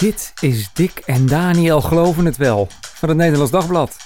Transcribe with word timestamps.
Dit 0.00 0.32
is 0.40 0.70
Dick 0.72 1.02
en 1.06 1.26
Daniel 1.26 1.80
Geloven 1.80 2.24
het 2.24 2.36
Wel 2.36 2.68
van 2.80 3.08
het 3.08 3.18
Nederlands 3.18 3.52
Dagblad. 3.52 3.96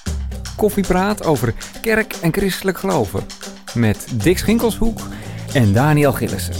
Koffiepraat 0.57 1.25
over 1.25 1.55
kerk 1.83 2.15
en 2.23 2.33
christelijk 2.33 2.79
geloven. 2.79 3.27
Met 3.75 4.07
Dick 4.15 4.39
Schinkelshoek 4.39 5.01
en 5.53 5.73
Daniel 5.73 6.13
Gillissen. 6.13 6.55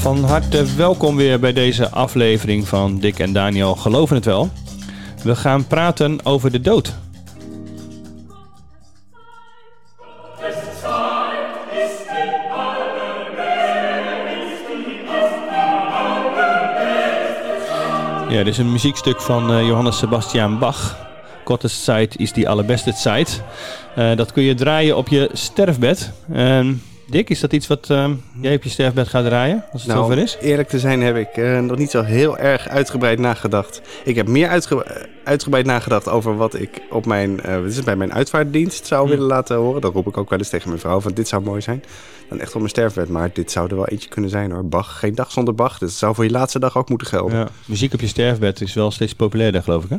Van 0.00 0.24
harte 0.24 0.74
welkom 0.76 1.16
weer 1.16 1.40
bij 1.40 1.52
deze 1.52 1.90
aflevering 1.90 2.68
van 2.68 2.98
Dick 2.98 3.18
en 3.18 3.32
Daniel 3.32 3.74
Geloven 3.74 4.16
het 4.16 4.24
Wel. 4.24 4.50
We 5.22 5.36
gaan 5.36 5.66
praten 5.66 6.24
over 6.24 6.50
de 6.50 6.60
dood. 6.60 6.94
Ja, 18.38 18.44
dit 18.44 18.52
is 18.52 18.58
een 18.58 18.72
muziekstuk 18.72 19.20
van 19.20 19.52
uh, 19.52 19.66
Johannes 19.66 19.98
Sebastian 19.98 20.58
Bach. 20.58 20.96
Gottes 21.44 21.84
Zeit 21.84 22.18
is 22.18 22.32
die 22.32 22.48
allerbeste 22.48 22.92
tijd. 22.92 23.42
Uh, 23.98 24.16
dat 24.16 24.32
kun 24.32 24.42
je 24.42 24.54
draaien 24.54 24.96
op 24.96 25.08
je 25.08 25.30
sterfbed. 25.32 26.12
Uh, 26.32 26.68
Dick, 27.10 27.30
is 27.30 27.40
dat 27.40 27.52
iets 27.52 27.66
wat 27.66 27.88
uh, 27.90 28.10
jij 28.40 28.54
op 28.54 28.62
je 28.62 28.68
sterfbed 28.68 29.08
gaat 29.08 29.24
draaien, 29.24 29.64
als 29.72 29.82
het 29.82 29.90
nou, 29.92 30.02
zover 30.02 30.22
is? 30.22 30.36
eerlijk 30.40 30.68
te 30.68 30.78
zijn 30.78 31.02
heb 31.02 31.16
ik 31.16 31.36
uh, 31.36 31.60
nog 31.60 31.78
niet 31.78 31.90
zo 31.90 32.02
heel 32.02 32.38
erg 32.38 32.68
uitgebreid 32.68 33.18
nagedacht. 33.18 33.80
Ik 34.04 34.16
heb 34.16 34.26
meer 34.26 34.48
uitge 34.48 35.06
uitgebreid 35.24 35.66
nagedacht 35.66 36.08
over 36.08 36.36
wat 36.36 36.60
ik 36.60 36.82
op 36.90 37.06
mijn, 37.06 37.40
uh, 37.46 37.60
wat 37.60 37.70
is 37.70 37.82
bij 37.82 37.96
mijn 37.96 38.12
uitvaartdienst 38.12 38.86
zou 38.86 39.04
hm. 39.04 39.10
willen 39.10 39.26
laten 39.26 39.56
horen. 39.56 39.80
Dat 39.80 39.92
roep 39.92 40.06
ik 40.06 40.16
ook 40.16 40.30
wel 40.30 40.38
eens 40.38 40.48
tegen 40.48 40.68
mijn 40.68 40.80
vrouw, 40.80 41.00
van 41.00 41.12
dit 41.12 41.28
zou 41.28 41.42
mooi 41.42 41.60
zijn. 41.60 41.84
Dan 42.28 42.40
echt 42.40 42.52
op 42.52 42.58
mijn 42.58 42.68
sterfbed, 42.68 43.08
maar 43.08 43.30
dit 43.32 43.50
zou 43.50 43.68
er 43.68 43.76
wel 43.76 43.86
eentje 43.88 44.08
kunnen 44.08 44.30
zijn 44.30 44.50
hoor. 44.50 44.68
Bach, 44.68 44.98
geen 44.98 45.14
dag 45.14 45.32
zonder 45.32 45.54
Bach, 45.54 45.78
dus 45.78 45.90
het 45.90 45.98
zou 45.98 46.14
voor 46.14 46.24
je 46.24 46.30
laatste 46.30 46.58
dag 46.58 46.76
ook 46.76 46.88
moeten 46.88 47.06
gelden. 47.06 47.38
Ja. 47.38 47.48
Muziek 47.64 47.94
op 47.94 48.00
je 48.00 48.06
sterfbed 48.06 48.60
is 48.60 48.74
wel 48.74 48.90
steeds 48.90 49.14
populairder, 49.14 49.62
geloof 49.62 49.84
ik 49.84 49.90
hè? 49.90 49.96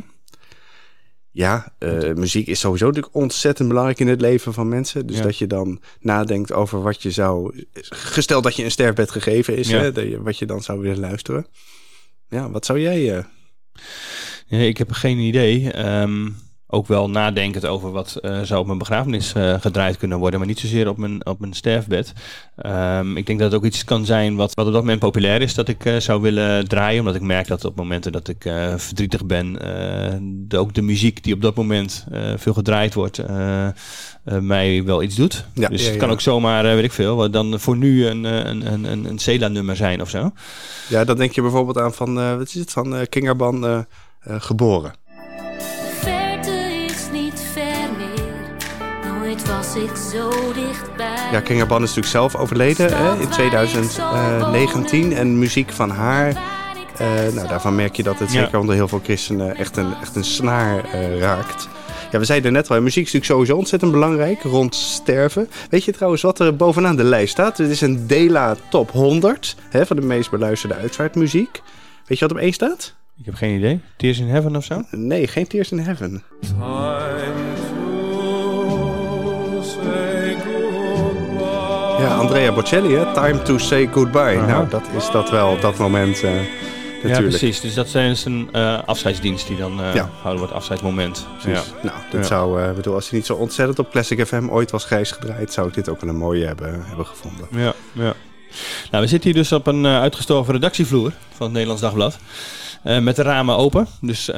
Ja, 1.32 1.72
uh, 1.78 2.14
muziek 2.14 2.46
is 2.46 2.60
sowieso 2.60 2.86
natuurlijk 2.86 3.14
ontzettend 3.14 3.68
belangrijk 3.68 3.98
in 3.98 4.08
het 4.08 4.20
leven 4.20 4.52
van 4.52 4.68
mensen. 4.68 5.06
Dus 5.06 5.16
ja. 5.16 5.22
dat 5.22 5.38
je 5.38 5.46
dan 5.46 5.80
nadenkt 6.00 6.52
over 6.52 6.82
wat 6.82 7.02
je 7.02 7.10
zou... 7.10 7.64
Gesteld 7.90 8.44
dat 8.44 8.56
je 8.56 8.64
een 8.64 8.70
sterfbed 8.70 9.10
gegeven 9.10 9.56
is, 9.56 9.68
ja. 9.68 9.78
hè, 9.78 9.92
dat 9.92 10.04
wat 10.18 10.38
je 10.38 10.46
dan 10.46 10.62
zou 10.62 10.80
willen 10.80 11.00
luisteren. 11.00 11.46
Ja, 12.28 12.50
wat 12.50 12.66
zou 12.66 12.80
jij... 12.80 13.16
Uh... 13.16 13.24
Ja, 14.46 14.58
ik 14.58 14.78
heb 14.78 14.92
geen 14.92 15.18
idee. 15.18 15.86
Um, 16.00 16.36
ook 16.72 16.86
wel 16.86 17.10
nadenkend 17.10 17.66
over 17.66 17.90
wat 17.90 18.18
uh, 18.22 18.40
zou 18.42 18.60
op 18.60 18.66
mijn 18.66 18.78
begrafenis 18.78 19.34
uh, 19.36 19.60
gedraaid 19.60 19.96
kunnen 19.96 20.18
worden, 20.18 20.38
maar 20.38 20.48
niet 20.48 20.58
zozeer 20.58 20.88
op 20.88 20.96
mijn, 20.96 21.26
op 21.26 21.40
mijn 21.40 21.52
sterfbed. 21.52 22.12
Um, 22.66 23.16
ik 23.16 23.26
denk 23.26 23.38
dat 23.38 23.52
het 23.52 23.60
ook 23.60 23.66
iets 23.66 23.84
kan 23.84 24.04
zijn 24.04 24.36
wat, 24.36 24.54
wat 24.54 24.66
op 24.66 24.72
dat 24.72 24.82
moment 24.82 25.00
populair 25.00 25.42
is, 25.42 25.54
dat 25.54 25.68
ik 25.68 25.84
uh, 25.84 25.96
zou 25.96 26.20
willen 26.20 26.68
draaien, 26.68 26.98
omdat 26.98 27.14
ik 27.14 27.22
merk 27.22 27.46
dat 27.46 27.64
op 27.64 27.76
momenten 27.76 28.12
dat 28.12 28.28
ik 28.28 28.42
verdrietig 28.76 29.26
ben, 29.26 29.52
de, 30.48 30.58
ook 30.58 30.74
de 30.74 30.82
muziek 30.82 31.24
die 31.24 31.34
op 31.34 31.42
dat 31.42 31.54
moment 31.54 32.06
veel 32.36 32.52
gedraaid 32.52 32.94
wordt, 32.94 33.22
mij 34.24 34.84
wel 34.84 35.02
iets 35.02 35.14
doet. 35.14 35.44
Ja, 35.54 35.68
dus 35.68 35.82
ja, 35.82 35.88
het 35.88 35.98
kan 35.98 36.08
ja. 36.08 36.14
ook 36.14 36.20
zomaar, 36.20 36.62
weet 36.62 36.84
ik 36.84 36.92
veel, 36.92 37.16
wat 37.16 37.32
dan 37.32 37.60
voor 37.60 37.76
nu 37.76 38.06
een, 38.06 38.24
een, 38.24 38.72
een, 38.72 38.84
een, 38.84 39.04
een 39.04 39.18
Cela-nummer 39.18 39.76
zijn 39.76 40.00
of 40.00 40.08
zo. 40.08 40.32
Ja, 40.88 41.04
dan 41.04 41.16
denk 41.16 41.32
je 41.32 41.42
bijvoorbeeld 41.42 41.78
aan 41.78 41.94
van, 41.94 42.14
wat 42.36 42.46
is 42.46 42.54
het, 42.54 42.70
van 42.70 43.06
Kingerban 43.08 43.86
geboren. 44.20 44.92
Was 49.38 49.74
ik 49.74 49.96
zo 50.12 50.52
dichtbij. 50.52 51.28
Ja, 51.32 51.40
Kinga 51.40 51.66
Ban 51.66 51.82
is 51.82 51.88
natuurlijk 51.88 52.06
zelf 52.06 52.36
overleden 52.36 52.96
hè, 52.96 53.20
in 53.20 53.28
2019. 53.28 55.12
En 55.12 55.38
muziek 55.38 55.70
van 55.70 55.90
haar, 55.90 56.28
uh, 56.28 57.34
nou, 57.34 57.48
daarvan 57.48 57.74
merk 57.74 57.96
je 57.96 58.02
dat 58.02 58.18
het 58.18 58.32
ja. 58.32 58.42
zeker 58.42 58.58
onder 58.58 58.74
heel 58.74 58.88
veel 58.88 59.00
christenen 59.02 59.56
echt 59.56 59.76
een, 59.76 59.94
echt 60.00 60.16
een 60.16 60.24
snaar 60.24 60.84
uh, 60.94 61.18
raakt. 61.18 61.68
Ja, 62.10 62.18
we 62.18 62.24
zeiden 62.24 62.52
net 62.52 62.70
al, 62.70 62.80
muziek 62.80 63.06
is 63.06 63.12
natuurlijk 63.12 63.32
sowieso 63.32 63.56
ontzettend 63.56 63.92
belangrijk 63.92 64.42
rond 64.42 64.74
sterven. 64.74 65.48
Weet 65.70 65.84
je 65.84 65.92
trouwens 65.92 66.22
wat 66.22 66.38
er 66.38 66.56
bovenaan 66.56 66.96
de 66.96 67.04
lijst 67.04 67.32
staat? 67.32 67.58
Het 67.58 67.70
is 67.70 67.80
een 67.80 68.06
Dela 68.06 68.56
Top 68.70 68.90
100 68.90 69.56
hè, 69.70 69.86
van 69.86 69.96
de 69.96 70.02
meest 70.02 70.30
beluisterde 70.30 70.74
uitvaartmuziek. 70.74 71.62
Weet 72.06 72.18
je 72.18 72.26
wat 72.26 72.36
op 72.36 72.42
één 72.42 72.52
staat? 72.52 72.94
Ik 73.18 73.24
heb 73.24 73.34
geen 73.34 73.56
idee. 73.56 73.80
Tears 73.96 74.18
in 74.18 74.28
Heaven 74.28 74.56
of 74.56 74.64
zo? 74.64 74.82
Nee, 74.90 75.26
geen 75.26 75.46
Tears 75.46 75.70
in 75.70 75.78
Heaven. 75.78 76.22
Ja, 82.00 82.16
Andrea 82.16 82.52
Bocelli, 82.52 82.94
hè? 82.94 83.14
Time 83.14 83.42
to 83.42 83.58
say 83.58 83.88
goodbye. 83.92 84.34
Uh 84.34 84.38
-huh. 84.38 84.48
Nou, 84.48 84.68
dat 84.68 84.82
is 84.96 85.10
dat 85.10 85.30
wel, 85.30 85.60
dat 85.60 85.78
moment 85.78 86.22
uh, 86.22 86.30
natuurlijk. 86.30 87.14
Ja, 87.14 87.20
precies. 87.20 87.60
Dus 87.60 87.74
dat 87.74 87.94
is 87.94 88.24
een 88.24 88.48
uh, 88.52 88.78
afscheidsdienst 88.84 89.46
die 89.46 89.56
dan 89.56 89.80
uh, 89.80 89.94
ja. 89.94 90.10
houden 90.20 90.38
wordt, 90.38 90.52
afscheidsmoment. 90.54 91.26
Ja. 91.46 91.62
Nou, 91.82 91.96
dat 92.10 92.20
ja. 92.20 92.22
zou, 92.22 92.72
bedoel, 92.72 92.94
als 92.94 93.08
hij 93.08 93.18
niet 93.18 93.26
zo 93.26 93.34
ontzettend 93.34 93.78
op 93.78 93.90
Classic 93.90 94.26
FM 94.26 94.48
ooit 94.48 94.70
was 94.70 94.84
grijs 94.84 95.10
gedraaid, 95.10 95.52
zou 95.52 95.68
ik 95.68 95.74
dit 95.74 95.88
ook 95.88 96.00
wel 96.00 96.10
een 96.10 96.16
mooie 96.16 96.46
hebben, 96.46 96.84
hebben 96.86 97.06
gevonden. 97.06 97.46
Ja, 97.50 97.72
ja. 97.92 98.14
Nou, 98.90 99.04
we 99.04 99.06
zitten 99.06 99.30
hier 99.30 99.38
dus 99.38 99.52
op 99.52 99.66
een 99.66 99.86
uitgestorven 99.86 100.54
redactievloer 100.54 101.12
van 101.32 101.42
het 101.42 101.52
Nederlands 101.52 101.82
Dagblad. 101.82 102.18
Uh, 102.84 102.98
met 102.98 103.16
de 103.16 103.22
ramen 103.22 103.56
open. 103.56 103.86
Dus 104.00 104.28
uh, 104.28 104.34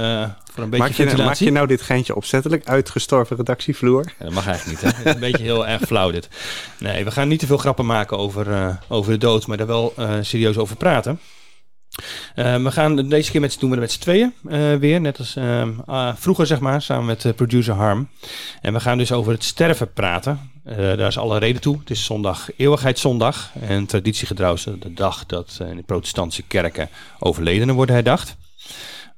voor 0.52 0.62
een 0.62 0.70
beetje 0.70 0.84
maak 0.84 0.88
je, 0.88 1.02
ventilatie. 1.02 1.24
Maak 1.24 1.36
je 1.36 1.50
nou 1.50 1.66
dit 1.66 1.82
geintje 1.82 2.14
opzettelijk 2.14 2.68
uitgestorven 2.68 3.36
redactievloer? 3.36 4.04
Ja, 4.18 4.24
dat 4.24 4.34
mag 4.34 4.46
eigenlijk 4.46 4.82
niet. 4.82 4.94
Hè? 4.94 5.10
een 5.10 5.20
beetje 5.20 5.42
heel 5.42 5.66
erg 5.66 5.82
flauw 5.82 6.10
dit. 6.10 6.28
Nee, 6.78 7.04
we 7.04 7.10
gaan 7.10 7.28
niet 7.28 7.38
te 7.38 7.46
veel 7.46 7.56
grappen 7.56 7.86
maken 7.86 8.18
over, 8.18 8.48
uh, 8.48 8.74
over 8.88 9.12
de 9.12 9.18
dood, 9.18 9.46
maar 9.46 9.56
daar 9.56 9.66
wel 9.66 9.94
serieus 10.20 10.58
over 10.58 10.76
praten. 10.76 11.20
Uh, 12.36 12.62
we 12.62 12.70
gaan 12.70 13.08
deze 13.08 13.30
keer 13.30 13.40
met, 13.40 13.56
doen 13.60 13.70
we 13.70 13.76
met 13.76 13.92
z'n 13.92 14.00
tweeën 14.00 14.34
uh, 14.48 14.74
weer, 14.74 15.00
net 15.00 15.18
als 15.18 15.36
uh, 15.36 16.12
vroeger 16.16 16.46
zeg 16.46 16.60
maar, 16.60 16.82
samen 16.82 17.04
met 17.04 17.36
producer 17.36 17.74
Harm. 17.74 18.08
En 18.60 18.72
we 18.72 18.80
gaan 18.80 18.98
dus 18.98 19.12
over 19.12 19.32
het 19.32 19.44
sterven 19.44 19.92
praten. 19.92 20.50
daar 20.64 21.06
is 21.06 21.18
alle 21.18 21.38
reden 21.38 21.60
toe. 21.60 21.78
Het 21.78 21.90
is 21.90 22.04
zondag 22.04 22.48
Eeuwigheidszondag 22.56 23.50
en 23.60 23.86
traditiegetrouw 23.86 24.56
de 24.78 24.92
dag 24.94 25.26
dat 25.26 25.58
in 25.68 25.76
de 25.76 25.82
protestantse 25.82 26.42
kerken 26.42 26.88
overledenen 27.18 27.74
worden 27.74 27.94
herdacht. 27.94 28.36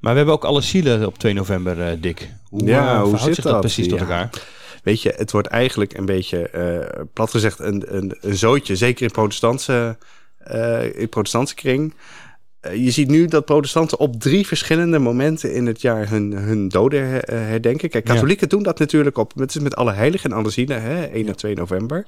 Maar 0.00 0.12
we 0.12 0.16
hebben 0.16 0.34
ook 0.34 0.44
alle 0.44 0.60
zielen 0.60 1.06
op 1.06 1.18
2 1.18 1.32
november, 1.32 2.00
Dick. 2.00 2.28
Hoe, 2.48 2.66
ja, 2.66 3.02
hoe 3.02 3.18
zit 3.18 3.34
zich 3.34 3.44
dat, 3.44 3.52
dat 3.52 3.60
precies 3.60 3.84
ja. 3.84 3.90
tot 3.90 4.00
elkaar? 4.00 4.30
Weet 4.82 5.02
je, 5.02 5.14
het 5.16 5.30
wordt 5.30 5.48
eigenlijk 5.48 5.96
een 5.96 6.06
beetje, 6.06 6.50
plat 7.12 7.30
gezegd, 7.30 7.58
een, 7.58 7.96
een, 7.96 8.16
een 8.20 8.36
zootje. 8.36 8.76
Zeker 8.76 9.04
in 9.04 9.10
protestantse, 9.10 9.96
in 10.94 11.08
protestantse 11.08 11.54
kring 11.54 11.94
je 12.72 12.90
ziet 12.90 13.08
nu 13.08 13.26
dat 13.26 13.44
protestanten 13.44 13.98
op 13.98 14.20
drie 14.20 14.46
verschillende 14.46 14.98
momenten 14.98 15.54
in 15.54 15.66
het 15.66 15.80
jaar 15.80 16.08
hun, 16.08 16.32
hun 16.32 16.68
doden 16.68 17.08
herdenken. 17.30 17.88
Kijk, 17.88 18.04
katholieken 18.04 18.48
ja. 18.50 18.56
doen 18.56 18.62
dat 18.62 18.78
natuurlijk 18.78 19.18
op 19.18 19.34
met, 19.34 19.60
met 19.60 19.76
alle 19.76 19.92
heiligen 19.92 20.30
en 20.30 20.36
alle 20.36 20.50
zielen, 20.50 20.82
hè, 20.82 21.04
1 21.04 21.28
en 21.28 21.36
2 21.36 21.54
november. 21.54 22.06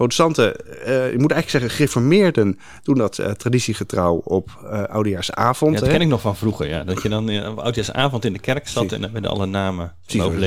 Protestanten, 0.00 0.54
uh, 0.68 0.84
je 0.86 1.18
moet 1.18 1.32
eigenlijk 1.32 1.50
zeggen 1.50 1.70
gereformeerden, 1.70 2.58
doen 2.82 2.94
dat 2.94 3.18
uh, 3.18 3.30
traditiegetrouw 3.30 4.20
op 4.24 4.60
uh, 4.64 4.82
oudejaarsavond. 4.82 5.74
Ja, 5.74 5.80
dat 5.80 5.88
ken 5.88 6.00
ik 6.00 6.08
nog 6.08 6.20
van 6.20 6.36
vroeger, 6.36 6.68
ja. 6.68 6.84
Dat 6.84 7.02
je 7.02 7.08
dan 7.08 7.46
op 7.46 7.58
oudejaarsavond 7.58 8.24
in 8.24 8.32
de 8.32 8.38
kerk 8.38 8.68
zat 8.68 8.92
en 8.92 9.10
met 9.12 9.26
alle 9.26 9.46
namen 9.46 9.94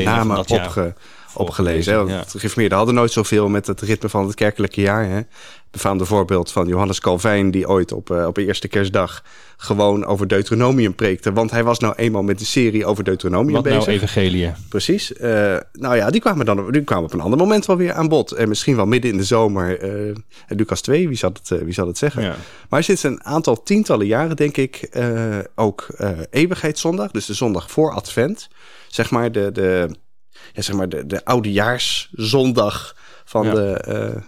namen 0.03 0.37
opge, 0.37 0.93
opgelezen. 1.33 1.93
Hè? 1.93 2.13
Ja. 2.13 2.23
Gereformeerden 2.27 2.77
hadden 2.77 2.95
nooit 2.95 3.11
zoveel 3.11 3.49
met 3.49 3.67
het 3.67 3.81
ritme 3.81 4.09
van 4.09 4.25
het 4.25 4.35
kerkelijke 4.35 4.81
jaar. 4.81 5.05
Hè? 5.05 5.21
Befaamde 5.73 6.05
voorbeeld 6.05 6.51
van 6.51 6.67
Johannes 6.67 6.99
Calvijn... 6.99 7.51
die 7.51 7.67
ooit 7.67 7.91
op, 7.91 8.09
uh, 8.09 8.25
op 8.25 8.37
eerste 8.37 8.67
kerstdag 8.67 9.23
gewoon 9.57 10.05
over 10.05 10.27
Deuteronomium 10.27 10.95
preekte. 10.95 11.33
Want 11.33 11.51
hij 11.51 11.63
was 11.63 11.79
nou 11.79 11.93
eenmaal 11.95 12.23
met 12.23 12.39
de 12.39 12.45
serie 12.45 12.85
over 12.85 13.03
Deuteronomium 13.03 13.53
Wat 13.53 13.63
bezig. 13.63 13.85
nou 13.85 13.91
evangelie? 13.91 14.51
Precies. 14.69 15.11
Uh, 15.11 15.19
nou 15.71 15.95
ja, 15.95 16.09
die 16.09 16.21
kwamen 16.21 16.45
dan 16.45 16.71
die 16.71 16.83
kwamen 16.83 17.05
op 17.05 17.13
een 17.13 17.19
ander 17.19 17.39
moment 17.39 17.65
wel 17.65 17.77
weer 17.77 17.93
aan 17.93 18.07
bod. 18.07 18.31
En 18.31 18.47
misschien 18.47 18.75
wel 18.75 18.85
midden 18.85 19.11
in 19.11 19.17
de 19.17 19.23
zomer. 19.23 19.83
Uh, 20.07 20.15
Lucas 20.47 20.81
2, 20.81 21.07
wie 21.07 21.17
zal 21.17 21.31
het, 21.33 21.63
wie 21.63 21.73
zal 21.73 21.87
het 21.87 21.97
zeggen? 21.97 22.23
Ja. 22.23 22.35
Maar 22.69 22.83
sinds 22.83 23.03
een 23.03 23.23
aantal 23.23 23.63
tientallen 23.63 24.07
jaren, 24.07 24.35
denk 24.35 24.57
ik, 24.57 24.89
ook 25.55 25.87
eeuwigheidszondag. 26.29 27.11
Dus 27.11 27.25
de 27.25 27.33
zondag 27.33 27.71
voor 27.71 27.91
Advent. 27.91 28.47
Zeg 28.87 29.11
maar 29.11 29.31
de, 29.31 29.51
de, 29.51 29.89
ja, 30.53 30.61
zeg 30.61 30.75
maar 30.75 30.89
de, 30.89 31.05
de 31.05 31.25
oudejaarszondag 31.25 32.95
van 33.23 33.45
ja. 33.45 33.53
de 33.53 34.21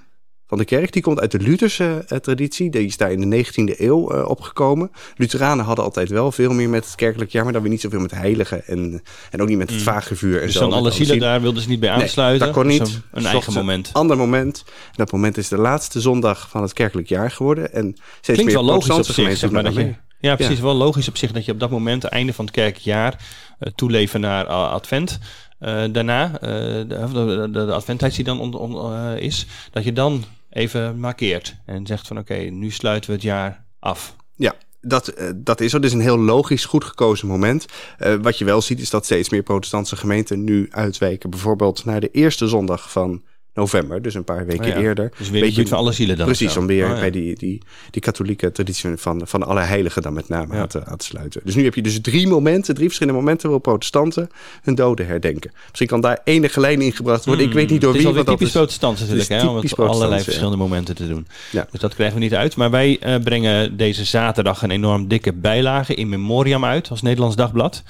van 0.56 0.66
de 0.66 0.76
kerk. 0.76 0.94
Die 0.94 1.02
komt 1.02 1.20
uit 1.20 1.32
de 1.32 1.40
Lutherse 1.40 2.06
uh, 2.08 2.18
traditie. 2.18 2.70
Die 2.70 2.86
is 2.86 2.98
daar 2.98 3.12
in 3.12 3.30
de 3.30 3.46
19e 3.46 3.80
eeuw 3.80 4.14
uh, 4.14 4.30
opgekomen. 4.30 4.92
Lutheranen 5.16 5.66
hadden 5.66 5.86
altijd 5.86 6.10
wel 6.10 6.32
veel 6.32 6.54
meer 6.54 6.70
met 6.70 6.86
het 6.86 6.96
kerkelijk 6.96 7.32
jaar, 7.32 7.44
maar 7.44 7.54
dan 7.54 7.62
weer 7.62 7.72
niet 7.72 7.82
zoveel 7.82 8.00
met 8.00 8.12
heiligen 8.12 8.66
en, 8.66 9.02
en 9.32 9.42
ook 9.42 9.48
niet 9.48 9.58
met 9.58 9.70
het 9.70 9.78
mm. 9.78 9.84
vagevuur. 9.84 10.40
En 10.40 10.46
dus 10.46 10.56
zo, 10.56 10.60
dan 10.60 10.74
alle 10.74 10.92
zielen 10.92 11.20
daar 11.20 11.42
wilden 11.42 11.62
ze 11.62 11.70
niet 11.70 11.80
bij 11.80 11.90
aansluiten? 11.90 12.48
Nee, 12.48 12.54
dat 12.54 12.64
kon 12.64 12.72
niet. 12.72 13.02
Een 13.12 13.26
eigen 13.26 13.54
moment. 13.54 13.88
Een 13.88 13.94
ander 13.94 14.18
moment. 14.18 14.64
En 14.68 14.94
dat 14.96 15.12
moment 15.12 15.38
is 15.38 15.48
de 15.48 15.58
laatste 15.58 16.02
zondag 16.02 16.50
van 16.50 16.62
het 16.62 16.74
kerkelijk 16.74 17.08
jaar 17.08 17.32
geworden. 17.32 17.74
En 17.74 17.96
steeds 17.96 18.40
Klinkt 18.40 18.44
meer 18.44 18.54
wel 18.54 18.64
logisch 18.64 18.90
op 18.90 19.06
zich, 19.06 19.38
zeg 19.38 19.52
maar, 19.52 19.64
dat 19.64 19.76
je, 19.76 19.94
ja, 20.20 20.36
precies. 20.36 20.58
Ja. 20.58 20.64
Wel 20.64 20.76
logisch 20.76 21.08
op 21.08 21.18
zich 21.18 21.32
dat 21.32 21.46
je 21.46 21.52
op 21.52 21.60
dat 21.60 21.70
moment, 21.70 22.04
het 22.04 22.12
einde 22.12 22.34
van 22.34 22.46
het 22.46 22.54
kerkelijk 22.54 22.86
jaar, 22.86 23.20
uh, 23.60 23.72
toeleven 23.76 24.20
naar 24.20 24.46
advent. 24.46 25.20
Uh, 25.60 25.84
daarna, 25.92 26.26
uh, 26.26 26.40
de, 26.40 27.08
de, 27.12 27.50
de, 27.52 27.74
adventtijd 27.74 28.16
die 28.16 28.24
dan 28.24 28.40
on, 28.40 28.54
on, 28.54 28.92
uh, 28.92 29.18
is, 29.18 29.46
dat 29.72 29.84
je 29.84 29.94
dan 29.94 30.24
even 30.56 31.00
markeert 31.00 31.56
en 31.66 31.86
zegt 31.86 32.08
van 32.08 32.18
oké, 32.18 32.36
nu 32.36 32.72
sluiten 32.72 33.10
we 33.10 33.16
het 33.16 33.26
jaar 33.26 33.66
af. 33.80 34.16
Ja, 34.36 34.56
dat, 34.82 35.20
uh, 35.20 35.30
dat 35.36 35.62
is. 35.62 35.72
Dit 35.72 35.84
is 35.84 35.94
een 35.94 36.00
heel 36.00 36.20
logisch, 36.20 36.66
goed 36.66 36.84
gekozen 36.84 37.28
moment. 37.28 37.66
Uh, 38.00 38.16
wat 38.22 38.38
je 38.38 38.46
wel 38.46 38.62
ziet 38.62 38.80
is 38.80 38.90
dat 38.90 39.06
steeds 39.06 39.30
meer 39.30 39.44
protestantse 39.44 39.96
gemeenten 39.96 40.44
nu 40.44 40.68
uitwijken. 40.72 41.30
Bijvoorbeeld 41.30 41.86
naar 41.86 42.00
de 42.00 42.12
eerste 42.12 42.48
zondag 42.48 42.92
van 42.92 43.24
november, 43.56 44.02
dus 44.02 44.14
een 44.14 44.24
paar 44.24 44.46
weken 44.46 44.66
Oh 44.66 44.72
ja. 44.72 44.78
eerder. 44.78 45.12
Dus 45.18 45.30
weer 45.30 45.42
Beetje, 45.42 45.68
van 45.68 45.78
alle 45.78 45.92
zielen 45.92 46.18
dan. 46.18 46.26
Precies, 46.26 46.58
om 46.58 46.68
weer 46.68 46.86
Oh, 46.86 46.94
ja. 46.94 47.00
bij 47.00 47.12
die, 47.12 47.36
die, 47.36 47.62
die 47.92 48.02
katholieke 48.02 48.52
traditie 48.52 48.90
van, 48.98 49.22
van 49.26 49.44
alle 49.44 49.60
heiligen 49.62 50.02
dan 50.02 50.14
met 50.14 50.30
name 50.30 50.54
Ja. 50.54 50.60
aan, 50.62 50.68
te, 50.68 50.86
aan 50.86 50.98
te 50.98 51.06
sluiten. 51.06 51.42
Dus 51.44 51.56
nu 51.56 51.64
heb 51.64 51.76
je 51.76 51.82
dus 51.82 52.02
drie 52.02 52.28
momenten, 52.28 52.74
drie 52.74 52.86
verschillende 52.88 53.20
momenten 53.20 53.44
waarop 53.44 53.64
protestanten 53.64 54.30
hun 54.64 54.76
doden 54.76 55.08
herdenken. 55.08 55.52
Misschien 55.66 55.88
kan 55.88 56.02
daar 56.02 56.20
enige 56.24 56.60
lijn 56.60 56.82
in 56.82 56.92
gebracht 56.94 57.26
worden. 57.26 57.46
Ik 57.46 57.54
weet 57.54 57.70
niet 57.70 57.82
door 57.82 57.94
Hmm. 57.94 58.04
het 58.04 58.14
wie, 58.14 58.22
is 58.22 58.26
alweer 58.26 58.26
dat 58.26 58.34
typisch 58.34 58.48
is... 58.48 58.54
protestants 58.54 59.00
natuurlijk, 59.02 59.30
het 59.30 59.42
hè, 59.42 59.48
om 59.48 59.56
het 59.56 59.80
allerlei 59.80 60.24
verschillende 60.24 60.58
momenten 60.58 60.96
te 60.96 61.08
doen. 61.08 61.28
Dus 61.72 61.80
dat 61.80 61.94
krijgen 61.96 62.18
we 62.18 62.24
niet 62.24 62.34
uit. 62.36 62.56
Maar 62.56 62.72
wij 62.72 63.00
eh, 63.00 63.16
brengen 63.24 63.78
deze 63.78 64.06
zaterdag 64.06 64.62
een 64.62 64.72
enorm 64.72 65.08
dikke 65.08 65.34
bijlage 65.34 65.96
in 65.96 66.10
memoriam 66.10 66.66
uit 66.66 66.90
als 66.90 67.02
Nederlands 67.02 67.36
Dagblad. 67.36 67.84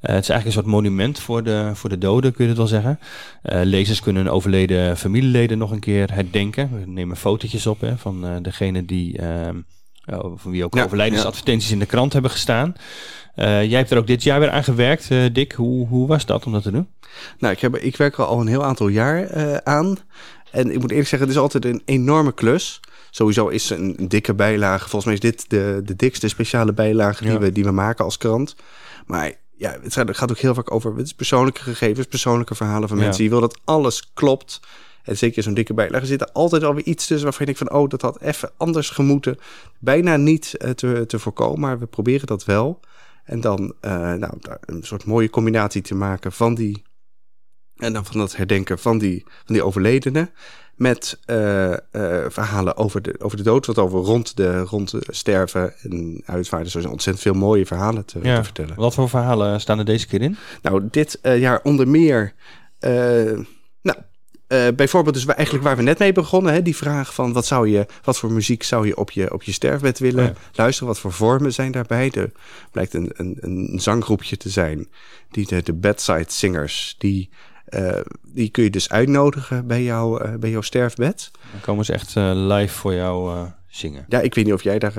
Eh, 0.00 0.14
het 0.14 0.22
is 0.22 0.28
eigenlijk 0.28 0.46
een 0.46 0.52
soort 0.52 0.74
monument 0.82 1.20
voor 1.20 1.42
de, 1.42 1.70
voor 1.74 1.88
de 1.90 1.98
doden, 1.98 2.32
kun 2.32 2.42
je 2.42 2.48
het 2.50 2.58
wel 2.58 2.66
zeggen. 2.66 2.98
Eh, 3.42 3.60
lezers 3.62 4.00
kunnen 4.00 4.28
overleden 4.28 4.96
familieleden 4.96 5.58
nog 5.58 5.70
een 5.70 5.80
keer 5.80 6.12
herdenken. 6.12 6.70
We 6.72 6.90
nemen 6.90 7.16
fotootjes 7.16 7.66
op 7.66 7.80
hè, 7.80 7.96
van 7.98 8.26
eh 8.26 8.36
degene 8.42 8.84
die, 8.84 9.18
ehm, 9.18 9.56
oh, 10.06 10.38
van 10.38 10.50
wie 10.50 10.64
ook 10.64 10.74
Ja, 10.74 10.84
overlijdensadvertenties 10.84 11.70
in 11.70 11.78
de 11.78 11.86
krant 11.86 12.12
hebben 12.12 12.30
gestaan. 12.30 12.74
Jij 13.34 13.68
hebt 13.68 13.90
er 13.90 13.98
ook 13.98 14.06
dit 14.06 14.22
jaar 14.22 14.40
weer 14.40 14.50
aan 14.50 14.64
gewerkt, 14.64 15.08
Dick. 15.32 15.52
Hoe, 15.52 15.86
hoe 15.86 16.06
was 16.06 16.26
dat 16.26 16.46
om 16.46 16.52
dat 16.52 16.62
te 16.62 16.70
doen? 16.70 16.88
Nou, 17.38 17.54
ik, 17.54 17.60
heb, 17.60 17.76
ik 17.76 17.96
werk 17.96 18.18
er 18.18 18.24
al 18.24 18.40
een 18.40 18.46
heel 18.46 18.64
aantal 18.64 18.88
jaar 18.88 19.30
aan. 19.64 19.96
En 20.50 20.70
ik 20.70 20.80
moet 20.80 20.90
eerlijk 20.90 21.08
zeggen, 21.08 21.28
het 21.28 21.36
is 21.36 21.42
altijd 21.42 21.64
een 21.64 21.82
enorme 21.84 22.32
klus. 22.32 22.80
Sowieso 23.10 23.48
is 23.48 23.70
een, 23.70 23.94
een 23.98 24.08
dikke 24.08 24.34
bijlage. 24.34 24.88
Volgens 24.88 25.04
mij 25.04 25.14
is 25.14 25.20
dit 25.20 25.50
de, 25.50 25.80
de 25.84 25.96
dikste 25.96 26.28
speciale 26.28 26.72
bijlage 26.72 27.22
die, 27.22 27.32
Ja. 27.32 27.38
we, 27.38 27.52
die 27.52 27.64
we 27.64 27.70
maken 27.70 28.04
als 28.04 28.18
krant. 28.18 28.56
Maar 29.06 29.32
ja, 29.60 29.76
het 29.82 30.16
gaat, 30.16 30.30
ook 30.30 30.38
heel 30.38 30.54
vaak 30.54 30.72
over 30.72 30.96
het 30.96 31.06
is 31.06 31.14
persoonlijke 31.14 31.60
gegevens, 31.60 32.06
persoonlijke 32.06 32.54
verhalen 32.54 32.88
van 32.88 32.98
Ja. 32.98 33.04
mensen. 33.04 33.24
Je 33.24 33.30
wil 33.30 33.40
dat 33.40 33.60
alles 33.64 34.10
klopt. 34.14 34.60
En 35.02 35.16
zeker 35.16 35.42
zo'n 35.42 35.54
dikke 35.54 35.74
bijlage 35.74 36.06
zit 36.06 36.20
er 36.20 36.32
altijd 36.32 36.62
alweer 36.62 36.84
iets 36.84 37.06
tussen 37.06 37.24
waarvan 37.24 37.44
denkt 37.44 37.60
van... 37.60 37.72
oh, 37.72 37.88
dat 37.88 38.02
had 38.02 38.20
even 38.20 38.50
anders 38.56 38.90
gemoeten. 38.90 39.38
Bijna 39.78 40.16
niet 40.16 40.56
eh, 40.56 40.70
te, 40.70 41.04
te 41.06 41.18
voorkomen, 41.18 41.60
maar 41.60 41.78
we 41.78 41.86
proberen 41.86 42.26
dat 42.26 42.44
wel. 42.44 42.80
En 43.24 43.40
dan 43.40 43.74
eh, 43.80 44.12
nou, 44.12 44.32
een 44.60 44.82
soort 44.82 45.04
mooie 45.04 45.30
combinatie 45.30 45.82
te 45.82 45.94
maken 45.94 46.32
van 46.32 46.54
die... 46.54 46.82
en 47.76 47.92
dan 47.92 48.04
van 48.04 48.18
dat 48.18 48.36
herdenken 48.36 48.78
van 48.78 48.98
die, 48.98 49.22
van 49.44 49.54
die 49.54 49.64
overledenen... 49.64 50.30
met 50.80 51.18
eh, 51.24 51.72
eh, 51.72 51.78
verhalen 52.28 52.76
over 52.76 53.02
de, 53.02 53.14
over 53.18 53.36
de 53.36 53.42
dood, 53.42 53.66
wat 53.66 53.78
over 53.78 53.98
rond 54.00 54.36
de, 54.36 54.60
rond 54.60 54.90
de 54.90 55.02
sterven 55.08 55.74
en 55.82 56.22
uitvaarden. 56.24 56.66
Er 56.72 56.80
zijn 56.80 56.92
ontzettend 56.92 57.24
veel 57.24 57.34
mooie 57.34 57.66
verhalen 57.66 58.04
te, 58.04 58.18
Ja. 58.22 58.36
te 58.36 58.44
vertellen. 58.44 58.74
Wat 58.76 58.94
voor 58.94 59.08
verhalen 59.08 59.60
staan 59.60 59.78
er 59.78 59.84
deze 59.84 60.06
keer 60.06 60.22
in? 60.22 60.36
Nou, 60.62 60.88
dit 60.90 61.18
eh, 61.20 61.38
jaar 61.40 61.60
onder 61.62 61.88
meer. 61.88 62.32
nou, 63.82 63.98
bijvoorbeeld, 64.74 65.14
dus 65.14 65.24
waar- 65.24 65.36
eigenlijk 65.36 65.66
waar 65.66 65.76
we 65.76 65.82
net 65.82 65.98
mee 65.98 66.12
begonnen, 66.12 66.52
hè, 66.52 66.62
die 66.62 66.76
vraag 66.76 67.14
van 67.14 67.32
wat 67.32 67.46
zou 67.46 67.68
je, 67.68 67.86
wat 68.04 68.18
voor 68.18 68.32
muziek 68.32 68.62
zou 68.62 68.86
je 68.86 68.96
op 68.96 69.10
je, 69.10 69.32
op 69.32 69.42
je 69.42 69.52
sterfbed 69.52 69.98
willen 69.98 70.24
Oh 70.28 70.34
ja. 70.34 70.40
luisteren? 70.52 70.88
Wat 70.88 70.98
voor 70.98 71.12
vormen 71.12 71.52
zijn 71.52 71.72
daarbij? 71.72 72.10
Er 72.10 72.32
blijkt 72.72 72.94
een, 72.94 73.10
een, 73.14 73.36
een 73.40 73.80
zanggroepje 73.80 74.36
te 74.36 74.48
zijn, 74.48 74.88
die 75.30 75.46
de, 75.46 75.62
de 75.62 75.72
bedside 75.74 76.24
singers, 76.26 76.94
die, 76.98 77.28
eh, 77.70 78.00
die 78.22 78.48
kun 78.48 78.64
je 78.64 78.70
dus 78.70 78.88
uitnodigen 78.88 79.66
bij, 79.66 79.82
jou, 79.82 80.22
eh, 80.22 80.34
bij 80.34 80.50
jouw 80.50 80.60
sterfbed. 80.60 81.30
Dan 81.50 81.60
komen 81.60 81.84
ze 81.84 81.92
echt 81.92 82.16
eh, 82.16 82.30
live 82.34 82.74
voor 82.74 82.94
jou 82.94 83.46
zingen. 83.68 84.04
Ja, 84.08 84.20
ik 84.20 84.34
weet 84.34 84.44
niet 84.44 84.54
of 84.54 84.62
jij 84.62 84.78
daar, 84.78 84.92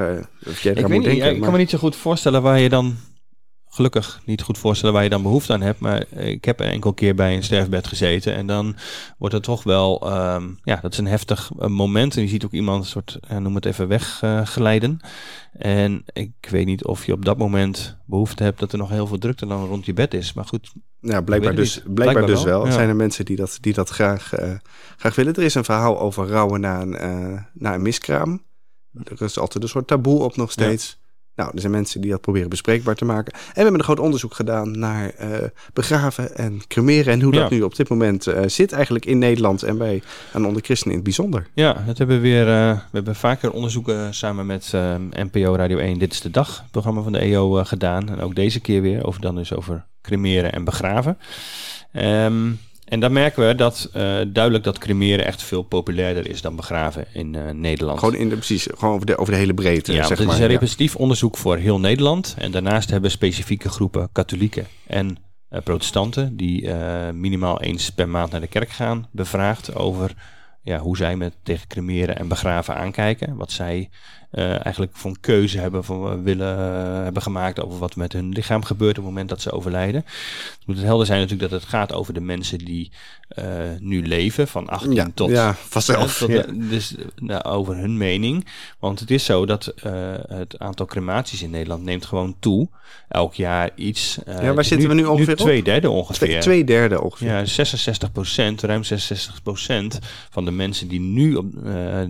of 0.46 0.62
jij 0.62 0.74
daar 0.74 0.84
Ik, 0.84 0.90
weet 0.90 0.98
moet 0.98 1.08
niet, 1.08 1.20
denken. 1.20 1.36
ik 1.36 1.42
kan 1.42 1.52
me 1.52 1.58
niet 1.58 1.70
zo 1.70 1.78
goed 1.78 1.96
voorstellen 1.96 2.42
waar 2.42 2.60
je 2.60 2.70
dan... 2.70 2.98
Gelukkig 3.74 4.22
niet 4.26 4.42
goed 4.42 4.58
voorstellen 4.58 4.94
waar 4.94 5.04
je 5.04 5.10
dan 5.10 5.22
behoefte 5.22 5.54
aan 5.54 5.62
hebt. 5.62 5.80
Maar 5.80 6.08
ik 6.12 6.46
heb 6.46 6.60
enkel 6.60 6.94
keer 6.94 7.16
bij 7.16 7.36
een 7.36 7.44
sterfbed 7.44 7.88
gezeten. 7.88 8.36
En 8.36 8.48
dan 8.48 8.76
wordt 9.18 9.34
het 9.36 9.44
toch 9.44 9.64
wel... 9.64 10.02
ehm, 10.10 10.50
ja, 10.64 10.80
dat 10.82 10.92
is 10.92 10.98
een 10.98 11.08
heftig 11.08 11.52
eh, 11.60 11.68
moment. 11.68 12.16
En 12.16 12.22
je 12.22 12.28
ziet 12.28 12.46
ook 12.46 12.52
iemand 12.52 12.84
een 12.84 12.90
soort, 12.90 13.20
noem 13.40 13.56
het 13.56 13.66
even, 13.66 13.88
wegglijden. 13.88 15.00
en 15.54 16.04
ik 16.14 16.48
weet 16.50 16.66
niet 16.66 16.86
of 16.86 17.06
je 17.06 17.14
op 17.14 17.26
dat 17.26 17.38
moment 17.38 17.98
behoefte 18.06 18.44
hebt... 18.44 18.60
dat 18.60 18.72
er 18.72 18.78
nog 18.78 18.90
heel 18.90 19.08
veel 19.08 19.18
drukte 19.18 19.46
dan 19.46 19.66
rond 19.66 19.86
je 19.86 19.94
bed 19.94 20.14
is. 20.14 20.34
Maar 20.34 20.46
goed, 20.46 20.72
Ja, 21.00 21.22
blijkbaar 21.22 21.56
dus, 21.56 21.74
blijkbaar 21.74 21.96
Blijkbaar 21.96 22.26
dus 22.26 22.44
wel, 22.44 22.58
wel. 22.58 22.66
ja. 22.66 22.72
Zijn 22.74 22.90
er 22.90 22.96
mensen 22.96 23.26
die 23.26 23.36
dat, 23.36 23.58
die 23.62 23.74
dat 23.74 23.90
graag, 23.90 24.34
eh, 24.34 24.52
graag 24.98 25.16
willen. 25.16 25.34
Er 25.36 25.44
is 25.44 25.56
een 25.56 25.64
verhaal 25.64 26.00
over 26.00 26.28
rouwen 26.28 26.62
na 26.62 26.82
een, 26.82 26.98
eh, 26.98 27.42
na 27.54 27.74
een 27.74 27.82
miskraam. 27.82 28.44
Er 29.04 29.22
is 29.22 29.40
altijd 29.40 29.64
een 29.64 29.70
soort 29.70 29.88
taboe 29.88 30.24
op 30.24 30.36
nog 30.36 30.52
steeds. 30.52 31.01
Nou, 31.36 31.52
er 31.54 31.60
zijn 31.60 31.72
mensen 31.72 32.02
die 32.02 32.12
dat 32.12 32.22
proberen 32.22 32.50
bespreekbaar 32.50 32.96
te 32.96 33.06
maken. 33.06 33.34
En 33.34 33.40
we 33.46 33.62
hebben 33.62 33.74
een 33.74 33.84
groot 33.84 34.00
onderzoek 34.00 34.34
gedaan 34.34 34.80
naar 34.80 35.10
eh, 35.10 35.30
begraven 35.74 36.36
en 36.36 36.62
cremeren. 36.68 37.14
En 37.14 37.22
hoe 37.22 37.32
dat 37.32 37.50
Ja. 37.50 37.56
nu 37.56 37.62
op 37.62 37.76
dit 37.76 37.90
moment 37.90 38.28
eh, 38.28 38.42
zit 38.48 38.72
eigenlijk 38.72 39.06
in 39.06 39.18
Nederland 39.18 39.64
en 39.64 39.78
bij 39.78 40.02
aan 40.34 40.46
onder 40.46 40.62
christenen 40.64 40.90
in 40.92 40.96
het 41.00 41.04
bijzonder. 41.08 41.48
Ja, 41.54 41.84
dat 41.86 41.98
hebben 41.98 42.16
we 42.16 42.22
weer. 42.22 42.48
eh, 42.48 42.72
we 42.72 42.80
hebben 42.92 43.16
vaker 43.16 43.52
onderzoeken 43.52 44.14
samen 44.14 44.46
met 44.46 44.72
NPO 45.32 45.56
Radio 45.56 45.78
1. 45.78 46.00
Dit 46.00 46.14
is 46.14 46.22
de 46.22 46.32
dag, 46.32 46.64
programma 46.72 47.02
van 47.02 47.12
de 47.12 47.20
EO 47.20 47.64
gedaan. 47.64 48.10
En 48.10 48.20
ook 48.22 48.36
deze 48.36 48.60
keer 48.60 48.82
weer 48.82 49.06
over 49.06 49.22
dan 49.22 49.36
dus 49.36 49.54
over 49.54 49.86
cremeren 50.02 50.52
en 50.54 50.64
begraven. 50.64 51.18
Ehm, 51.92 52.50
en 52.92 53.00
dan 53.00 53.14
merken 53.14 53.48
we 53.48 53.56
dat 53.56 53.90
eh, 53.94 54.02
duidelijk 54.28 54.64
dat 54.64 54.78
cremeren 54.78 55.26
echt 55.26 55.44
veel 55.44 55.62
populairder 55.62 56.30
is 56.30 56.42
dan 56.42 56.56
begraven 56.56 57.06
in 57.14 57.36
eh, 57.36 57.50
Nederland. 57.50 58.00
Gewoon 58.00 58.16
in 58.16 58.30
de, 58.30 58.36
precies, 58.36 58.68
gewoon 58.78 58.94
over 58.94 59.06
de, 59.06 59.18
over 59.18 59.34
de 59.34 59.40
hele 59.40 59.54
breedte, 59.54 59.94
ja, 59.94 60.06
zeg 60.08 60.18
het 60.18 60.28
maar. 60.28 60.36
is 60.36 60.42
een 60.42 60.48
representatief 60.48 60.96
onderzoek 60.96 61.38
voor 61.38 61.58
heel 61.58 61.80
Nederland. 61.80 62.36
En 62.38 62.52
daarnaast 62.52 62.90
hebben 62.90 63.12
specifieke 63.12 63.70
groepen 63.70 64.10
katholieken 64.12 64.68
en 64.88 65.18
eh, 65.50 65.62
protestanten... 65.62 66.38
die 66.38 66.70
minimaal 67.14 67.62
eens 67.62 67.90
per 67.90 68.10
maand 68.10 68.32
naar 68.32 68.42
de 68.42 68.48
kerk 68.48 68.70
gaan... 68.70 69.08
bevraagd 69.12 69.76
over 69.76 70.14
ja, 70.64 70.78
hoe 70.80 70.98
zij 70.98 71.16
met 71.16 71.34
tegen 71.44 71.68
cremeren 71.68 72.18
en 72.18 72.28
begraven 72.28 72.76
aankijken. 72.76 73.36
Wat 73.36 73.52
zij 73.52 73.90
eh, 74.32 74.66
eigenlijk 74.66 74.92
een 75.04 75.20
keuze 75.20 75.60
hebben, 75.60 75.84
van, 75.84 76.24
willen, 76.24 76.58
eh, 76.58 77.04
hebben 77.04 77.22
gemaakt... 77.22 77.64
over 77.64 77.80
wat 77.80 77.96
met 77.96 78.14
hun 78.14 78.30
lichaam 78.30 78.64
gebeurt 78.64 78.98
op 78.98 79.04
het 79.04 79.14
moment 79.14 79.30
dat 79.30 79.42
ze 79.42 79.52
overlijden. 79.52 80.02
Het 80.06 80.66
moet 80.66 80.82
helder 80.82 81.06
zijn 81.06 81.20
natuurlijk 81.20 81.52
dat 81.52 81.62
het 81.62 81.70
gaat 81.70 81.94
over 81.94 82.14
de 82.14 82.22
mensen 82.22 82.58
die 82.58 82.92
eh, 83.28 83.46
nu 83.80 84.08
leven... 84.08 84.48
van 84.48 84.68
18 84.68 84.94
ja, 84.94 85.08
tot 85.14 85.30
ja, 85.30 85.56
vanzelf. 85.56 86.20
ja, 86.20 86.26
tot, 86.26 86.30
Ja. 86.30 86.68
Dus 86.70 86.96
nou, 87.16 87.44
over 87.44 87.78
hun 87.78 87.98
mening. 87.98 88.48
Want 88.80 89.00
het 89.00 89.12
is 89.12 89.26
zo 89.26 89.46
dat 89.46 89.74
het 90.28 90.60
aantal 90.60 90.86
crematies 90.86 91.42
in 91.42 91.50
Nederland 91.50 91.84
neemt 91.84 92.06
gewoon 92.06 92.36
toe. 92.40 92.68
Elk 93.08 93.34
jaar 93.34 93.70
iets. 93.76 94.24
eh, 94.24 94.52
waar 94.52 94.64
zitten 94.64 94.90
we 94.90 94.96
nu 94.96 95.06
ongeveer 95.06 95.34
op? 95.34 95.40
Twee 95.40 95.64
derde 95.64 95.90
ongeveer. 95.90 96.28
Twee, 96.28 96.40
twee 96.40 96.64
derde 96.64 97.02
ongeveer. 97.02 97.28
Ja, 97.28 97.46
66 97.46 98.12
procent, 98.12 98.62
ruim 98.62 98.84
66 98.84 99.44
procent 99.44 100.00
van 100.30 100.46
de 100.46 100.52
mensen 100.52 100.88
die 100.88 101.00
nu 101.00 101.36
op, 101.36 101.46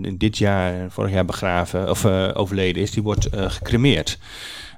in 0.01 0.15
dit 0.17 0.37
jaar, 0.37 0.91
vorig 0.91 1.11
jaar 1.11 1.25
begraven 1.25 1.89
of 1.89 2.03
overleden 2.33 2.81
is, 2.81 2.91
die 2.91 3.03
wordt 3.03 3.29
eh, 3.29 3.49
gecremeerd. 3.49 4.17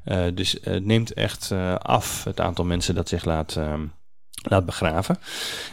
Eh, 0.03 0.23
dus 0.33 0.59
eh, 0.59 0.73
het 0.73 0.85
neemt 0.85 1.13
echt 1.13 1.51
eh, 1.51 1.75
af 1.75 2.23
het 2.23 2.39
aantal 2.39 2.65
mensen 2.65 2.95
dat 2.95 3.09
zich 3.09 3.25
laat, 3.25 3.55
ehm, 3.55 3.81
laat 4.49 4.65
begraven. 4.65 5.17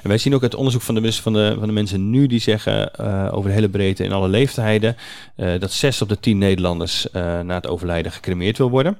En 0.02 0.09
wij 0.09 0.19
zien 0.19 0.35
ook 0.35 0.43
uit 0.43 0.55
onderzoek 0.55 0.83
van 0.83 0.95
de, 0.95 1.12
van 1.12 1.33
de, 1.33 1.57
van 1.59 1.67
de 1.67 1.75
mensen 1.75 2.11
nu 2.11 2.26
die 2.26 2.40
zeggen 2.40 2.95
eh, 2.95 3.29
over 3.33 3.49
de 3.49 3.55
hele 3.55 3.69
breedte 3.69 4.05
in 4.05 4.12
alle 4.12 4.29
leeftijden 4.29 4.97
eh, 5.37 5.61
dat 5.61 5.73
6 5.73 6.02
op 6.02 6.09
de 6.09 6.21
10 6.21 6.38
Nederlanders 6.38 7.11
eh, 7.11 7.40
na 7.40 7.55
het 7.55 7.67
overlijden 7.67 8.12
gecremeerd 8.12 8.59
wil 8.59 8.71
worden. 8.71 8.99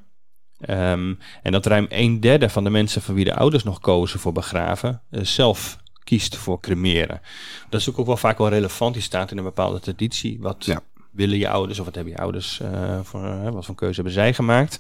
Ehm, 0.61 1.15
en 1.43 1.53
dat 1.53 1.67
ruim 1.67 1.87
een 1.89 2.21
derde 2.21 2.49
van 2.49 2.65
de 2.65 2.71
mensen 2.71 3.03
van 3.03 3.15
wie 3.15 3.25
de 3.25 3.35
ouders 3.35 3.65
nog 3.65 3.81
kozen 3.81 4.21
voor 4.21 4.33
begraven, 4.33 5.03
eh, 5.11 5.25
zelf 5.25 5.79
kiest 6.05 6.37
voor 6.37 6.61
cremeren. 6.61 7.21
Dat 7.69 7.81
is 7.81 7.91
ook 7.95 8.07
wel 8.07 8.17
vaak 8.17 8.39
wel 8.39 8.49
relevant. 8.49 8.95
Die 8.95 9.03
staat 9.03 9.31
in 9.31 9.39
een 9.39 9.45
bepaalde 9.45 9.81
traditie. 9.81 10.39
Wat 10.41 10.65
Ja. 10.65 10.81
Willen 11.11 11.39
je 11.39 11.49
ouders 11.49 11.79
of 11.79 11.85
wat 11.85 11.95
hebben 11.95 12.13
je 12.13 12.19
ouders 12.19 12.61
eh, 12.61 13.01
voor, 13.03 13.53
wat 13.53 13.65
voor 13.65 13.75
keuze 13.75 13.95
hebben 13.95 14.13
zij 14.13 14.35
gemaakt? 14.35 14.79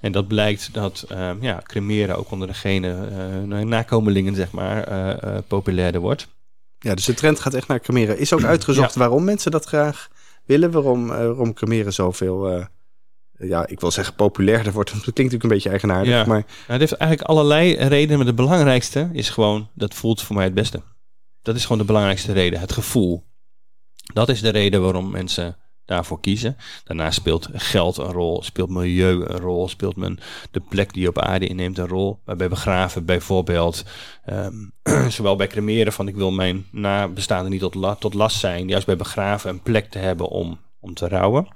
En 0.00 0.12
dat 0.12 0.28
blijkt 0.28 0.68
dat 0.72 1.04
ehm, 1.08 1.36
ja, 1.40 1.60
cremeren 1.64 2.16
ook 2.18 2.30
onder 2.30 2.48
degene 2.48 3.08
eh, 3.48 3.58
nakomelingen 3.58 4.34
zeg 4.34 4.50
maar 4.50 4.84
eh, 4.84 5.38
populairder 5.46 6.00
wordt. 6.00 6.28
Ja, 6.78 6.94
dus 6.94 7.04
de 7.04 7.14
trend 7.14 7.40
gaat 7.40 7.54
echt 7.54 7.68
naar 7.68 7.80
cremeren. 7.80 8.18
Is 8.18 8.32
ook 8.32 8.44
uitgezocht 8.44 8.94
waarom 8.94 9.24
mensen 9.24 9.50
dat 9.50 9.64
graag 9.64 10.08
willen, 10.44 10.70
waarom, 10.70 11.06
waarom 11.06 11.54
cremeren 11.54 11.92
zoveel, 11.92 12.66
ja, 13.38 13.66
ik 13.66 13.80
wil 13.80 13.90
zeggen 13.90 14.14
populairder 14.14 14.72
wordt. 14.72 14.90
Dat 14.92 15.00
klinkt 15.00 15.32
natuurlijk 15.32 15.42
een 15.42 15.50
beetje 15.50 15.70
eigenaardig, 15.70 16.12
Ja. 16.12 16.24
maar 16.24 16.44
Nou, 16.46 16.80
het 16.80 16.80
heeft 16.80 16.92
eigenlijk 16.92 17.30
allerlei 17.30 17.74
redenen, 17.74 18.16
maar 18.16 18.26
de 18.26 18.34
belangrijkste 18.34 19.08
is 19.12 19.30
gewoon, 19.30 19.68
dat 19.74 19.94
voelt 19.94 20.22
voor 20.22 20.36
mij 20.36 20.44
het 20.44 20.54
beste. 20.54 20.82
Dat 21.42 21.56
is 21.56 21.62
gewoon 21.62 21.78
de 21.78 21.84
belangrijkste 21.84 22.32
reden, 22.32 22.60
het 22.60 22.72
gevoel. 22.72 23.24
Dat 24.12 24.28
is 24.28 24.40
de 24.40 24.48
reden 24.48 24.82
waarom 24.82 25.10
mensen 25.10 25.56
daarvoor 25.90 26.20
kiezen. 26.20 26.56
Daarnaast 26.84 27.16
speelt 27.16 27.48
geld 27.52 27.96
een 27.96 28.12
rol, 28.12 28.42
speelt 28.42 28.70
milieu 28.70 29.24
een 29.26 29.38
rol, 29.38 29.68
speelt 29.68 29.96
men 29.96 30.18
de 30.50 30.60
plek 30.68 30.92
die 30.92 31.02
je 31.02 31.08
op 31.08 31.18
aarde 31.18 31.46
inneemt 31.46 31.78
een 31.78 31.88
rol. 31.88 32.20
Bij 32.24 32.48
begraven 32.48 33.04
bijvoorbeeld, 33.04 33.84
ehm, 34.24 34.54
zowel 35.16 35.36
bij 35.36 35.46
cremeren 35.46 35.92
van 35.92 36.08
ik 36.08 36.14
wil 36.14 36.30
mijn 36.30 36.66
nabestaanden 36.70 37.50
niet 37.50 37.60
tot, 37.60 38.00
tot 38.00 38.14
last 38.14 38.38
zijn, 38.38 38.68
juist 38.68 38.86
bij 38.86 38.96
begraven 38.96 39.50
een 39.50 39.62
plek 39.62 39.90
te 39.90 39.98
hebben 39.98 40.28
om, 40.28 40.60
om 40.80 40.94
te 40.94 41.08
rouwen. 41.08 41.48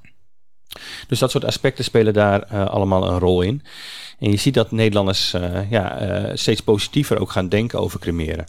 Dus 1.07 1.19
dat 1.19 1.31
soort 1.31 1.45
aspecten 1.45 1.85
spelen 1.85 2.13
daar 2.13 2.45
allemaal 2.47 3.09
een 3.09 3.19
rol 3.19 3.43
in. 3.43 3.63
En 4.19 4.31
je 4.31 4.37
ziet 4.37 4.55
dat 4.55 4.71
Nederlanders 4.71 5.31
ja, 5.71 6.37
steeds 6.37 6.61
positiever 6.61 7.21
ook 7.21 7.31
gaan 7.31 7.49
denken 7.49 7.81
over 7.81 8.01
cremeren. 8.01 8.47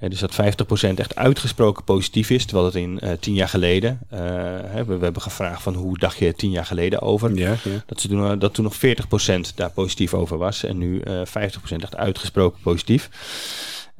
Dus 0.00 0.20
dat 0.20 0.32
50% 0.32 0.94
echt 0.94 1.16
uitgesproken 1.16 1.84
positief 1.84 2.30
is, 2.30 2.44
terwijl 2.44 2.66
het 2.66 2.74
in 2.74 3.00
uh, 3.02 3.10
tien 3.20 3.34
jaar 3.34 3.48
geleden, 3.48 3.98
uh, 4.12 4.18
we, 4.18 4.84
we, 4.84 5.04
hebben 5.04 5.22
gevraagd 5.22 5.62
van 5.62 5.74
hoe 5.74 5.98
dacht 5.98 6.18
je 6.18 6.34
tien 6.34 6.50
jaar 6.50 6.66
geleden 6.66 7.02
over, 7.02 7.34
ja, 7.34 7.54
ja. 7.64 7.82
Dat, 7.86 8.00
ze 8.00 8.08
toen, 8.08 8.38
dat 8.38 8.54
toen 8.54 8.64
nog 8.64 8.76
40% 8.76 9.54
daar 9.54 9.70
positief 9.70 10.14
over 10.14 10.38
was 10.38 10.64
en 10.64 10.78
nu 10.78 11.02
50% 11.02 11.02
echt 11.76 11.96
uitgesproken 11.96 12.60
positief. 12.62 13.10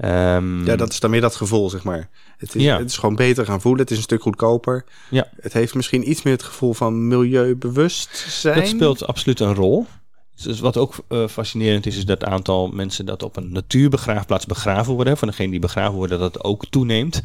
Um, 0.04 0.64
ja, 0.66 0.76
dat 0.76 0.92
is 0.92 1.00
dan 1.00 1.10
meer 1.10 1.20
dat 1.20 1.36
gevoel, 1.36 1.70
zeg 1.70 1.82
maar. 1.82 2.08
Het 2.36 2.54
is, 2.54 2.62
ja. 2.62 2.78
het 2.78 2.90
is 2.90 2.96
gewoon 2.96 3.16
beter 3.16 3.44
gaan 3.44 3.60
voelen. 3.60 3.80
Het 3.80 3.90
is 3.90 3.96
een 3.96 4.02
stuk 4.02 4.22
goedkoper. 4.22 4.84
Ja. 5.10 5.28
Het 5.40 5.52
heeft 5.52 5.74
misschien 5.74 6.10
iets 6.10 6.22
meer 6.22 6.32
het 6.32 6.42
gevoel 6.42 6.72
van 6.72 7.08
milieubewust 7.08 8.26
zijn. 8.28 8.58
Dat 8.58 8.68
speelt 8.68 9.06
absoluut 9.06 9.40
een 9.40 9.54
rol. 9.54 9.86
Dus 10.42 10.60
wat 10.60 10.76
ook 10.76 10.94
uh, 11.08 11.26
fascinerend 11.26 11.86
is, 11.86 11.96
is 11.96 12.04
dat 12.04 12.20
het 12.20 12.30
aantal 12.30 12.68
mensen 12.68 13.06
dat 13.06 13.22
op 13.22 13.36
een 13.36 13.52
natuurbegraafplaats 13.52 14.46
begraven 14.46 14.94
worden. 14.94 15.16
Van 15.16 15.28
degene 15.28 15.50
die 15.50 15.60
begraven 15.60 15.94
worden, 15.94 16.18
dat 16.18 16.34
het 16.34 16.44
ook 16.44 16.66
toeneemt. 16.66 17.22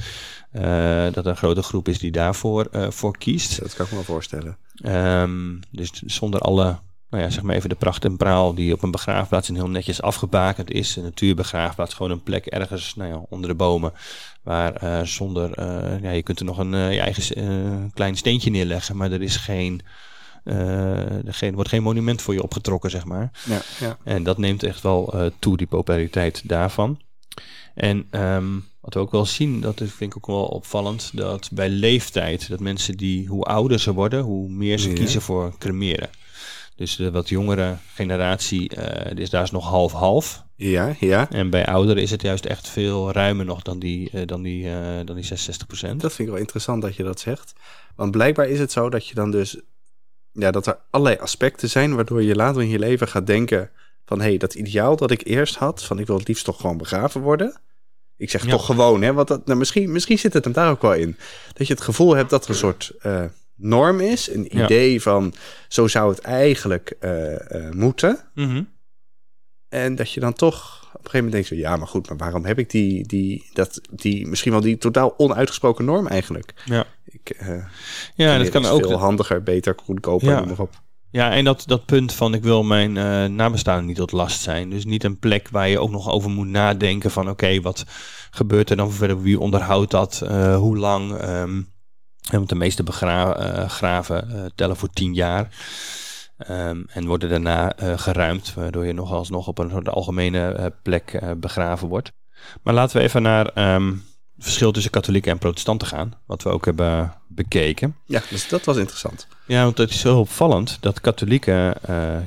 Uh, 0.53 0.62
dat 1.03 1.17
er 1.17 1.27
een 1.27 1.38
grote 1.38 1.63
groep 1.63 1.88
is 1.88 2.00
die 2.00 2.12
daarvoor 2.12 2.67
uh, 2.72 2.89
voor 2.89 3.17
kiest. 3.17 3.60
Dat 3.60 3.74
kan 3.74 3.86
ik 3.86 3.91
me 3.91 3.98
wel 3.98 4.05
voorstellen. 4.05 4.58
Um, 4.86 5.60
dus 5.72 5.91
zonder 6.05 6.39
alle, 6.39 6.79
nou 7.10 7.24
ja, 7.24 7.29
zeg 7.29 7.43
maar 7.43 7.55
even 7.55 7.70
de 7.70 7.75
pracht 7.75 8.05
en 8.05 8.17
praal 8.17 8.53
die 8.53 8.74
op 8.74 8.84
een 8.84 8.91
begraafplaats 8.91 9.50
een 9.50 9.55
heel 9.55 9.70
netjes 9.70 10.01
afgebakend 10.01 10.72
is. 10.72 10.96
Een 10.96 11.03
natuurbegraafplaats, 11.03 11.93
gewoon 11.93 12.12
een 12.12 12.24
plek 12.24 12.46
ergens 12.46 12.96
nou 12.96 13.10
ja, 13.10 13.22
onder 13.29 13.50
de 13.50 13.55
bomen. 13.55 13.93
Waar 14.43 15.08
zonder, 15.08 15.62
ja, 16.01 16.12
je 16.12 16.24
kunt 16.24 16.39
er 16.39 16.46
nog 16.46 16.58
een 16.58 16.93
je 16.93 17.00
eigen 17.00 17.91
klein 17.93 18.17
steentje 18.17 18.50
neerleggen, 18.50 18.98
maar 18.98 19.12
er 19.12 19.22
is 19.22 19.38
geen 19.38 19.82
er 20.44 21.54
wordt 21.54 21.70
geen 21.70 21.84
monument 21.84 22.22
voor 22.22 22.34
je 22.34 22.44
opgetrokken, 22.44 22.90
zeg 22.90 23.06
maar. 23.06 23.32
Ja, 23.46 23.62
ja. 23.80 23.98
En 24.04 24.24
dat 24.24 24.38
neemt 24.38 24.64
echt 24.64 24.82
wel 24.82 25.16
uh, 25.16 25.26
toe, 25.40 25.58
die 25.58 25.68
populariteit 25.68 26.50
daarvan. 26.50 27.00
En 27.74 28.08
um, 28.12 28.66
wat 28.80 28.94
we 28.94 29.00
ook 29.00 29.12
wel 29.12 29.26
zien, 29.26 29.62
dat 29.62 29.78
vind 29.78 30.02
ik 30.02 30.18
ook 30.18 30.28
wel 30.28 30.46
opvallend, 30.46 31.12
dat 31.14 31.50
bij 31.54 31.70
leeftijd, 31.70 32.50
dat 32.50 32.60
mensen 32.60 32.98
die, 32.98 33.28
hoe 33.28 33.44
ouder 33.44 33.80
ze 33.80 33.94
worden, 33.94 34.22
hoe 34.22 34.50
meer 34.50 34.80
ze 34.80 34.94
kiezen 34.94 35.22
voor 35.22 35.58
cremeren. 35.58 36.10
Dus 36.76 36.96
de 36.96 37.12
wat 37.12 37.30
jongere 37.30 37.78
generatie, 37.94 38.78
uh, 38.78 39.18
is 39.18 39.30
daar 39.30 39.44
is 39.44 39.52
nog 39.52 39.68
half-half. 39.68 40.44
Ja, 40.56 40.96
ja. 41.00 41.30
En 41.32 41.50
bij 41.50 41.66
ouderen 41.66 42.04
is 42.04 42.12
het 42.12 42.22
juist 42.22 42.46
echt 42.46 42.68
veel 42.68 43.12
ruimer 43.12 43.46
nog 43.46 43.62
dan 43.62 43.80
die, 43.80 44.10
uh, 44.14 44.22
dan 44.26 44.42
die, 44.42 44.64
uh, 44.66 44.76
dan 45.06 45.16
die 45.16 45.26
66 45.26 45.68
procent. 45.68 46.02
Dat 46.02 46.14
vind 46.14 46.28
ik 46.28 46.34
wel 46.34 46.44
interessant 46.44 46.82
dat 46.82 46.96
je 46.96 47.04
dat 47.04 47.20
zegt. 47.20 47.54
Want 47.96 48.12
blijkbaar 48.12 48.48
is 48.48 48.60
het 48.60 48.72
zo 48.72 48.90
dat 48.90 49.08
je 49.08 49.16
dan 49.16 49.32
dus 49.32 49.62
ja, 50.34 50.52
dat 50.52 50.68
er 50.68 50.80
allerlei 50.90 51.22
aspecten 51.22 51.70
zijn 51.70 51.96
waardoor 51.96 52.24
je 52.24 52.36
later 52.36 52.62
in 52.62 52.70
je 52.70 52.80
leven 52.80 53.08
gaat 53.08 53.28
denken 53.28 53.70
van 54.06 54.22
hé, 54.22 54.28
hey, 54.28 54.38
dat 54.38 54.54
ideaal 54.54 54.96
dat 54.96 55.12
ik 55.12 55.25
eerst 55.25 55.56
had, 55.56 55.84
van 55.84 56.00
ik 56.00 56.08
wil 56.08 56.18
het 56.18 56.28
liefst 56.28 56.46
toch 56.46 56.62
gewoon 56.62 56.78
begraven 56.78 57.22
worden. 57.22 57.62
Ik 58.18 58.30
zeg 58.30 58.46
toch 58.46 58.66
gewoon, 58.66 59.02
hè, 59.02 59.13
want 59.13 59.28
dat, 59.28 59.46
nou, 59.46 59.60
misschien, 59.60 59.92
misschien 59.92 60.20
zit 60.20 60.34
het 60.34 60.44
hem 60.44 60.54
daar 60.54 60.70
ook 60.70 60.82
wel 60.82 60.94
in. 60.94 61.18
Dat 61.54 61.68
je 61.68 61.74
het 61.74 61.84
gevoel 61.84 62.16
hebt 62.16 62.30
dat 62.30 62.44
er 62.44 62.50
een 62.50 62.56
soort 62.56 62.94
uh, 63.06 63.24
norm 63.56 64.00
is, 64.00 64.30
een 64.30 64.58
idee 64.62 65.02
van 65.02 65.34
zo 65.68 65.88
zou 65.88 66.10
het 66.10 66.20
eigenlijk 66.20 66.94
uh, 67.00 67.32
uh, 67.32 67.70
moeten. 67.72 68.20
Mm 68.34 68.50
-hmm. 68.50 68.72
En 69.70 69.96
dat 69.96 70.12
je 70.12 70.20
dan 70.20 70.34
toch 70.34 70.83
op 71.03 71.13
een 71.13 71.22
gegeven 71.22 71.25
moment 71.25 71.31
denkt, 71.31 71.48
zo, 71.48 71.69
ja, 71.69 71.75
maar 71.77 71.88
goed, 71.88 72.10
maar 72.10 72.17
waarom 72.17 72.45
heb 72.45 72.60
ik 72.60 72.69
die, 72.69 73.07
die, 73.07 73.50
dat, 73.53 73.81
die 73.89 74.27
misschien 74.27 74.51
wel 74.51 74.62
die 74.62 74.77
totaal 74.77 75.13
onuitgesproken 75.17 75.86
norm 75.86 76.07
eigenlijk? 76.07 76.53
Ja. 76.65 76.86
Ik, 77.05 77.38
uh, 77.41 77.65
ja, 78.15 78.38
dat 78.38 78.50
kan 78.50 78.65
ook 78.65 78.86
veel 78.86 79.00
handiger, 79.00 79.43
beter, 79.43 79.75
goedkoper, 79.83 80.27
ja. 80.27 80.39
noem 80.39 80.48
maar 80.48 80.60
op. 80.60 80.81
Ja, 81.10 81.31
en 81.31 81.43
dat, 81.43 81.63
dat 81.65 81.86
punt 81.86 82.13
van 82.13 82.33
ik 82.33 82.43
wil 82.43 82.63
mijn 82.63 82.95
uh, 82.95 83.25
nabestaanden 83.25 83.86
niet 83.86 83.95
tot 83.95 84.12
last 84.12 84.41
zijn. 84.41 84.69
Dus 84.69 84.86
niet 84.86 85.03
een 85.03 85.19
plek 85.19 85.50
waar 85.51 85.69
je 85.69 85.79
ook 85.79 85.91
nog 85.91 86.10
over 86.10 86.29
moet 86.29 86.48
nadenken 86.48 87.12
van 87.12 87.24
oké, 87.24 87.31
okay, 87.31 87.62
wat 87.62 87.86
gebeurt 88.31 88.69
er 88.69 88.75
dan 88.75 88.91
verder? 88.91 89.22
Wie 89.22 89.39
onderhoudt 89.39 89.91
dat? 89.91 90.22
Uh, 90.24 90.55
hoe 90.55 90.77
lang? 90.77 91.22
Um, 91.22 91.69
want 92.31 92.50
de 92.50 92.55
meeste 92.55 92.83
begraven 92.83 94.27
uh, 94.31 94.45
tellen 94.55 94.75
voor 94.75 94.89
tien 94.89 95.13
jaar. 95.13 95.48
Um, 96.50 96.86
en 96.90 97.06
worden 97.06 97.30
daarna 97.30 97.74
geruimd, 97.78 98.54
waardoor 98.54 98.86
je 98.86 98.94
nog 98.94 99.12
alsnog 99.12 99.48
op 99.48 99.58
een 99.58 99.70
soort 99.70 99.90
algemene 99.90 100.74
plek 100.84 101.22
begraven 101.38 101.88
wordt. 101.88 102.12
Maar 102.63 102.74
laten 102.74 102.98
we 102.98 103.04
even 103.04 103.22
naar 103.22 103.75
um, 103.75 104.04
verschil 104.38 104.72
tussen 104.72 104.92
katholieken 104.92 105.32
en 105.32 105.38
protestanten 105.38 105.88
gaan. 105.88 106.13
Wat 106.25 106.44
we 106.44 106.50
ook 106.50 106.66
hebben 106.66 107.13
bekeken. 107.28 107.96
Ja, 108.06 108.22
dus 108.30 108.48
dat 108.48 108.63
was 108.63 108.78
interessant. 108.78 109.28
Ja, 109.46 109.63
want 109.63 109.78
het 109.78 109.90
is 109.90 110.00
zo 110.00 110.20
opvallend 110.20 110.78
dat 110.80 111.02
katholieken 111.02 111.75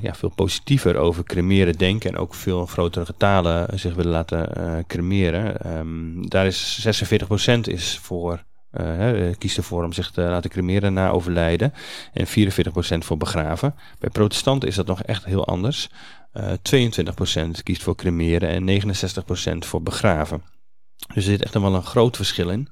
ja, 0.00 0.14
veel 0.14 0.32
positiever 0.34 0.96
over 0.96 1.24
cremeren 1.24 1.74
denken. 1.78 2.10
En 2.10 2.18
ook 2.18 2.34
veel 2.34 2.66
grotere 2.66 3.04
getalen 3.04 3.78
zich 3.78 3.94
willen 3.94 4.12
laten 4.12 4.84
cremeren. 4.86 5.76
Um, 5.78 6.28
daar 6.28 6.46
is 6.46 6.86
46% 7.56 7.60
is 7.60 7.98
voor. 8.02 8.44
Uh, 8.80 9.34
kiest 9.38 9.56
ervoor 9.56 9.84
om 9.84 9.92
zich 9.92 10.10
te 10.10 10.20
laten 10.20 10.50
cremeren 10.50 10.92
na 10.92 11.10
overlijden. 11.10 11.72
En 12.12 12.26
44% 12.26 12.30
voor 12.98 13.16
begraven. 13.16 13.74
Bij 13.98 14.10
protestanten 14.10 14.68
is 14.68 14.74
dat 14.74 14.86
nog 14.86 15.02
echt 15.02 15.24
heel 15.24 15.46
anders. 15.46 15.88
22% 16.38 17.50
kiest 17.62 17.82
voor 17.82 17.94
cremeren 17.94 18.48
en 18.48 18.82
69% 19.62 19.66
voor 19.66 19.82
begraven. 19.82 20.42
Dus 21.06 21.16
er 21.16 21.22
zit 21.22 21.42
echt 21.42 21.54
wel 21.54 21.74
een 21.74 21.82
groot 21.82 22.16
verschil 22.16 22.50
in. 22.50 22.68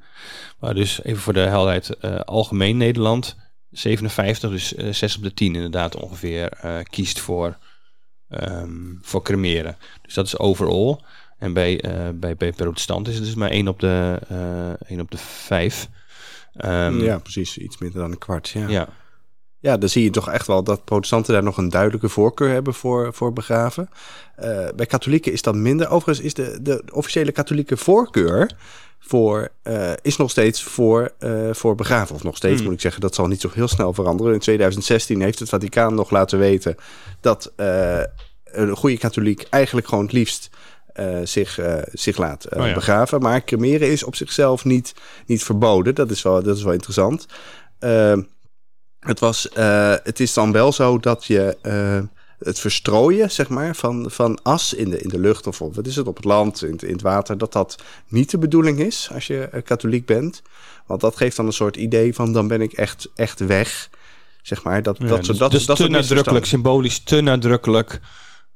Maar 0.58 0.74
dus 0.74 1.02
even 1.02 1.22
voor 1.22 1.32
de 1.32 1.40
helderheid, 1.40 2.00
algemeen 2.26 2.76
Nederland 2.76 3.36
57, 3.70 4.50
dus 4.50 4.72
uh, 4.72 4.92
6 4.92 5.16
op 5.16 5.22
de 5.22 5.34
10 5.34 5.54
inderdaad 5.54 5.96
ongeveer 5.96 6.52
kiest 6.90 7.20
voor, 7.20 7.58
um, 8.28 8.98
voor 9.02 9.22
cremeren. 9.22 9.76
Dus 10.02 10.14
dat 10.14 10.26
is 10.26 10.38
overall. 10.38 10.98
En 11.44 11.52
bij, 11.52 11.84
uh, 11.84 12.08
bij, 12.14 12.36
bij 12.36 12.52
protestanten 12.52 13.12
is 13.12 13.18
het 13.18 13.26
dus 13.26 13.36
maar 13.36 13.50
1 13.50 13.68
op 13.68 13.80
de, 13.80 14.18
1 14.86 15.00
op 15.00 15.10
de 15.10 15.18
5. 15.18 15.88
Um, 16.64 17.00
ja, 17.00 17.18
precies. 17.18 17.58
Iets 17.58 17.78
minder 17.78 18.00
dan 18.00 18.10
een 18.10 18.18
kwart. 18.18 18.48
Ja. 18.48 18.68
ja. 18.68 18.88
Ja, 19.64 19.76
dan 19.76 19.88
zie 19.88 20.02
je 20.04 20.10
toch 20.10 20.30
echt 20.30 20.46
wel 20.46 20.64
dat 20.64 20.84
protestanten 20.84 21.32
daar 21.32 21.42
nog 21.42 21.56
een 21.56 21.68
duidelijke 21.68 22.08
voorkeur 22.08 22.48
hebben 22.48 22.74
voor, 22.74 23.14
voor 23.14 23.32
begraven. 23.32 23.88
Uh, 24.40 24.68
bij 24.76 24.86
katholieken 24.86 25.32
is 25.32 25.42
dat 25.42 25.54
minder. 25.54 25.88
Overigens 25.88 26.26
is 26.26 26.34
de, 26.34 26.58
de 26.62 26.82
officiële 26.92 27.32
katholieke 27.32 27.76
voorkeur 27.76 28.50
voor, 28.98 29.48
uh, 29.62 29.92
is 30.02 30.16
nog 30.16 30.30
steeds 30.30 30.62
voor, 30.62 31.12
uh, 31.20 31.52
voor 31.52 31.74
begraven. 31.74 32.14
Of 32.14 32.22
nog 32.22 32.36
steeds 32.36 32.54
Hmm. 32.54 32.64
moet 32.64 32.74
ik 32.74 32.80
zeggen, 32.80 33.00
dat 33.00 33.14
zal 33.14 33.26
niet 33.26 33.40
zo 33.40 33.50
heel 33.52 33.68
snel 33.68 33.92
veranderen. 33.92 34.32
In 34.32 34.38
2016 34.38 35.20
heeft 35.20 35.38
het 35.38 35.48
Vaticaan 35.48 35.94
nog 35.94 36.10
laten 36.10 36.38
weten 36.38 36.76
dat 37.20 37.52
een 38.44 38.76
goede 38.76 38.98
katholiek 38.98 39.46
eigenlijk 39.50 39.88
gewoon 39.88 40.04
het 40.04 40.12
liefst 40.12 40.50
uh, 41.00 41.18
zich, 41.24 41.58
uh, 41.58 41.78
zich 41.92 42.16
laat 42.16 42.46
uh, 42.52 42.60
Oh 42.60 42.66
ja. 42.66 42.74
begraven. 42.74 43.20
Maar 43.20 43.44
cremeren 43.44 43.90
is 43.90 44.04
op 44.04 44.16
zichzelf 44.16 44.64
niet, 44.64 44.94
niet 45.26 45.44
verboden. 45.44 45.94
Dat 45.94 46.10
is 46.10 46.22
wel, 46.22 46.42
dat 46.42 46.56
is 46.56 46.62
wel 46.62 46.72
interessant. 46.72 47.26
Uh, 47.80 48.18
het, 49.00 49.20
was, 49.20 49.48
het 50.02 50.20
is 50.20 50.32
dan 50.32 50.52
wel 50.52 50.72
zo 50.72 50.98
dat 50.98 51.24
je 51.24 51.56
het 52.38 52.58
verstrooien 52.58 53.30
zeg 53.30 53.48
maar, 53.48 53.76
van, 53.76 54.10
van 54.10 54.38
as 54.42 54.74
in 54.74 54.90
de, 54.90 55.00
in 55.00 55.08
de 55.08 55.18
lucht 55.18 55.46
of 55.46 55.58
wat 55.58 55.86
is 55.86 55.96
het, 55.96 56.06
op 56.06 56.16
het 56.16 56.24
land, 56.24 56.62
in 56.62 56.72
het, 56.72 56.82
in 56.82 56.92
het 56.92 57.02
water, 57.02 57.38
dat 57.38 57.52
dat 57.52 57.82
niet 58.08 58.30
de 58.30 58.38
bedoeling 58.38 58.78
is 58.78 59.08
als 59.12 59.26
je 59.26 59.62
katholiek 59.64 60.06
bent. 60.06 60.42
Want 60.86 61.00
dat 61.00 61.16
geeft 61.16 61.36
dan 61.36 61.46
een 61.46 61.52
soort 61.52 61.76
idee 61.76 62.14
van 62.14 62.32
dan 62.32 62.48
ben 62.48 62.60
ik 62.60 62.72
echt, 62.72 63.08
echt 63.14 63.40
weg. 63.40 63.90
Zeg 64.42 64.62
maar, 64.62 64.82
dat, 64.82 64.96
Ja, 64.98 65.06
dat, 65.06 65.24
dus, 65.24 65.38
dat, 65.38 65.50
dus 65.50 65.66
dat 65.66 65.76
te 65.76 65.88
nadrukkelijk, 65.88 66.44
symbolisch 66.44 66.98
te 66.98 67.20
nadrukkelijk 67.20 68.00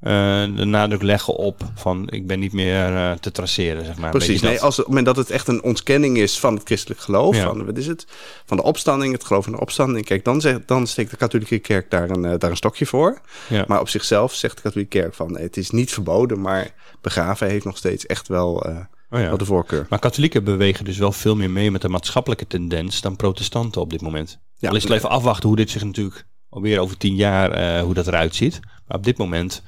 de 0.01 0.65
nadruk 0.65 1.03
leggen 1.03 1.35
op 1.35 1.63
van 1.75 2.09
ik 2.11 2.27
ben 2.27 2.39
niet 2.39 2.53
meer 2.53 2.91
uh, 2.93 3.13
te 3.13 3.31
traceren, 3.31 3.85
zeg 3.85 3.99
maar. 3.99 4.11
Precies, 4.11 4.41
nee, 4.41 4.53
dat? 4.53 4.63
als 4.63 4.77
het 4.77 4.87
moment 4.87 5.07
dat 5.07 5.17
het 5.17 5.31
echt 5.31 5.49
een 5.49 5.63
ontkenning 5.63 6.17
is 6.19 6.39
van 6.39 6.55
het 6.55 6.63
christelijk 6.65 7.01
geloof, 7.01 7.37
Ja. 7.37 7.45
van 7.45 7.65
wat 7.67 7.77
is 7.77 7.87
het, 7.87 8.07
van 8.47 8.57
de 8.57 8.63
opstanding, 8.63 9.13
het 9.13 9.25
geloof 9.25 9.47
in 9.47 9.53
de 9.53 9.61
opstanding, 9.61 10.05
kijk, 10.05 10.25
dan, 10.25 10.41
zegt, 10.41 10.69
dan 10.69 10.87
steekt 10.87 11.11
de 11.11 11.17
katholieke 11.17 11.59
kerk 11.59 11.91
daar 11.91 12.11
een, 12.11 12.25
uh, 12.25 12.33
daar 12.39 12.51
een 12.51 12.57
stokje 12.57 12.87
voor. 12.87 13.21
Ja. 13.49 13.65
Maar 13.69 13.81
op 13.81 13.89
zichzelf 13.89 14.35
zegt 14.35 14.57
de 14.57 14.63
katholieke 14.63 14.99
kerk 14.99 15.15
van 15.15 15.39
het 15.39 15.57
is 15.57 15.71
niet 15.71 15.93
verboden, 15.93 16.41
maar 16.41 16.75
begraven 17.01 17.49
heeft 17.49 17.65
nog 17.65 17.77
steeds 17.77 18.07
echt 18.07 18.29
wel, 18.29 18.69
uh, 18.69 18.77
Oh 19.11 19.21
ja. 19.21 19.37
de 19.37 19.45
voorkeur. 19.45 19.87
Maar 19.89 19.99
katholieken 19.99 20.45
bewegen 20.45 20.85
dus 20.85 20.99
wel 20.99 21.13
veel 21.13 21.37
meer 21.37 21.51
mee 21.51 21.71
met 21.71 21.83
de 21.83 21.89
maatschappelijke 21.89 22.47
tendens 22.47 23.01
dan 23.01 23.17
protestanten 23.17 23.81
op 23.81 23.91
dit 23.91 24.01
moment. 24.01 24.39
Ja. 24.57 24.69
Al 24.69 24.77
is 24.77 24.83
het 24.83 24.93
even 24.93 25.09
afwachten 25.09 25.49
hoe 25.49 25.57
dit 25.57 25.71
zich 25.71 25.85
natuurlijk 25.85 26.27
alweer 26.49 26.79
over 26.81 26.97
tien 26.97 27.15
jaar, 27.15 27.77
uh, 27.77 27.83
hoe 27.83 27.95
dat 27.95 28.07
eruit 28.07 28.35
ziet. 28.35 28.61
Maar 28.87 28.97
op 28.97 29.05
dit 29.05 29.19
moment 29.19 29.63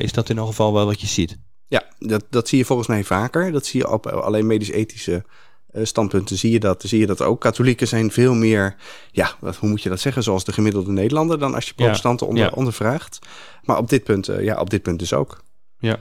is 0.00 0.12
dat 0.12 0.24
in 0.24 0.34
ieder 0.34 0.48
geval 0.48 0.72
wel 0.72 0.86
wat 0.86 1.00
je 1.00 1.06
ziet. 1.06 1.38
Ja, 1.66 1.82
dat, 1.98 2.24
dat 2.30 2.48
zie 2.48 2.58
je 2.58 2.64
volgens 2.64 2.88
mij 2.88 3.04
vaker. 3.04 3.52
Dat 3.52 3.66
zie 3.66 3.80
je 3.80 3.90
op 3.90 4.06
alleen 4.06 4.46
medisch-ethische 4.46 5.24
uh, 5.72 5.84
standpunten 5.84 6.38
zie 6.38 6.52
je 6.52 6.60
dat. 6.60 6.82
Zie 6.86 6.98
je 6.98 7.06
dat 7.06 7.22
ook. 7.22 7.40
Katholieken 7.40 7.88
zijn 7.88 8.10
veel 8.10 8.34
meer, 8.34 8.76
ja, 9.10 9.34
wat, 9.40 9.56
hoe 9.56 9.68
moet 9.68 9.82
je 9.82 9.88
dat 9.88 10.00
zeggen, 10.00 10.22
zoals 10.22 10.44
de 10.44 10.52
gemiddelde 10.52 10.90
Nederlander 10.90 11.38
dan 11.38 11.54
als 11.54 11.66
je 11.66 11.74
protestanten 11.74 12.26
Ja, 12.26 12.32
onder, 12.32 12.48
ja. 12.48 12.52
ondervraagt. 12.54 13.18
Maar 13.62 13.78
op 13.78 13.88
dit 13.88 14.04
punt, 14.04 14.26
ja, 14.26 14.60
op 14.60 14.70
dit 14.70 14.82
punt 14.82 14.98
dus 14.98 15.12
ook. 15.12 15.42
Ja. 15.78 15.98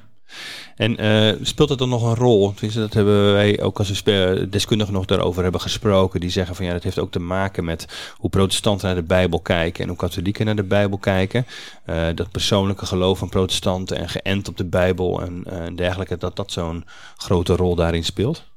En 0.75 1.03
uh, 1.03 1.35
speelt 1.41 1.69
het 1.69 1.77
dan 1.77 1.89
nog 1.89 2.03
een 2.03 2.15
rol? 2.15 2.53
Dat 2.73 2.93
hebben 2.93 3.33
wij 3.33 3.61
ook 3.61 3.77
als 3.77 4.03
deskundigen 4.49 4.93
nog 4.93 5.05
daarover 5.05 5.43
hebben 5.43 5.61
gesproken. 5.61 6.19
Die 6.19 6.29
zeggen 6.29 6.55
van 6.55 6.65
ja, 6.65 6.73
dat 6.73 6.83
heeft 6.83 6.99
ook 6.99 7.11
te 7.11 7.19
maken 7.19 7.63
met 7.63 8.13
hoe 8.17 8.29
protestanten 8.29 8.87
naar 8.87 8.95
de 8.95 9.03
Bijbel 9.03 9.39
kijken 9.39 9.83
en 9.83 9.89
hoe 9.89 9.97
katholieken 9.97 10.45
naar 10.45 10.55
de 10.55 10.63
Bijbel 10.63 10.97
kijken. 10.97 11.45
Uh, 11.85 12.07
dat 12.15 12.31
persoonlijke 12.31 12.85
geloof 12.85 13.17
van 13.17 13.29
protestanten 13.29 13.97
en 13.97 14.09
geënt 14.09 14.47
op 14.47 14.57
de 14.57 14.65
Bijbel 14.65 15.21
en, 15.21 15.75
dergelijke, 15.75 16.17
dat 16.17 16.35
dat 16.35 16.51
zo'n 16.51 16.85
grote 17.17 17.55
rol 17.55 17.75
daarin 17.75 18.03
speelt. 18.03 18.47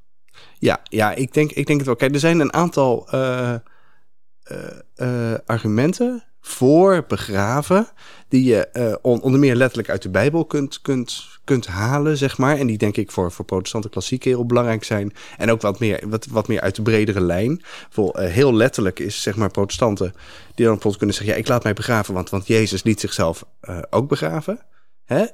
Ja, 0.59 0.81
ja 0.83 1.15
ik, 1.15 1.35
denk, 1.35 1.51
ik 1.51 1.67
denk 1.67 1.79
het 1.79 1.87
wel. 1.87 1.97
Kijk, 1.97 2.15
er 2.15 2.21
zijn 2.21 2.41
een 2.41 2.53
aantal 2.53 3.09
argumenten 5.47 6.25
voor 6.43 7.05
begraven, 7.09 7.89
die 8.29 8.45
je 8.45 8.69
uh, 8.73 8.95
onder 9.23 9.41
meer 9.41 9.55
letterlijk 9.55 9.91
uit 9.91 10.03
de 10.03 10.09
Bijbel 10.09 10.45
kunt, 10.45 10.81
kunt, 10.81 11.27
kunt 11.45 11.67
halen, 11.67 12.17
zeg 12.17 12.39
maar. 12.39 12.59
En 12.59 12.67
die 12.67 12.79
denk 12.79 12.97
ik 12.97 13.11
voor, 13.11 13.33
voor 13.33 13.45
protestanten 13.45 13.91
klassiek 13.91 14.25
heel 14.25 14.47
belangrijk 14.47 14.85
zijn. 14.85 15.13
En 15.39 15.51
ook 15.51 15.61
wat 15.61 15.79
meer, 15.79 16.01
wat, 16.07 16.27
wat 16.27 16.49
meer 16.49 16.61
uit 16.61 16.75
de 16.75 16.83
bredere 16.83 17.21
lijn. 17.21 17.63
Voor, 17.91 18.21
uh, 18.21 18.29
heel 18.29 18.55
letterlijk 18.55 18.99
is, 18.99 19.23
zeg 19.23 19.37
maar, 19.37 19.51
protestanten 19.51 20.13
die 20.55 20.67
dan 20.67 20.75
bijvoorbeeld 20.75 20.97
kunnen 20.97 21.17
zeggen... 21.17 21.35
ja, 21.35 21.41
ik 21.41 21.49
laat 21.49 21.63
mij 21.63 21.73
begraven, 21.73 22.15
want, 22.15 22.31
want 22.31 22.47
Jezus 22.47 22.83
liet 22.83 23.01
zichzelf 23.01 23.45
uh, 23.69 23.79
ook 23.91 24.09
begraven. 24.09 24.61
Hè? 25.13 25.25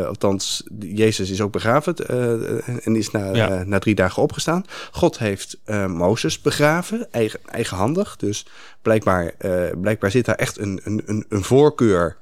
Uh, 0.00 0.06
althans, 0.06 0.62
Jezus 0.78 1.30
is 1.30 1.40
ook 1.40 1.52
begraven 1.52 1.94
uh, 2.10 2.86
en 2.86 2.96
is 2.96 3.10
na, 3.10 3.34
ja. 3.34 3.60
uh, 3.60 3.66
na 3.66 3.78
drie 3.78 3.94
dagen 3.94 4.22
opgestaan. 4.22 4.64
God 4.90 5.18
heeft 5.18 5.58
Mozes 5.88 6.40
begraven, 6.40 7.12
eigen, 7.12 7.40
eigenhandig. 7.50 8.16
Dus 8.16 8.46
blijkbaar, 8.82 9.34
blijkbaar 9.80 10.10
zit 10.10 10.24
daar 10.24 10.34
echt 10.34 10.58
een, 10.58 10.80
een, 10.84 11.24
een 11.28 11.42
voorkeur 11.42 12.16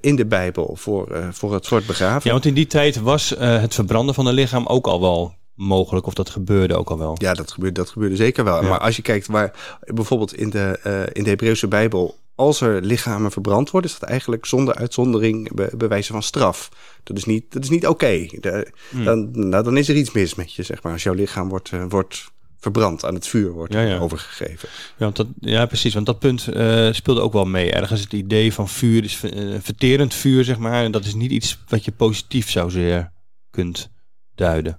in 0.00 0.16
de 0.16 0.26
Bijbel 0.26 0.76
voor, 0.76 1.28
voor 1.32 1.54
het 1.54 1.64
soort 1.64 1.86
begraven. 1.86 2.22
Ja, 2.24 2.32
want 2.32 2.44
in 2.44 2.54
die 2.54 2.66
tijd 2.66 3.00
was 3.00 3.34
het 3.38 3.74
verbranden 3.74 4.14
van 4.14 4.26
een 4.26 4.34
lichaam 4.34 4.66
ook 4.66 4.86
al 4.86 5.00
wel 5.00 5.34
mogelijk, 5.54 6.06
of 6.06 6.14
dat 6.14 6.30
gebeurde 6.30 6.76
ook 6.76 6.90
al 6.90 6.98
wel. 6.98 7.14
Ja, 7.18 7.34
dat 7.34 7.52
gebeurde, 7.52 7.80
dat 7.80 7.90
gebeurde 7.90 8.16
zeker 8.16 8.44
wel. 8.44 8.62
Ja. 8.62 8.68
Maar 8.68 8.78
als 8.78 8.96
je 8.96 9.02
kijkt 9.02 9.26
waar 9.26 9.78
bijvoorbeeld 9.80 10.34
in 10.34 10.50
de, 10.50 10.78
in 11.12 11.22
de 11.22 11.30
Hebreeuwse 11.30 11.68
Bijbel 11.68 12.18
als 12.40 12.60
er 12.60 12.82
lichamen 12.82 13.30
verbrand 13.30 13.70
worden, 13.70 13.90
is 13.90 13.98
dat 13.98 14.08
eigenlijk 14.08 14.46
zonder 14.46 14.74
uitzondering 14.74 15.54
be 15.54 15.70
bewijzen 15.76 16.12
van 16.12 16.22
straf. 16.22 16.68
Dat 17.02 17.16
is 17.16 17.24
niet, 17.24 17.52
dat 17.52 17.62
is 17.62 17.70
niet 17.70 17.86
oké. 17.86 18.28
Okay. 18.40 18.70
Hmm. 18.90 19.04
Dan, 19.04 19.48
nou, 19.48 19.64
dan 19.64 19.76
is 19.76 19.88
er 19.88 19.96
iets 19.96 20.12
mis 20.12 20.34
met 20.34 20.52
je, 20.52 20.62
zeg 20.62 20.82
maar. 20.82 20.92
Als 20.92 21.02
jouw 21.02 21.14
lichaam 21.14 21.48
wordt, 21.48 21.70
uh, 21.70 21.84
wordt 21.88 22.30
verbrand, 22.58 23.04
aan 23.04 23.14
het 23.14 23.26
vuur 23.26 23.50
wordt 23.50 23.72
ja, 23.72 23.80
ja. 23.80 23.98
overgegeven. 23.98 24.68
Ja, 24.96 25.04
want 25.04 25.16
dat, 25.16 25.26
ja, 25.40 25.66
precies. 25.66 25.94
Want 25.94 26.06
dat 26.06 26.18
punt 26.18 26.48
uh, 26.54 26.92
speelde 26.92 27.20
ook 27.20 27.32
wel 27.32 27.44
mee. 27.44 27.72
Ergens 27.72 28.00
het 28.00 28.12
idee 28.12 28.52
van 28.52 28.68
vuur 28.68 29.04
is 29.04 29.22
uh, 29.22 29.56
verterend 29.60 30.14
vuur, 30.14 30.44
zeg 30.44 30.58
maar. 30.58 30.84
En 30.84 30.92
dat 30.92 31.04
is 31.04 31.14
niet 31.14 31.30
iets 31.30 31.58
wat 31.68 31.84
je 31.84 31.92
positief 31.92 32.50
zozeer 32.50 33.12
kunt 33.50 33.90
duiden. 34.34 34.78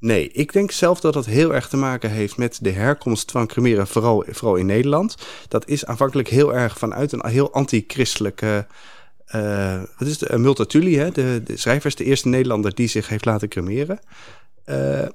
Nee, 0.00 0.28
ik 0.28 0.52
denk 0.52 0.70
zelf 0.70 1.00
dat 1.00 1.12
dat 1.12 1.26
heel 1.26 1.54
erg 1.54 1.68
te 1.68 1.76
maken 1.76 2.10
heeft 2.10 2.36
met 2.36 2.58
de 2.60 2.70
herkomst 2.70 3.30
van 3.30 3.46
cremeren, 3.46 3.86
vooral, 3.86 4.24
vooral 4.28 4.56
in 4.56 4.66
Nederland. 4.66 5.16
Dat 5.48 5.68
is 5.68 5.86
aanvankelijk 5.86 6.28
heel 6.28 6.54
erg 6.54 6.78
vanuit 6.78 7.12
een 7.12 7.26
heel 7.26 7.52
anti-christelijke. 7.52 8.66
Uh, 9.34 9.82
wat 9.98 10.08
is 10.08 10.20
het? 10.20 10.38
Multatuli, 10.38 10.98
hè? 10.98 11.10
De, 11.10 11.42
de 11.44 11.56
schrijver 11.56 11.86
is 11.86 11.94
de 11.94 12.04
eerste 12.04 12.28
Nederlander 12.28 12.74
die 12.74 12.88
zich 12.88 13.08
heeft 13.08 13.24
laten 13.24 13.48
cremeren. 13.48 13.98
Uh, 14.66 15.06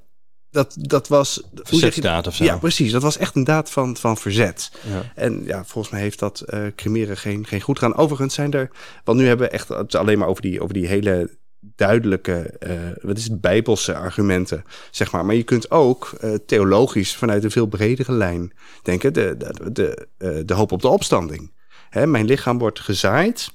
dat, 0.51 0.75
dat 0.79 1.07
was. 1.07 1.43
Verzetstaat 1.53 2.27
of 2.27 2.35
zo. 2.35 2.43
Ja, 2.43 2.57
precies. 2.57 2.91
Dat 2.91 3.01
was 3.01 3.17
echt 3.17 3.35
een 3.35 3.43
daad 3.43 3.71
van, 3.71 3.97
van 3.97 4.17
verzet. 4.17 4.71
Ja. 4.87 5.11
En 5.15 5.43
ja, 5.45 5.65
volgens 5.65 5.93
mij 5.93 6.01
heeft 6.01 6.19
dat 6.19 6.43
uh, 6.53 6.65
cremeren 6.75 7.17
geen, 7.17 7.45
geen 7.45 7.61
goed 7.61 7.79
gaan. 7.79 7.95
Overigens 7.95 8.33
zijn 8.33 8.51
er. 8.51 8.69
Want 9.03 9.19
nu 9.19 9.27
hebben 9.27 9.47
we 9.47 9.53
echt 9.53 9.67
het 9.67 9.95
alleen 9.95 10.17
maar 10.17 10.27
over 10.27 10.41
die, 10.41 10.61
over 10.61 10.73
die 10.73 10.87
hele 10.87 11.29
duidelijke, 11.75 12.55
uh, 12.67 12.71
wat 13.01 13.17
is 13.17 13.23
het, 13.23 13.41
bijbelse 13.41 13.95
argumenten, 13.95 14.63
zeg 14.91 15.11
maar. 15.11 15.25
Maar 15.25 15.35
je 15.35 15.43
kunt 15.43 15.71
ook 15.71 16.11
uh, 16.23 16.33
theologisch 16.45 17.15
vanuit 17.15 17.43
een 17.43 17.51
veel 17.51 17.65
bredere 17.65 18.11
lijn 18.11 18.53
denken, 18.81 19.13
de, 19.13 19.37
de, 19.37 19.71
de, 19.71 20.07
uh, 20.17 20.39
de 20.45 20.53
hoop 20.53 20.71
op 20.71 20.81
de 20.81 20.87
opstanding. 20.87 21.53
Hè, 21.89 22.07
mijn 22.07 22.25
lichaam 22.25 22.57
wordt 22.57 22.79
gezaaid. 22.79 23.53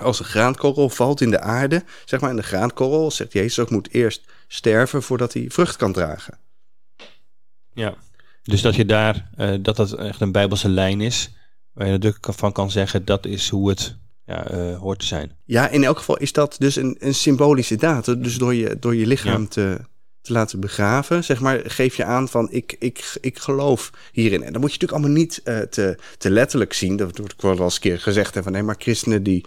Als 0.00 0.18
een 0.18 0.24
graankorrel 0.24 0.88
valt 0.88 1.20
in 1.20 1.30
de 1.30 1.40
aarde, 1.40 1.84
zeg 2.04 2.20
maar, 2.20 2.30
en 2.30 2.36
de 2.36 2.42
graankorrel, 2.42 3.10
zegt 3.10 3.32
Jezus 3.32 3.58
ook, 3.58 3.70
moet 3.70 3.92
eerst 3.92 4.30
sterven 4.46 5.02
voordat 5.02 5.32
hij 5.32 5.44
vrucht 5.48 5.76
kan 5.76 5.92
dragen. 5.92 6.38
Ja, 7.72 7.94
dus 8.42 8.62
dat 8.62 8.74
je 8.74 8.86
daar, 8.86 9.30
dat 9.60 9.76
dat 9.76 9.92
echt 9.92 10.20
een 10.20 10.32
bijbelse 10.32 10.68
lijn 10.68 11.00
is, 11.00 11.30
waar 11.72 11.86
je 11.86 11.92
natuurlijk 11.92 12.26
van 12.30 12.52
kan 12.52 12.70
zeggen, 12.70 13.04
dat 13.04 13.26
is 13.26 13.48
hoe 13.48 13.68
het 13.68 13.96
ja, 14.28 14.52
uh, 14.52 14.78
hoort 14.78 14.98
te 14.98 15.06
zijn. 15.06 15.32
Ja, 15.44 15.68
in 15.68 15.84
elk 15.84 15.98
geval 15.98 16.16
is 16.16 16.32
dat 16.32 16.56
dus 16.58 16.76
een, 16.76 16.96
een 16.98 17.14
symbolische 17.14 17.76
daad. 17.76 18.22
Dus 18.22 18.36
door 18.36 18.54
je, 18.54 18.76
door 18.80 18.94
je 18.94 19.06
lichaam 19.06 19.42
ja. 19.42 19.48
te, 19.48 19.78
te 20.20 20.32
laten 20.32 20.60
begraven, 20.60 21.24
zeg 21.24 21.40
maar, 21.40 21.60
geef 21.64 21.96
je 21.96 22.04
aan 22.04 22.28
van 22.28 22.48
ik, 22.50 22.76
ik, 22.78 23.16
ik 23.20 23.38
geloof 23.38 23.90
hierin. 24.12 24.42
En 24.42 24.52
dan 24.52 24.60
moet 24.60 24.72
je 24.72 24.78
natuurlijk 24.78 24.92
allemaal 24.92 25.22
niet 25.22 25.40
uh, 25.44 25.58
te, 25.58 25.98
te 26.18 26.30
letterlijk 26.30 26.72
zien. 26.72 26.96
Dat 26.96 27.18
wordt 27.18 27.34
ook 27.36 27.56
wel 27.56 27.64
eens 27.64 27.74
een 27.74 27.80
keer 27.80 28.00
gezegd. 28.00 28.34
Hè, 28.34 28.42
van 28.42 28.52
nee, 28.52 28.62
maar 28.62 28.74
christenen 28.78 29.22
die, 29.22 29.44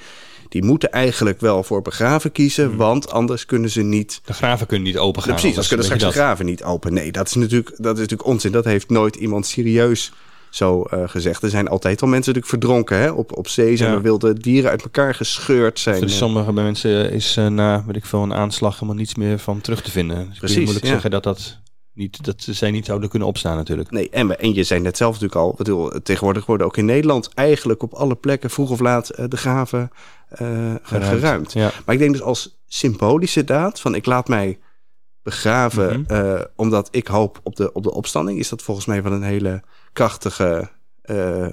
die 0.50 0.64
moeten 0.64 0.92
eigenlijk 0.92 1.40
wel 1.40 1.64
voor 1.64 1.82
begraven 1.82 2.32
kiezen, 2.32 2.68
hmm. 2.68 2.78
want 2.78 3.12
anders 3.12 3.46
kunnen 3.46 3.70
ze 3.70 3.82
niet. 3.82 4.22
De 4.26 4.34
graven 4.34 4.68
kunnen 4.68 4.88
niet 4.88 4.98
open 4.98 5.22
gaan. 5.22 5.34
precies, 5.34 5.56
dan 5.56 5.66
kunnen 5.68 5.86
straks 5.86 6.04
de 6.04 6.12
graven 6.12 6.46
niet 6.46 6.64
open. 6.64 6.94
Nee, 6.94 7.12
dat 7.12 7.28
is 7.28 7.34
natuurlijk, 7.34 7.76
dat 7.78 7.94
is 7.94 8.02
natuurlijk 8.02 8.30
onzin. 8.30 8.52
Dat 8.52 8.66
heeft 8.66 8.90
nooit 8.90 9.16
iemand 9.16 9.46
serieus 9.46 10.12
zo 10.52 10.86
uh, 10.94 11.04
gezegd. 11.06 11.44
Er 11.44 11.50
zijn 11.50 11.68
altijd 11.68 12.02
al 12.02 12.08
mensen 12.08 12.34
natuurlijk 12.34 12.64
verdronken 12.64 12.98
hè? 12.98 13.10
Op, 13.10 13.38
op 13.38 13.48
zee. 13.48 13.78
Zijn 13.78 13.90
ja. 13.90 13.96
er 13.96 14.02
wilde 14.02 14.34
dieren 14.34 14.70
uit 14.70 14.82
elkaar 14.82 15.16
gescheurd 15.16 15.80
zijn. 15.80 16.02
Dus 16.02 16.18
sommige 16.18 16.54
mensen 16.54 17.12
is 17.12 17.38
uh, 17.38 17.48
na, 17.48 17.84
weet 17.86 17.96
ik 17.96 18.06
veel, 18.06 18.24
een 18.24 18.34
aanslag 18.34 18.74
helemaal 18.74 18.96
niets 18.96 19.16
meer 19.16 19.40
van 19.40 19.62
terug 19.62 19.82
te 19.82 19.92
vinden. 19.92 20.30
Dus 20.30 20.38
Precies, 20.38 20.58
moeilijk 20.58 20.86
ja. 20.86 20.92
zeggen 20.92 21.12
dat 21.12 21.24
dat 21.24 21.60
niet, 21.94 22.26
dat 22.26 22.48
zij 22.50 22.72
niet 22.72 22.86
zouden 22.86 23.10
kunnen 23.10 23.28
opstaan 23.28 23.56
natuurlijk. 23.56 23.92
Nee, 23.92 24.10
en, 24.10 24.40
en 24.40 24.54
je 24.54 24.64
zei 24.64 24.80
net 24.80 24.98
zelf 24.98 25.12
natuurlijk 25.12 25.42
al, 25.42 25.54
bedoel, 25.58 26.02
tegenwoordig 26.04 26.46
worden 26.46 26.68
ook 26.68 26.78
in 26.78 26.86
Nederland 26.86 27.30
eigenlijk 27.34 27.84
op 27.84 27.94
alle 27.94 28.16
plekken 28.16 28.50
vroeg 28.50 28.70
of 28.70 28.80
laat 28.80 29.20
uh, 29.20 29.26
de 29.28 29.38
graven 29.38 29.92
uh, 30.32 30.38
geruimd. 30.82 31.20
geruimd. 31.20 31.54
Ja. 31.54 31.72
Maar 31.86 31.96
ik 31.96 32.02
denk 32.02 32.12
dus 32.12 32.22
als 32.22 32.60
symbolische 32.68 33.44
daad 33.44 33.80
van 33.80 33.96
ik 33.96 34.06
laat 34.06 34.28
mij 34.28 34.60
begraven 35.24 36.00
mm 36.00 36.06
-hmm. 36.08 36.26
uh, 36.26 36.42
omdat 36.56 36.88
ik 36.92 37.08
hoop 37.08 37.40
op 37.44 37.56
de, 37.56 37.74
op 37.74 37.84
de 37.84 37.94
opstanding, 37.94 38.40
is 38.40 38.50
dat 38.50 38.62
volgens 38.62 38.86
mij 38.86 39.04
wel 39.04 39.12
een 39.12 39.24
hele 39.24 39.64
krachtige. 39.94 40.70
Uh, 41.06 41.48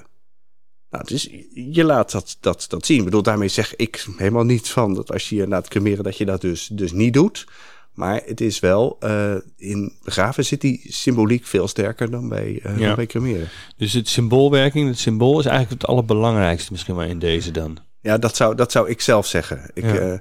nou, 0.91 1.05
dus 1.05 1.29
je 1.55 1.85
laat 1.85 2.11
dat, 2.11 2.37
dat, 2.41 2.65
dat 2.69 2.87
zien. 2.87 2.99
Ik 2.99 3.05
bedoel, 3.05 3.23
daarmee 3.23 3.49
zeg 3.49 3.77
ik 3.77 4.07
helemaal 4.17 4.45
niet 4.45 4.69
van 4.69 4.95
dat 4.95 5.13
als 5.13 5.29
je 5.29 5.37
je 5.37 5.49
laat 5.49 5.69
cremeren, 5.69 6.05
dat 6.05 6.17
je 6.17 6.25
dat 6.25 6.41
dus, 6.41 6.69
dus 6.73 6.93
niet 6.93 7.13
doet. 7.13 7.47
Maar 7.95 8.23
het 8.25 8.41
is 8.41 8.61
wel, 8.61 8.97
uh, 9.05 9.35
in 9.57 9.93
begraven 10.05 10.45
zit 10.45 10.61
die 10.61 10.81
symboliek 10.89 11.47
veel 11.47 11.69
sterker 11.69 12.11
dan 12.11 12.29
bij, 12.29 12.61
uh, 12.67 12.79
ja. 12.79 12.87
dan 12.87 12.95
bij 12.95 13.07
cremeren. 13.07 13.49
Dus 13.77 13.93
het 13.93 14.09
symboolwerking, 14.09 14.89
het 14.89 14.99
symbool 14.99 15.39
is 15.39 15.47
eigenlijk 15.47 15.81
het 15.81 15.91
allerbelangrijkste 15.91 16.73
misschien 16.73 16.95
wel 16.95 17.05
in 17.05 17.19
deze 17.19 17.51
dan. 17.51 17.79
Ja, 18.01 18.19
dat 18.19 18.37
zou, 18.37 18.55
dat 18.55 18.73
zou 18.73 18.89
ik 18.89 19.01
zelf 19.01 19.27
zeggen. 19.27 19.71
Ik, 19.75 19.85
ja. 19.85 20.21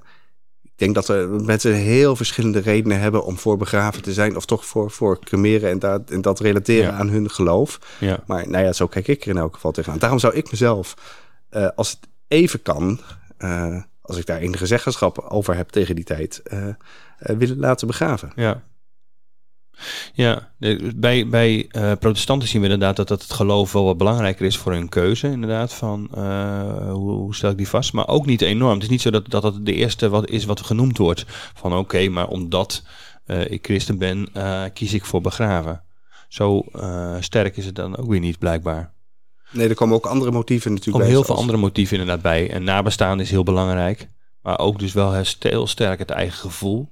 Ik 0.78 0.84
denk 0.84 0.96
dat 0.96 1.08
er 1.08 1.30
mensen 1.30 1.74
heel 1.74 2.16
verschillende 2.16 2.60
redenen 2.60 3.00
hebben 3.00 3.24
om 3.24 3.38
voor 3.38 3.58
begraven 3.58 4.02
te 4.02 4.14
zijn. 4.14 4.36
Of 4.36 4.46
toch 4.46 4.66
voor, 4.66 4.92
voor 4.92 5.20
cremeren 5.20 5.70
en, 5.70 5.80
dat 5.80 6.10
en 6.10 6.22
dat 6.22 6.40
relateren 6.40 6.92
ja. 6.92 6.98
aan 6.98 7.10
hun 7.10 7.30
geloof. 7.30 7.80
Ja. 8.00 8.20
Maar 8.26 8.50
nou 8.50 8.64
ja, 8.64 8.74
zo 8.74 8.88
kijk 8.88 9.08
ik 9.08 9.24
er 9.24 9.30
in 9.30 9.38
elk 9.38 9.54
geval 9.54 9.72
tegenaan. 9.72 10.00
Daarom 10.00 10.20
zou 10.20 10.36
ik 10.36 10.52
mezelf, 10.52 10.94
uh, 11.52 11.68
als 11.76 11.90
het 11.90 12.00
even 12.28 12.62
kan, 12.62 13.00
uh, 13.40 13.82
als 14.02 14.18
ik 14.18 14.26
daar 14.26 14.38
enige 14.38 14.66
zeggenschap 14.66 15.20
over 15.20 15.56
heb 15.56 15.70
tegen 15.70 15.96
die 15.96 16.04
tijd, 16.04 16.42
uh, 16.54 16.68
willen 17.18 17.58
laten 17.58 17.88
begraven. 17.88 18.32
Ja. 18.36 18.64
Ja, 20.14 20.52
bij, 20.96 21.28
bij 21.28 21.70
uh, 21.72 21.92
protestanten 22.00 22.48
zien 22.48 22.62
we 22.62 22.68
inderdaad 22.68 22.96
dat, 22.96 23.08
dat 23.08 23.22
het 23.22 23.34
geloof 23.34 23.72
wel 23.72 23.84
wat 23.84 23.98
belangrijker 23.98 24.46
is 24.46 24.58
voor 24.58 24.72
hun 24.72 24.90
keuze. 24.90 25.28
Inderdaad, 25.28 25.74
van 25.74 26.10
uh, 26.16 26.92
hoe, 26.92 27.12
hoe, 27.12 27.36
stel 27.36 27.50
ik 27.50 27.58
die 27.58 27.68
vast? 27.68 27.94
Maar 27.94 28.08
ook 28.08 28.26
niet 28.26 28.42
enorm. 28.42 28.74
Het 28.74 28.84
is 28.84 28.90
niet 28.90 29.02
zo 29.02 29.10
dat 29.10 29.30
dat, 29.30 29.42
dat 29.42 29.66
de 29.66 29.74
eerste 29.74 30.10
wat 30.10 30.30
is 30.30 30.46
wat 30.46 30.62
genoemd 30.62 30.98
wordt. 30.98 31.26
Van 31.54 31.72
oké, 31.72 31.80
okay, 31.80 32.08
maar 32.08 32.28
omdat 32.28 32.84
uh, 33.26 33.52
ik 33.52 33.66
christen 33.66 33.98
ben, 33.98 34.30
kies 34.74 34.94
ik 34.94 35.06
voor 35.06 35.22
begraven. 35.22 35.82
Zo 36.28 36.64
sterk 37.20 37.58
is 37.58 37.66
het 37.66 37.76
dan 37.76 37.98
ook 37.98 38.10
weer 38.10 38.20
niet, 38.20 38.40
blijkbaar. 38.40 38.94
Nee, 39.52 39.70
er 39.70 39.76
komen 39.76 39.96
ook 39.96 40.06
andere 40.06 40.32
motieven 40.32 40.72
natuurlijk 40.72 40.98
Er 40.98 41.02
komen 41.04 41.18
heel 41.20 41.36
veel 41.36 41.42
andere 41.44 41.58
motieven 41.58 41.98
inderdaad 41.98 42.24
bij. 42.24 42.52
En 42.52 42.64
nabestaan 42.64 43.20
is 43.20 43.30
heel 43.30 43.44
belangrijk. 43.44 44.08
Maar 44.42 44.60
ook 44.60 44.80
dus 44.80 44.94
wel 44.94 45.24
heel 45.40 45.68
sterk 45.68 46.00
het 46.00 46.10
eigen 46.10 46.38
gevoel 46.38 46.90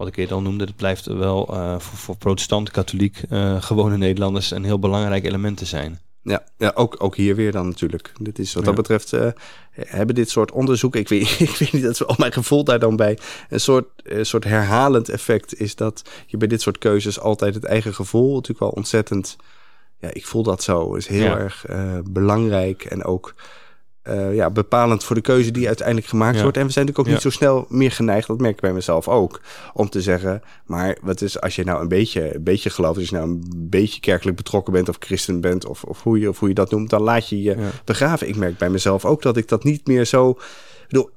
wat 0.00 0.08
ik 0.08 0.16
eerder 0.16 0.34
al 0.34 0.42
noemde, 0.42 0.64
het 0.64 0.76
blijft 0.76 1.06
wel 1.06 1.48
uh, 1.54 1.78
voor, 1.78 1.98
voor 1.98 2.16
protestant, 2.16 2.70
katholiek, 2.70 3.22
uh, 3.30 3.62
gewone 3.62 3.96
Nederlanders 3.96 4.50
een 4.50 4.64
heel 4.64 4.78
belangrijk 4.78 5.24
element 5.24 5.56
te 5.56 5.64
zijn. 5.64 6.00
Ja, 6.22 6.44
ja 6.58 6.72
ook, 6.74 6.96
ook 6.98 7.16
hier 7.16 7.36
weer 7.36 7.52
dan 7.52 7.66
natuurlijk. 7.66 8.12
Dit 8.20 8.38
is 8.38 8.52
wat 8.52 8.62
ja. 8.62 8.68
dat 8.68 8.76
betreft, 8.76 9.12
uh, 9.12 9.26
hebben 9.70 10.14
dit 10.14 10.30
soort 10.30 10.52
onderzoeken, 10.52 11.00
ik 11.00 11.08
weet, 11.08 11.40
ik 11.50 11.56
weet 11.56 11.72
niet 11.72 11.82
dat 11.82 11.98
we 11.98 12.06
al 12.06 12.14
mijn 12.18 12.32
gevoel 12.32 12.64
daar 12.64 12.78
dan 12.78 12.96
bij, 12.96 13.18
een 13.48 13.60
soort, 13.60 13.86
een 13.96 14.26
soort 14.26 14.44
herhalend 14.44 15.08
effect 15.08 15.60
is 15.60 15.74
dat 15.74 16.02
je 16.26 16.36
bij 16.36 16.48
dit 16.48 16.60
soort 16.60 16.78
keuzes 16.78 17.20
altijd 17.20 17.54
het 17.54 17.64
eigen 17.64 17.94
gevoel 17.94 18.34
natuurlijk 18.34 18.60
wel 18.60 18.70
ontzettend, 18.70 19.36
ja, 19.98 20.08
ik 20.12 20.26
voel 20.26 20.42
dat 20.42 20.62
zo, 20.62 20.94
is 20.94 21.06
heel 21.06 21.22
ja. 21.22 21.38
erg 21.38 21.66
belangrijk 22.04 22.84
en 22.84 23.04
ook 23.04 23.34
uh, 24.08 24.34
ja, 24.34 24.50
bepalend 24.50 25.04
voor 25.04 25.16
de 25.16 25.22
keuze 25.22 25.50
die 25.50 25.66
uiteindelijk 25.66 26.06
gemaakt 26.06 26.40
wordt. 26.40 26.56
En 26.56 26.66
we 26.66 26.72
zijn 26.72 26.86
natuurlijk 26.86 27.08
ook 27.08 27.14
niet 27.14 27.32
zo 27.32 27.38
snel 27.38 27.66
meer 27.68 27.92
geneigd, 27.92 28.26
dat 28.26 28.40
merk 28.40 28.54
ik 28.54 28.60
bij 28.60 28.72
mezelf 28.72 29.08
ook, 29.08 29.40
om 29.72 29.88
te 29.88 30.00
zeggen, 30.00 30.42
maar 30.64 30.98
wat 31.02 31.20
is 31.20 31.40
als 31.40 31.56
je 31.56 31.64
nou 31.64 31.82
een 31.82 31.88
beetje, 31.88 32.34
een 32.34 32.42
beetje 32.42 32.70
gelooft, 32.70 32.98
als 32.98 33.08
je 33.08 33.14
nou 33.14 33.28
een 33.28 33.44
beetje 33.56 34.00
kerkelijk 34.00 34.36
betrokken 34.36 34.72
bent 34.72 34.88
of 34.88 34.96
christen 34.98 35.40
bent 35.40 35.66
of, 35.66 35.84
of, 35.84 36.02
hoe, 36.02 36.18
je, 36.18 36.28
of 36.28 36.38
hoe 36.38 36.48
je 36.48 36.54
dat 36.54 36.70
noemt, 36.70 36.90
dan 36.90 37.02
laat 37.02 37.28
je 37.28 37.42
je 37.42 37.56
begraven. 37.84 38.28
Ik 38.28 38.36
merk 38.36 38.58
bij 38.58 38.70
mezelf 38.70 39.04
ook 39.04 39.22
dat 39.22 39.36
ik 39.36 39.48
dat 39.48 39.64
niet 39.64 39.86
meer 39.86 40.04
zo... 40.04 40.38
Bedoel, 40.88 41.10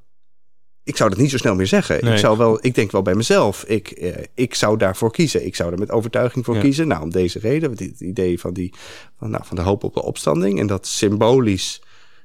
ik 0.83 0.97
zou 0.97 1.09
dat 1.09 1.19
niet 1.19 1.31
zo 1.31 1.37
snel 1.37 1.55
meer 1.55 1.67
zeggen. 1.67 2.11
Ik, 2.11 2.17
zou 2.17 2.37
wel, 2.37 2.57
ik 2.61 2.75
denk 2.75 2.91
wel 2.91 3.01
bij 3.01 3.15
mezelf, 3.15 3.63
ik, 3.63 3.91
eh, 3.91 4.23
ik 4.33 4.55
zou 4.55 4.77
daarvoor 4.77 5.11
kiezen. 5.11 5.45
Ik 5.45 5.55
zou 5.55 5.71
er 5.71 5.79
met 5.79 5.91
overtuiging 5.91 6.45
voor 6.45 6.57
kiezen. 6.57 6.87
Nou, 6.87 7.01
om 7.01 7.09
deze 7.09 7.39
reden, 7.39 7.71
het 7.71 7.99
idee 7.99 8.39
van, 8.39 8.53
die, 8.53 8.73
van, 9.17 9.29
nou, 9.29 9.45
van 9.45 9.55
de 9.55 9.61
hoop 9.61 9.83
op 9.83 9.93
de 9.93 10.03
opstanding 10.03 10.59
en 10.59 10.67
dat 10.67 10.87
symbolisch 10.87 11.82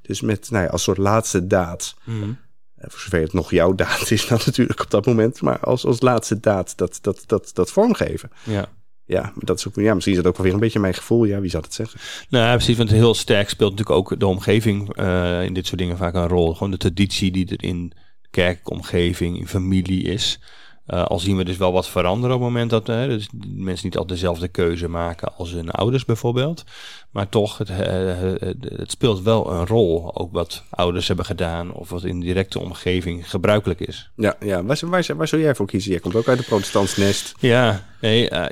dus 0.09 0.21
met 0.21 0.51
nou 0.51 0.65
ja, 0.65 0.71
als 0.71 0.83
soort 0.83 0.99
laatste 0.99 1.47
daad. 1.47 1.95
Mm. 2.05 2.39
voor 2.77 3.01
zover 3.01 3.21
het 3.21 3.33
nog 3.33 3.51
jouw 3.51 3.75
daad 3.75 4.11
is 4.11 4.27
dan 4.27 4.39
natuurlijk 4.47 4.81
op 4.81 4.91
dat 4.91 5.07
moment. 5.07 5.41
Maar 5.41 5.61
als, 5.61 5.85
als 5.85 6.01
laatste 6.01 6.41
daad 6.41 6.77
dat, 6.77 6.99
dat, 7.01 7.23
dat, 7.27 7.51
dat 7.55 7.71
vormgeven. 7.71 8.31
Ja. 8.45 8.69
Ja, 9.05 9.33
dat 9.37 9.59
is 9.59 9.69
ook, 9.69 9.75
ja, 9.75 9.95
misschien 9.95 10.17
is 10.17 10.23
dat 10.23 10.31
ook 10.31 10.37
wel 10.37 10.47
weer 10.47 10.55
een 10.55 10.61
beetje 10.61 10.79
mijn 10.79 10.95
gevoel. 10.95 11.25
Ja, 11.25 11.41
wie 11.41 11.51
zou 11.51 11.63
het 11.63 11.75
zeggen? 11.75 12.01
Nou, 12.29 12.45
ja, 12.45 12.55
precies. 12.55 12.77
Want 12.77 12.91
heel 12.91 13.15
sterk 13.15 13.49
speelt 13.49 13.71
natuurlijk 13.71 13.99
ook 13.99 14.21
de 14.21 14.27
omgeving 14.27 14.99
uh, 14.99 15.45
in 15.45 15.55
dit 15.55 15.67
soort 15.67 15.79
dingen 15.79 15.97
vaak 15.97 16.15
een 16.15 16.29
rol. 16.29 16.53
Gewoon 16.53 16.71
de 16.71 16.77
traditie 16.77 17.31
die 17.31 17.49
er 17.49 17.65
in 17.65 17.93
kerkelijke 18.31 18.71
omgeving, 18.71 19.39
in 19.39 19.49
familie 19.49 20.03
is. 20.03 20.41
Uh, 20.87 21.05
al 21.05 21.19
zien 21.19 21.37
we 21.37 21.45
dus 21.45 21.57
wel 21.57 21.73
wat 21.73 21.89
veranderen 21.89 22.37
op 22.37 22.43
het 22.43 22.51
moment 22.51 22.71
dat 22.71 22.89
uh, 22.89 23.05
dus 23.05 23.29
mensen 23.47 23.87
niet 23.87 23.97
altijd 23.97 24.19
dezelfde 24.19 24.49
keuze 24.49 24.89
maken 24.89 25.37
als 25.37 25.51
hun 25.51 25.71
ouders 25.71 26.05
bijvoorbeeld. 26.05 26.65
Maar 27.11 27.29
toch, 27.29 27.59
het, 27.59 27.69
het, 27.69 28.91
speelt 28.91 29.23
wel 29.23 29.53
een 29.53 29.67
rol. 29.67 30.17
Ook 30.17 30.33
wat 30.33 30.65
ouders 30.71 31.07
hebben 31.09 31.25
gedaan 31.25 31.73
of 31.73 31.89
wat 31.89 32.05
in 32.05 32.21
de 32.21 32.27
directe 32.27 32.61
omgeving 32.61 33.31
gebruikelijk 33.31 33.81
is. 33.81 34.11
Ja, 34.17 34.37
ja. 34.41 34.65
Waar, 34.65 34.79
waar, 34.83 35.17
waar 35.17 35.29
zou 35.29 35.43
jij 35.43 35.55
voor 35.55 35.67
kiezen? 35.67 35.91
Jij 35.91 36.01
komt 36.01 36.15
ook 36.15 36.29
uit 36.29 36.39
de 36.39 36.45
protestants 36.45 36.97
nest. 36.97 37.35
Ja, 37.39 37.87
nee, 38.01 38.31
uh, 38.31 38.47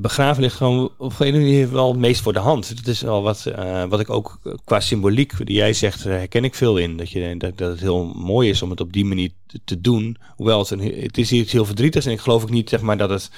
begraven 0.00 0.42
ligt 0.42 0.56
gewoon 0.56 0.92
op 0.98 1.14
een 1.18 1.32
manier 1.32 1.72
wel 1.72 1.88
het 1.88 1.98
meest 1.98 2.20
voor 2.20 2.32
de 2.32 2.38
hand. 2.38 2.68
Het 2.68 2.86
is 2.86 3.00
wel 3.00 3.22
wat, 3.22 3.44
uh, 3.58 3.84
wat 3.84 4.00
ik 4.00 4.10
ook 4.10 4.38
qua 4.64 4.80
symboliek, 4.80 5.46
die 5.46 5.56
jij 5.56 5.72
zegt, 5.72 6.04
herken 6.04 6.44
ik 6.44 6.54
veel 6.54 6.76
in. 6.76 6.96
Dat, 6.96 7.10
je, 7.10 7.36
dat, 7.36 7.58
dat 7.58 7.70
het 7.70 7.80
heel 7.80 8.04
mooi 8.04 8.48
is 8.48 8.62
om 8.62 8.70
het 8.70 8.80
op 8.80 8.92
die 8.92 9.04
manier 9.04 9.30
te, 9.46 9.60
te 9.64 9.80
doen. 9.80 10.16
Hoewel 10.36 10.58
het, 10.58 10.70
een, 10.70 11.02
het 11.02 11.18
is 11.18 11.32
iets 11.32 11.52
heel 11.52 11.64
verdrietigs 11.64 12.06
en 12.06 12.12
ik 12.12 12.20
geloof 12.20 12.42
ook 12.42 12.50
niet 12.50 12.68
zeg 12.68 12.80
maar, 12.80 12.98
dat 12.98 13.10
het... 13.10 13.30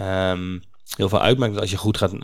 Um, 0.00 0.62
heel 0.96 1.08
veel 1.08 1.20
uitmaakt. 1.20 1.60
Als 1.60 1.70
je 1.70 1.76
goed 1.76 1.96
gaat, 1.96 2.12
uh, 2.12 2.18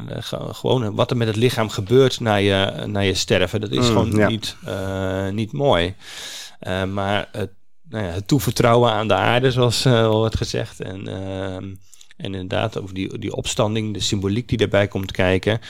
gewoon 0.52 0.94
wat 0.94 1.10
er 1.10 1.16
met 1.16 1.26
het 1.26 1.36
lichaam 1.36 1.68
gebeurt 1.68 2.20
na 2.20 2.34
je, 2.34 2.84
na 2.86 3.00
je 3.00 3.14
sterven, 3.14 3.60
dat 3.60 3.70
is 3.70 3.78
mm, 3.78 3.84
gewoon 3.84 4.26
niet, 4.28 4.56
uh, 4.66 5.28
niet 5.28 5.52
mooi. 5.52 5.94
Uh, 6.60 6.84
maar 6.84 7.28
het, 7.32 7.50
nou 7.88 8.04
ja, 8.04 8.10
het 8.10 8.28
toevertrouwen 8.28 8.92
aan 8.92 9.08
de 9.08 9.14
aarde, 9.14 9.50
zoals 9.50 9.86
al 9.86 10.18
wordt 10.18 10.36
gezegd. 10.36 10.80
En, 10.80 11.08
ehm, 11.08 11.64
en 12.16 12.34
inderdaad, 12.34 12.80
over 12.80 12.94
die, 12.94 13.18
die 13.18 13.34
opstanding, 13.34 13.94
de 13.94 14.00
symboliek 14.00 14.48
die 14.48 14.58
daarbij 14.58 14.88
komt 14.88 15.12
kijken, 15.12 15.60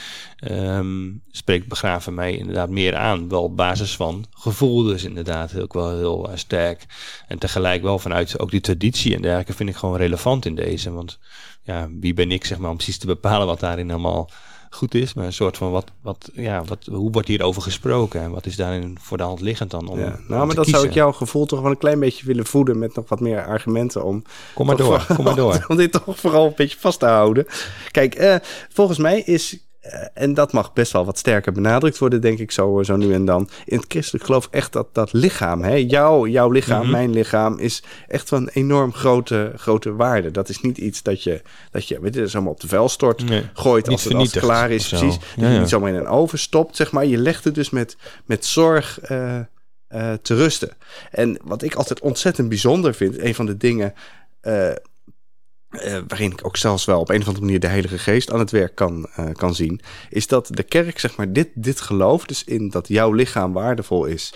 um, 0.51 1.23
spreekt 1.31 1.67
begraven 1.67 2.13
mij 2.13 2.37
inderdaad 2.37 2.69
meer 2.69 2.95
aan. 2.95 3.29
Wel 3.29 3.43
op 3.43 3.57
basis 3.57 3.95
van 3.95 4.25
gevoel, 4.31 4.83
dus 4.83 5.03
inderdaad 5.03 5.59
ook 5.59 5.73
wel 5.73 5.97
heel 5.97 6.29
sterk. 6.33 6.85
En 7.27 7.37
tegelijk 7.37 7.81
wel 7.81 7.99
vanuit 7.99 8.39
ook 8.39 8.51
die 8.51 8.61
traditie 8.61 9.15
en 9.15 9.21
dergelijke 9.21 9.53
vind 9.53 9.69
ik 9.69 9.75
gewoon 9.75 9.97
relevant 9.97 10.45
in 10.45 10.55
deze. 10.55 10.91
Want 10.91 11.19
ja, 11.69 11.89
wie 11.99 12.13
ben 12.13 12.31
ik 12.31 12.45
zeg 12.45 12.57
maar 12.57 12.69
om 12.69 12.75
precies 12.75 12.97
te 12.97 13.05
bepalen 13.05 13.47
wat 13.47 13.59
daarin 13.59 13.91
allemaal 13.91 14.29
goed 14.69 14.95
is, 14.95 15.13
maar 15.13 15.25
een 15.25 15.33
soort 15.33 15.57
van 15.57 15.71
wat, 15.71 15.91
wat, 16.01 16.29
ja, 16.33 16.63
wat, 16.63 16.85
hoe 16.91 17.11
wordt 17.11 17.27
hierover 17.27 17.61
gesproken 17.61 18.21
en 18.21 18.31
wat 18.31 18.45
is 18.45 18.55
daarin 18.55 18.97
voor 19.01 19.17
de 19.17 19.23
hand 19.23 19.41
liggend 19.41 19.71
dan? 19.71 19.87
Om, 19.87 19.99
ja, 19.99 20.19
nou, 20.27 20.45
maar 20.45 20.55
dat 20.55 20.67
zou 20.67 20.85
ik 20.85 20.93
jouw 20.93 21.11
gevoel 21.11 21.45
toch 21.45 21.61
wel 21.61 21.71
een 21.71 21.77
klein 21.77 21.99
beetje 21.99 22.25
willen 22.25 22.45
voeden 22.45 22.79
met 22.79 22.95
nog 22.95 23.09
wat 23.09 23.19
meer 23.19 23.45
argumenten 23.45 24.03
om. 24.03 24.23
Kom 24.53 24.65
maar 24.65 24.75
door, 24.75 25.05
kom 25.15 25.23
maar 25.23 25.35
door. 25.45 25.65
Om 25.67 25.75
dit 25.75 25.91
toch 25.91 26.19
vooral 26.19 26.45
een 26.45 26.53
beetje 26.55 26.79
vast 26.79 26.99
te 26.99 27.05
houden. 27.05 27.45
Kijk, 27.91 28.19
uh, 28.19 28.35
volgens 28.69 28.97
mij 28.97 29.21
is 29.21 29.53
eh, 29.53 29.59
en 30.13 30.33
dat 30.33 30.53
mag 30.53 30.73
best 30.73 30.91
wel 30.91 31.05
wat 31.05 31.17
sterker 31.17 31.51
benadrukt 31.51 31.97
worden, 31.97 32.21
denk 32.21 32.39
ik, 32.39 32.51
zo, 32.51 32.83
zo 32.83 32.95
nu 32.95 33.13
en 33.13 33.25
dan. 33.25 33.49
In 33.65 33.77
het 33.77 33.85
christelijk 33.87 34.25
geloof 34.25 34.47
echt 34.51 34.73
dat 34.73 34.93
dat 34.93 35.13
lichaam, 35.13 35.63
hè, 35.63 35.73
jouw, 35.73 36.27
jouw 36.27 36.49
lichaam, 36.49 36.81
mhm. 36.81 36.91
mijn 36.91 37.11
lichaam, 37.11 37.57
is 37.57 37.83
echt 38.07 38.29
van 38.29 38.47
enorm 38.47 38.93
grote, 38.93 39.53
grote 39.55 39.95
waarde. 39.95 40.31
Dat 40.31 40.49
is 40.49 40.61
niet 40.61 40.77
iets 40.77 41.03
dat 41.03 41.23
je, 41.23 41.41
dat 41.71 41.87
je 41.87 41.99
weet 42.01 42.13
je, 42.13 42.29
allemaal 42.33 42.51
op 42.51 42.59
de 42.59 42.67
vuil 42.67 42.89
stort, 42.89 43.23
gooit 43.53 43.87
als 43.87 44.03
het, 44.03 44.13
als 44.13 44.31
klaar 44.31 44.71
is. 44.71 44.87
Precies. 44.87 45.17
Dat 45.35 45.51
je 45.51 45.59
niet 45.59 45.69
zomaar 45.69 45.89
in 45.89 45.95
een 45.95 46.07
oven 46.07 46.39
stopt, 46.39 46.75
zeg 46.75 46.91
maar. 46.91 47.05
Je 47.05 47.17
legt 47.17 47.43
het 47.43 47.55
dus 47.55 47.69
met, 47.69 47.97
met 48.25 48.45
zorg 48.45 48.99
uh, 49.11 49.39
uh, 49.89 50.13
te 50.21 50.35
rusten. 50.35 50.69
En 51.11 51.39
wat 51.43 51.61
ik 51.61 51.75
altijd 51.75 51.99
ontzettend 51.99 52.49
bijzonder 52.49 52.93
vind, 52.93 53.19
een 53.19 53.35
van 53.35 53.45
de 53.45 53.57
dingen 53.57 53.93
uh, 54.41 54.71
waarin 56.07 56.31
ik 56.31 56.45
ook 56.45 56.57
zelfs 56.57 56.85
wel 56.85 56.99
op 56.99 57.09
een 57.09 57.21
of 57.21 57.27
andere 57.27 57.45
manier 57.45 57.59
de 57.59 57.67
Heilige 57.67 57.97
Geest 57.97 58.31
aan 58.31 58.39
het 58.39 58.51
werk 58.51 58.75
kan, 58.75 59.09
uh, 59.19 59.25
kan 59.33 59.55
zien, 59.55 59.81
is 60.09 60.27
dat 60.27 60.47
de 60.51 60.63
kerk, 60.63 60.99
zeg 60.99 61.17
maar, 61.17 61.33
dit, 61.33 61.49
dit 61.53 61.81
geloof, 61.81 62.25
dus 62.25 62.43
in 62.43 62.69
dat 62.69 62.87
jouw 62.87 63.11
lichaam 63.11 63.53
waardevol 63.53 64.05
is 64.05 64.33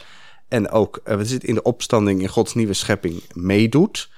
en 0.48 0.70
ook 0.70 1.02
is 1.04 1.32
het, 1.32 1.44
in 1.44 1.54
de 1.54 1.62
opstanding 1.62 2.22
in 2.22 2.28
Gods 2.28 2.54
nieuwe 2.54 2.74
schepping 2.74 3.24
meedoet 3.34 4.10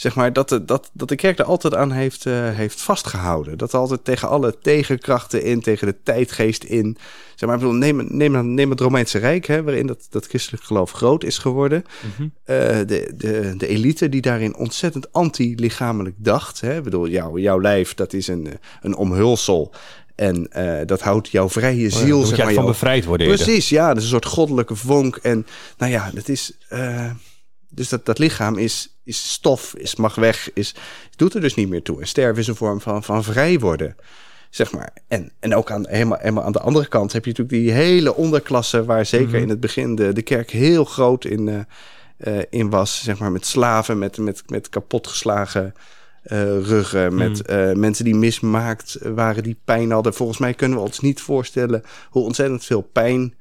zeg 0.00 0.14
maar, 0.14 0.32
dat, 0.32 0.48
de, 0.48 0.64
dat, 0.64 0.90
dat 0.92 1.08
de 1.08 1.16
kerk 1.16 1.38
er 1.38 1.44
altijd 1.44 1.74
aan 1.74 1.92
heeft, 1.92 2.26
uh, 2.26 2.50
heeft 2.50 2.80
vastgehouden. 2.80 3.58
Dat 3.58 3.74
altijd 3.74 4.04
tegen 4.04 4.28
alle 4.28 4.58
tegenkrachten 4.58 5.42
in, 5.42 5.60
tegen 5.60 5.86
de 5.86 5.96
tijdgeest 6.02 6.64
in. 6.64 6.96
Zeg 7.34 7.48
maar, 7.48 7.58
bedoel, 7.58 7.74
neem, 7.74 8.06
neem, 8.08 8.54
neem 8.54 8.70
het 8.70 8.80
Romeinse 8.80 9.18
Rijk, 9.18 9.46
hè, 9.46 9.62
waarin 9.62 9.86
dat, 9.86 10.06
dat 10.10 10.26
christelijk 10.26 10.62
geloof 10.62 10.90
groot 10.90 11.24
is 11.24 11.38
geworden. 11.38 11.84
Mm 12.02 12.10
-hmm. 12.16 12.32
uh, 12.46 12.56
de, 12.86 13.12
de, 13.16 13.54
de 13.56 13.66
elite 13.66 14.08
die 14.08 14.20
daarin 14.20 14.56
ontzettend 14.56 15.12
anti-lichamelijk 15.12 16.16
dacht. 16.18 16.60
Hè. 16.60 16.76
Ik 16.76 16.82
bedoel, 16.82 17.08
jou, 17.08 17.40
jouw 17.40 17.60
lijf, 17.60 17.94
dat 17.94 18.12
is 18.12 18.28
een, 18.28 18.48
een 18.80 18.96
omhulsel. 18.96 19.74
En 20.14 20.48
uh, 20.56 20.80
dat 20.86 21.00
houdt 21.00 21.28
jouw 21.28 21.48
vrije 21.48 21.86
oh 21.86 21.96
ziel. 21.96 22.18
Oh 22.18 22.26
zeg 22.26 22.44
maar, 22.44 22.52
van 22.52 22.66
bevrijd 22.66 23.04
worden. 23.04 23.26
Precies, 23.26 23.68
ja. 23.68 23.88
Dat 23.88 23.96
is 23.96 24.02
een 24.02 24.08
soort 24.08 24.26
goddelijke 24.26 24.76
vonk. 24.76 25.16
En 25.16 25.46
nou 25.78 25.92
ja, 25.92 26.10
dat 26.14 26.28
is. 26.28 26.52
Uh, 26.72 27.10
dus 27.72 27.88
dat, 27.88 28.06
dat 28.06 28.18
lichaam 28.18 28.58
is, 28.58 28.99
is 29.10 29.32
stof, 29.32 29.74
is, 29.76 29.96
mag 29.96 30.14
weg, 30.14 30.50
is, 30.54 30.74
doet 31.16 31.34
er 31.34 31.40
dus 31.40 31.54
niet 31.54 31.68
meer 31.68 31.82
toe. 31.82 32.00
En 32.00 32.06
sterven 32.06 32.40
is 32.40 32.46
een 32.46 32.56
vorm 32.56 32.80
van, 32.80 33.02
van 33.02 33.24
vrij 33.24 33.58
worden. 33.58 33.96
Zeg 34.50 34.72
maar. 34.72 34.92
En, 35.08 35.32
en 35.40 35.54
ook 35.54 35.70
aan, 35.70 35.88
helemaal, 35.88 36.18
helemaal 36.18 36.44
aan 36.44 36.52
de 36.52 36.60
andere 36.60 36.88
kant 36.88 37.12
heb 37.12 37.24
je 37.24 37.30
natuurlijk 37.30 37.62
die 37.62 37.72
hele 37.72 38.14
onderklasse, 38.14 38.84
waar 38.84 39.06
zeker 39.06 39.28
mhm. 39.28 39.42
in 39.42 39.48
het 39.48 39.60
begin 39.60 39.94
de, 39.94 40.12
de 40.12 40.22
kerk 40.22 40.50
heel 40.50 40.84
groot 40.84 41.24
in, 41.24 41.46
uh, 41.46 41.58
uh, 42.18 42.42
in 42.50 42.70
was. 42.70 43.02
Zeg 43.02 43.18
maar 43.18 43.32
met 43.32 43.46
slaven, 43.46 43.98
met, 43.98 44.18
met, 44.18 44.42
met 44.46 44.68
kapotgeslagen 44.68 45.74
uh, 46.24 46.42
ruggen, 46.60 47.14
met 47.14 47.46
mhm. 47.46 47.80
mensen 47.80 48.04
die 48.04 48.14
mismaakt 48.14 48.98
waren, 49.02 49.42
die 49.42 49.60
pijn 49.64 49.90
hadden. 49.90 50.14
Volgens 50.14 50.38
mij 50.38 50.54
kunnen 50.54 50.78
we 50.78 50.84
ons 50.84 51.00
niet 51.00 51.20
voorstellen 51.20 51.82
hoe 52.10 52.24
ontzettend 52.24 52.64
veel 52.64 52.82
pijn 52.92 53.34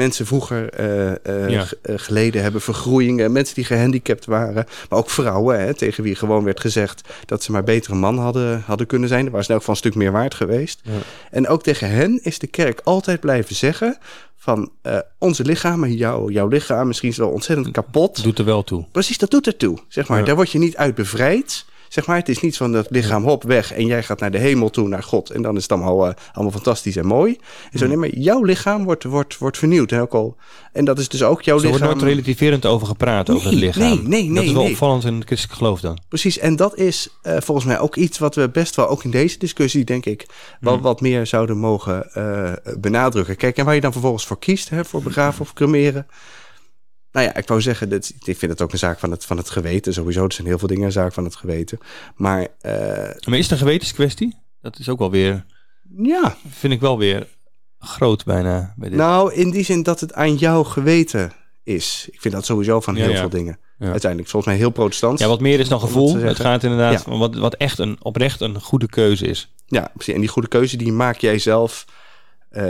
mensen 0.00 0.26
vroeger 0.26 0.80
uh, 0.80 1.56
uh, 1.56 1.62
geleden 1.84 2.42
hebben, 2.42 2.60
vergroeien, 2.60 3.32
mensen 3.32 3.54
die 3.54 3.64
gehandicapt 3.64 4.24
waren, 4.24 4.66
maar 4.88 4.98
ook 4.98 5.10
vrouwen, 5.10 5.60
hè, 5.60 5.74
tegen 5.74 6.02
wie 6.02 6.14
gewoon 6.14 6.44
werd 6.44 6.60
gezegd 6.60 7.08
dat 7.26 7.42
ze 7.42 7.52
maar 7.52 7.64
betere 7.64 7.94
man 7.94 8.18
hadden, 8.18 8.62
hadden 8.66 8.86
kunnen 8.86 9.08
zijn. 9.08 9.22
Daar 9.24 9.32
was 9.32 9.46
ze 9.46 9.54
ook 9.54 9.62
van 9.62 9.70
een 9.70 9.80
stuk 9.80 9.94
meer 9.94 10.12
waard 10.12 10.34
geweest. 10.34 10.80
Ja. 10.82 10.92
En 11.30 11.48
ook 11.48 11.62
tegen 11.62 11.90
hen 11.90 12.20
is 12.22 12.38
de 12.38 12.46
kerk 12.46 12.80
altijd 12.84 13.20
blijven 13.20 13.54
zeggen 13.54 13.98
van 14.36 14.70
uh, 14.82 14.98
onze 15.18 15.44
lichamen, 15.44 15.94
jou, 15.94 16.32
jouw 16.32 16.48
lichaam, 16.48 16.86
misschien 16.86 17.08
is 17.08 17.16
wel 17.16 17.30
ontzettend 17.30 17.70
kapot. 17.70 18.22
Doet 18.22 18.38
er 18.38 18.44
wel 18.44 18.64
toe. 18.64 18.86
Precies, 18.92 19.18
dat 19.18 19.30
doet 19.30 19.46
er 19.46 19.56
toe. 19.56 19.78
Zeg 19.88 20.08
maar, 20.08 20.18
ja. 20.18 20.24
daar 20.24 20.34
word 20.34 20.50
je 20.50 20.58
niet 20.58 20.76
uit 20.76 20.94
bevrijd. 20.94 21.64
Zeg 21.90 22.06
maar, 22.06 22.16
het 22.16 22.28
is 22.28 22.40
niet 22.40 22.56
van 22.56 22.72
dat 22.72 22.86
lichaam 22.90 23.22
hop 23.22 23.42
weg 23.42 23.72
en 23.72 23.86
jij 23.86 24.02
gaat 24.02 24.20
naar 24.20 24.30
de 24.30 24.38
hemel 24.38 24.70
toe, 24.70 24.88
naar 24.88 25.02
God. 25.02 25.30
En 25.30 25.42
dan 25.42 25.56
is 25.56 25.62
het 25.62 25.72
allemaal, 25.72 26.08
uh, 26.08 26.14
allemaal 26.32 26.52
fantastisch 26.52 26.96
en 26.96 27.06
mooi. 27.06 27.36
En 27.72 27.78
zo, 27.78 27.86
hmm. 27.86 27.88
nee, 27.88 28.10
maar 28.10 28.18
jouw 28.18 28.42
lichaam 28.42 28.84
wordt, 28.84 29.04
wordt, 29.04 29.38
wordt 29.38 29.58
vernieuwd. 29.58 29.90
Hè, 29.90 30.00
ook 30.00 30.14
al. 30.14 30.36
En 30.72 30.84
dat 30.84 30.98
is 30.98 31.08
dus 31.08 31.22
ook 31.22 31.42
jouw 31.42 31.56
lichaam. 31.56 31.72
Er 31.72 31.78
wordt 31.78 31.94
nooit 31.94 32.10
relativerend 32.12 32.66
over 32.66 32.86
gepraat, 32.86 33.26
nee, 33.26 33.36
over 33.36 33.50
het 33.50 33.58
lichaam. 33.58 33.82
Nee, 33.82 34.02
nee, 34.02 34.24
nee. 34.24 34.34
Dat 34.34 34.44
is 34.44 34.52
wel 34.52 34.62
nee. 34.62 34.70
opvallend 34.70 35.04
in 35.04 35.14
het 35.14 35.24
christelijk 35.24 35.58
geloof 35.58 35.80
dan. 35.80 35.98
Precies, 36.08 36.38
en 36.38 36.56
dat 36.56 36.76
is 36.76 37.08
uh, 37.22 37.36
volgens 37.38 37.66
mij 37.66 37.78
ook 37.78 37.96
iets 37.96 38.18
wat 38.18 38.34
we 38.34 38.48
best 38.48 38.76
wel, 38.76 38.88
ook 38.88 39.04
in 39.04 39.10
deze 39.10 39.38
discussie, 39.38 39.84
denk 39.84 40.06
ik, 40.06 40.26
wel 40.60 40.72
hmm. 40.72 40.82
wat 40.82 41.00
meer 41.00 41.26
zouden 41.26 41.58
mogen 41.58 42.10
uh, 42.14 42.52
benadrukken. 42.78 43.36
Kijk, 43.36 43.56
en 43.56 43.64
waar 43.64 43.74
je 43.74 43.80
dan 43.80 43.92
vervolgens 43.92 44.26
voor 44.26 44.38
kiest, 44.38 44.68
hè, 44.68 44.84
voor 44.84 45.02
begraven 45.02 45.40
of 45.40 45.52
cremeren. 45.52 46.06
Nou 47.12 47.26
ja, 47.26 47.34
ik 47.34 47.48
wou 47.48 47.60
zeggen, 47.60 47.88
dat, 47.88 48.12
ik 48.24 48.38
vind 48.38 48.52
het 48.52 48.60
ook 48.60 48.72
een 48.72 48.78
zaak 48.78 48.98
van 48.98 49.10
het, 49.10 49.24
van 49.24 49.36
het 49.36 49.50
geweten. 49.50 49.92
Sowieso, 49.92 50.24
er 50.24 50.32
zijn 50.32 50.46
heel 50.46 50.58
veel 50.58 50.68
dingen 50.68 50.84
een 50.84 50.92
zaak 50.92 51.12
van 51.12 51.24
het 51.24 51.36
geweten. 51.36 51.78
Maar, 52.14 52.40
uh, 52.40 52.72
maar 53.24 53.38
is 53.38 53.42
het 53.42 53.50
een 53.50 53.58
gewetenskwestie? 53.58 54.36
Dat 54.60 54.78
is 54.78 54.88
ook 54.88 54.98
wel 54.98 55.10
weer... 55.10 55.44
Ja. 55.96 56.36
Vind 56.48 56.72
ik 56.72 56.80
wel 56.80 56.98
weer 56.98 57.28
groot 57.78 58.24
bijna. 58.24 58.74
Bij 58.76 58.88
dit. 58.88 58.98
Nou, 58.98 59.34
in 59.34 59.50
die 59.50 59.64
zin 59.64 59.82
dat 59.82 60.00
het 60.00 60.14
aan 60.14 60.36
jouw 60.36 60.62
geweten 60.64 61.32
is. 61.62 62.08
Ik 62.10 62.20
vind 62.20 62.34
dat 62.34 62.44
sowieso 62.44 62.80
van 62.80 62.96
heel 62.96 63.10
ja, 63.10 63.18
veel 63.18 63.28
dingen. 63.28 63.58
Ja. 63.78 63.90
Uiteindelijk, 63.90 64.30
volgens 64.30 64.52
mij 64.52 64.62
heel 64.62 64.70
protestant. 64.70 65.18
Ja, 65.18 65.26
wat 65.26 65.40
meer 65.40 65.60
is 65.60 65.68
dan 65.68 65.80
gevoel. 65.80 66.16
Het 66.16 66.40
gaat 66.40 66.62
inderdaad 66.62 67.04
ja. 67.06 67.18
wat, 67.18 67.34
wat 67.34 67.54
echt 67.54 67.78
een, 67.78 67.96
oprecht 68.02 68.40
een 68.40 68.60
goede 68.60 68.88
keuze 68.88 69.26
is. 69.26 69.54
Ja, 69.66 69.90
precies. 69.94 70.14
En 70.14 70.20
die 70.20 70.28
goede 70.28 70.48
keuze 70.48 70.76
die 70.76 70.92
maak 70.92 71.16
jij 71.16 71.38
zelf 71.38 71.84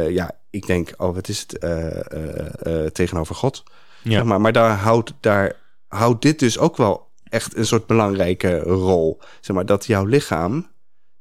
ja, 0.08 0.30
ik 0.50 0.66
denk, 0.66 0.94
oh, 0.96 1.14
wat 1.14 1.28
is 1.28 1.46
het 1.48 2.94
tegenover 2.94 3.34
God? 3.34 3.62
Ja. 4.02 4.10
Zeg 4.10 4.24
maar, 4.24 4.40
maar 4.40 4.52
daar 4.52 4.76
houdt, 4.76 5.12
daar 5.20 5.56
houdt 5.88 6.22
dit 6.22 6.38
dus 6.38 6.58
ook 6.58 6.76
wel 6.76 7.08
echt 7.24 7.56
een 7.56 7.66
soort 7.66 7.86
belangrijke 7.86 8.58
rol. 8.58 9.20
Zeg 9.40 9.56
maar, 9.56 9.66
dat 9.66 9.86
jouw 9.86 10.04
lichaam, 10.04 10.66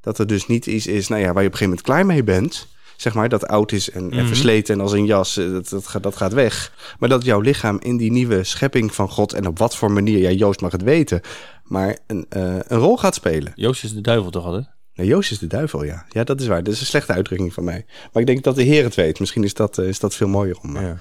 dat 0.02 0.20
er 0.20 0.28
dus 0.28 0.48
niet 0.48 0.66
iets 0.66 0.88
is, 0.88 1.08
nou 1.08 1.22
ja, 1.22 1.34
waar 1.34 1.42
je 1.42 1.48
op 1.48 1.54
een 1.54 1.60
gegeven 1.60 1.68
moment 1.68 1.86
klaar 1.86 2.06
mee 2.06 2.24
bent 2.24 2.68
zeg 3.02 3.14
maar, 3.14 3.30
dat 3.30 3.48
oud 3.48 3.72
is 3.72 3.90
en, 3.90 4.12
en 4.12 4.18
mhm. 4.18 4.28
versleten 4.28 4.74
en 4.74 4.82
als 4.82 4.92
een 4.92 5.06
jas, 5.06 5.38
eh, 5.38 5.52
dat, 5.52 5.70
dat, 5.70 5.88
gaat, 5.88 6.04
dat 6.04 6.16
gaat 6.16 6.34
weg. 6.34 6.74
Maar 7.00 7.10
dat 7.10 7.24
jouw 7.24 7.40
lichaam 7.40 7.80
in 7.82 7.98
die 7.98 8.12
nieuwe 8.12 8.44
schepping 8.44 8.94
van 8.94 9.10
God 9.10 9.34
en 9.34 9.48
op 9.48 9.58
wat 9.58 9.76
voor 9.76 9.92
manier, 9.92 10.18
ja, 10.18 10.30
Joost 10.30 10.62
mag 10.62 10.72
het 10.72 10.84
weten, 10.84 11.22
maar 11.64 11.98
een, 12.08 12.26
uh, 12.36 12.56
een 12.68 12.78
rol 12.78 12.98
gaat 12.98 13.16
spelen. 13.16 13.52
Joost 13.56 13.84
is 13.84 13.94
de 13.94 14.02
duivel 14.02 14.32
toch 14.32 14.46
altijd? 14.46 14.70
Nee, 14.94 15.08
Joost 15.08 15.32
is 15.32 15.40
de 15.40 15.48
duivel, 15.48 15.84
ja. 15.84 16.06
Ja, 16.10 16.24
dat 16.24 16.42
is 16.42 16.48
waar. 16.48 16.64
Dat 16.64 16.74
is 16.74 16.80
een 16.80 16.86
slechte 16.86 17.14
uitdrukking 17.14 17.54
van 17.54 17.64
mij. 17.64 17.86
Maar 18.12 18.22
ik 18.22 18.28
denk 18.28 18.44
dat 18.44 18.56
de 18.56 18.64
Heer 18.64 18.84
het 18.84 18.96
weet. 18.96 19.20
Misschien 19.20 19.44
is 19.44 19.54
dat, 19.54 19.78
uh, 19.78 19.88
is 19.88 20.00
dat 20.00 20.16
veel 20.16 20.28
mooier 20.28 20.58
om, 20.62 20.80
ja. 20.80 20.98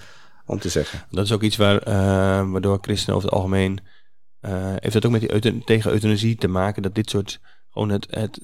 Om 0.49 0.59
te 0.59 0.69
zeggen. 0.69 1.07
Dat 1.11 1.25
is 1.25 1.33
ook 1.33 1.43
iets 1.43 1.57
waar, 1.57 1.85
waardoor 2.51 2.79
christenen 2.81 3.17
over 3.17 3.29
het 3.29 3.39
algemeen... 3.39 3.81
heeft 4.81 4.93
dat 4.93 5.07
ook 5.07 5.13
met 5.13 5.43
die 5.43 5.65
tegen 5.65 5.91
euthanasie 5.91 6.37
te 6.37 6.49
maken? 6.49 6.83
Dat 6.83 6.95
dit 6.95 7.11
soort 7.11 7.41
gewoon 7.71 7.89
het, 7.89 8.07
het 8.11 8.41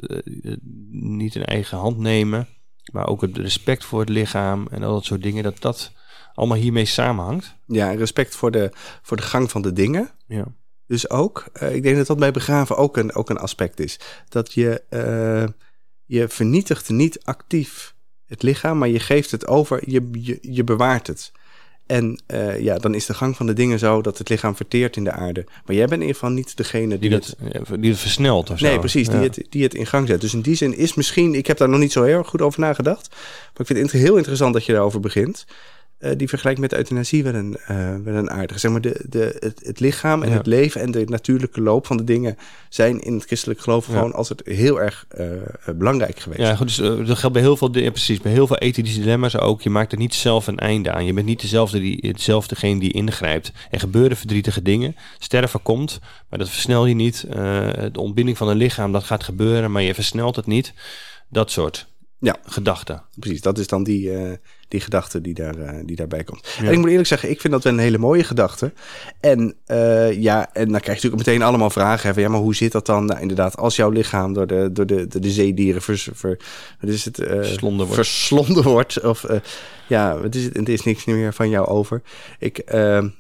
niet 0.91 1.35
in 1.35 1.45
eigen 1.45 1.79
hand 1.79 1.99
nemen 1.99 2.49
maar 2.93 3.07
ook 3.07 3.21
het 3.21 3.37
respect 3.37 3.85
voor 3.85 4.01
het 4.01 4.09
lichaam 4.09 4.67
en 4.71 4.83
al 4.83 4.93
dat 4.93 5.05
soort 5.05 5.23
dingen, 5.23 5.43
dat 5.43 5.61
dat 5.61 5.93
allemaal 6.35 6.59
hiermee 6.59 6.85
samenhangt. 6.85 7.57
Ja, 7.67 7.91
respect 7.91 8.35
voor 8.37 8.51
de, 8.51 8.71
voor 9.03 9.17
de 9.17 9.23
gang 9.23 9.51
van 9.51 9.63
de 9.63 9.73
dingen. 9.73 10.11
Ja. 10.27 10.45
Dus 10.87 11.11
ook, 11.11 11.45
uh, 11.63 11.75
ik 11.75 11.83
denk 11.83 11.97
dat 11.97 12.07
dat 12.07 12.19
bij 12.19 12.31
begraven 12.31 12.77
ook 12.77 12.97
een, 12.97 13.15
ook 13.15 13.31
een 13.31 13.39
aspect 13.39 13.81
is. 13.81 14.01
Dat 14.29 14.53
je, 14.53 14.83
uh, 14.91 15.47
je 16.05 16.29
vernietigt 16.29 16.89
niet 16.89 17.25
actief 17.25 17.95
het 18.27 18.43
lichaam, 18.43 18.79
maar 18.79 18.89
je 18.89 19.01
geeft 19.01 19.31
het 19.31 19.47
over, 19.47 19.91
je, 19.91 20.09
je, 20.13 20.39
je 20.41 20.65
bewaart 20.65 21.07
het. 21.07 21.33
En 21.87 22.21
uh, 22.27 22.61
ja, 22.61 22.79
dan 22.79 22.95
is 22.95 23.07
de 23.07 23.15
gang 23.15 23.37
van 23.37 23.47
de 23.47 23.53
dingen 23.53 23.79
zo 23.79 24.03
dat 24.03 24.19
het 24.19 24.29
lichaam 24.29 24.57
verteert 24.57 24.97
in 24.97 25.05
de 25.05 25.13
aarde. 25.13 25.45
Maar 25.67 25.77
jij 25.77 25.87
bent 25.87 26.01
in 26.01 26.07
ieder 26.07 26.15
geval 26.15 26.31
niet 26.31 26.57
degene 26.57 26.99
die, 26.99 27.11
die 27.11 27.19
het, 27.19 27.37
die 27.81 27.91
het 27.91 28.01
versnelt 28.01 28.51
of 28.51 28.59
zo. 28.59 28.67
Nee, 28.67 28.79
precies, 28.79 29.09
die, 29.09 29.19
het, 29.19 29.47
die 29.51 29.63
het 29.63 29.75
in 29.75 29.87
gang 29.87 30.09
zet. 30.09 30.21
Dus 30.21 30.35
in 30.35 30.41
die 30.41 30.55
zin 30.55 30.77
is 30.77 30.95
misschien, 30.95 31.35
ik 31.35 31.47
heb 31.47 31.57
daar 31.57 31.69
nog 31.69 31.81
niet 31.81 31.93
zo 31.93 32.03
heel 32.03 32.19
erg 32.19 32.29
goed 32.29 32.43
over 32.43 32.61
nagedacht. 32.61 33.09
Maar 33.11 33.51
ik 33.57 33.67
vind 33.67 33.79
het 33.79 34.01
heel 34.01 34.17
interessant 34.17 34.53
dat 34.53 34.65
je 34.65 34.73
daarover 34.73 35.01
begint. 35.01 35.45
Uh, 36.05 36.11
die 36.17 36.29
vergelijkt 36.29 36.61
met 36.61 36.73
euthanasie 36.73 37.23
wel 37.23 37.35
een, 37.35 37.57
uh, 37.71 37.97
wel 38.05 38.15
een 38.15 38.31
aardige. 38.31 38.59
Zeg 38.61 38.71
maar 38.71 38.81
de, 38.81 39.05
de, 39.09 39.37
het, 39.39 39.61
het 39.65 39.81
lichaam 39.81 40.23
en 40.23 40.33
het 40.33 40.47
leven 40.47 40.81
en 40.81 40.91
de 40.91 41.05
natuurlijke 41.05 41.61
loop 41.61 41.87
van 41.87 41.97
de 41.97 42.05
dingen 42.05 42.37
zijn 42.69 43.01
in 43.01 43.15
het 43.15 43.25
christelijk 43.25 43.61
geloof 43.61 43.85
gewoon 43.85 44.15
het 44.17 44.43
heel 44.45 44.81
erg 44.81 45.07
uh, 45.19 45.27
belangrijk 45.77 46.19
geweest. 46.19 46.41
Ja, 46.41 46.57
goed, 46.57 46.77
dus 46.77 47.07
dat 47.07 47.19
geldt 47.19 47.35
bij 47.35 47.43
heel 47.43 47.57
veel, 47.57 47.71
precies, 47.71 48.21
bij 48.21 48.33
heel 48.33 48.47
veel 48.47 48.59
ethische 48.59 49.01
dilemma's 49.01 49.37
ook. 49.37 49.63
Je 49.63 49.71
maakt 49.71 49.93
er 49.93 49.99
niet 49.99 50.15
zelf 50.15 50.47
een 50.47 50.59
einde 50.59 50.93
aan. 50.93 51.05
Je 51.05 51.13
bent 51.13 51.27
niet 51.27 51.41
dezelfde 51.41 51.81
die, 51.81 51.99
hetzelfdegene 52.01 52.81
die 52.81 52.93
ingrijpt. 52.93 53.53
Er 53.71 53.81
gebeuren 53.81 54.17
verdrietige 54.17 54.63
dingen. 54.63 54.97
Sterven 55.19 55.63
komt, 55.63 56.01
maar 56.29 56.39
dat 56.39 56.51
versnel 56.51 56.87
je 56.87 56.95
niet. 56.95 57.27
de 57.93 58.01
ontbinding 58.01 58.37
van 58.37 58.49
een 58.49 58.57
lichaam, 58.57 58.93
dat 58.93 59.05
gaat 59.05 59.25
gebeuren, 59.25 59.71
maar 59.71 59.83
je 59.83 59.95
versnelt 59.95 60.37
het 60.37 60.47
niet. 60.47 60.73
Dat 61.29 61.51
soort 61.51 61.87
ja. 62.19 62.37
gedachten. 62.45 63.03
Precies, 63.19 63.41
dat 63.41 63.59
is 63.59 63.67
dan 63.67 63.85
die, 63.85 64.11
die 64.69 64.81
gedachte 64.81 65.21
die, 65.21 65.35
daar, 65.35 65.59
uh, 65.59 65.71
die 65.85 65.97
daarbij 65.97 66.25
komt. 66.25 66.57
En 66.59 66.73
ik 66.73 66.79
moet 66.79 66.89
eerlijk 66.89 67.09
zeggen, 67.09 67.31
ik 67.31 67.41
vind 67.41 67.53
dat 67.53 67.63
wel 67.65 67.73
een 67.73 67.79
hele 67.79 67.99
mooie 67.99 68.25
gedachte. 68.25 68.73
En 69.21 69.55
uh, 69.67 70.23
ja, 70.23 70.53
en 70.53 70.69
dan 70.71 70.81
krijg 70.81 71.01
je 71.01 71.05
natuurlijk 71.05 71.27
meteen 71.27 71.43
allemaal 71.43 71.71
vragen. 71.71 72.09
Hè, 72.09 72.15
van, 72.15 72.23
ja, 72.23 72.29
maar 72.29 72.41
hoe 72.41 72.55
zit 72.55 72.73
dat 72.73 72.87
dan? 72.87 73.05
Nou, 73.05 73.21
inderdaad, 73.21 73.57
als 73.57 73.77
jouw 73.77 73.91
lichaam 73.91 74.33
door 74.33 74.47
de, 74.47 74.69
door 74.73 74.87
de, 74.87 75.07
de, 75.07 75.21
de 75.21 75.31
zeedieren 75.31 75.83
vers, 75.83 76.09
ver, 76.13 76.39
wat 76.81 76.91
is 76.91 77.05
het, 77.05 77.21
uh, 77.21 77.27
verslonden 77.27 77.87
wordt. 77.87 77.95
Verslonden 77.95 78.63
wordt 78.63 79.01
of 79.01 79.27
ja, 79.89 80.23
het 80.23 80.35
is, 80.35 80.45
het 80.45 80.69
is 80.69 80.83
niks 80.83 81.05
meer 81.05 81.35
van 81.35 81.49
jou 81.49 81.67
over. 81.67 82.03
Ik 82.39 82.63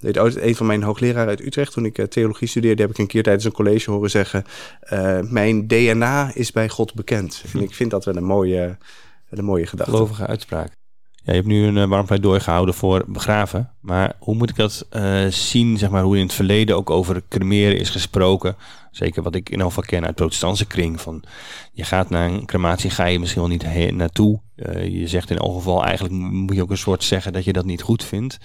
weet 0.00 0.18
ooit 0.18 0.36
een 0.36 0.56
van 0.56 0.66
mijn 0.66 0.82
hoogleraren 0.82 1.28
uit 1.28 1.40
Utrecht, 1.40 1.72
toen 1.72 1.84
ik 1.84 2.06
theologie 2.10 2.48
studeerde, 2.48 2.82
heb 2.82 2.90
ik 2.90 2.98
een 2.98 3.06
keer 3.06 3.22
tijdens 3.22 3.44
een 3.44 3.52
college 3.52 3.90
horen 3.90 4.10
zeggen: 4.10 4.44
Mijn 5.28 5.66
DNA 5.66 6.30
is 6.34 6.52
bij 6.52 6.68
God 6.68 6.94
bekend. 6.94 7.44
En 7.52 7.60
ik 7.68 7.74
vind 7.74 7.90
dat 7.90 8.04
wel 8.04 8.16
een 8.16 8.24
mooie, 8.24 8.76
een 9.30 9.44
mooie 9.44 9.66
gedachte. 9.66 9.92
Gelovige 9.92 10.26
uitspraak. 10.26 10.72
Ja, 11.24 11.32
je 11.32 11.38
hebt 11.38 11.46
nu 11.46 11.66
een 11.66 11.76
uh, 11.76 11.84
warm 11.84 12.06
pleidooi 12.06 12.40
gehouden 12.40 12.74
voor 12.74 13.04
begraven. 13.06 13.70
Maar 13.80 14.12
hoe 14.18 14.34
moet 14.34 14.50
ik 14.50 14.56
dat 14.56 14.86
uh, 14.92 15.26
zien, 15.26 15.78
zeg 15.78 15.90
maar, 15.90 16.02
hoe 16.02 16.16
in 16.16 16.22
het 16.22 16.32
verleden 16.32 16.76
ook 16.76 16.90
over 16.90 17.22
cremeren 17.28 17.78
is 17.78 17.90
gesproken? 17.90 18.56
Zeker 18.90 19.22
wat 19.22 19.34
ik 19.34 19.50
in 19.50 19.58
ieder 19.58 19.86
ken 19.86 20.06
uit 20.06 20.14
protestantse 20.14 20.66
kring. 20.66 21.00
Van, 21.00 21.22
je 21.72 21.84
gaat 21.84 22.10
naar 22.10 22.30
een 22.30 22.46
crematie, 22.46 22.90
ga 22.90 23.04
je 23.04 23.18
misschien 23.18 23.40
wel 23.40 23.50
niet 23.50 23.92
naartoe. 23.96 24.40
Uh, 24.56 24.86
je 25.00 25.08
zegt 25.08 25.30
in 25.30 25.38
elk 25.38 25.54
geval, 25.54 25.84
eigenlijk 25.84 26.14
moet 26.14 26.54
je 26.54 26.62
ook 26.62 26.70
een 26.70 26.76
soort 26.76 27.04
zeggen 27.04 27.32
dat 27.32 27.44
je 27.44 27.52
dat 27.52 27.64
niet 27.64 27.82
goed 27.82 28.04
vindt. 28.04 28.38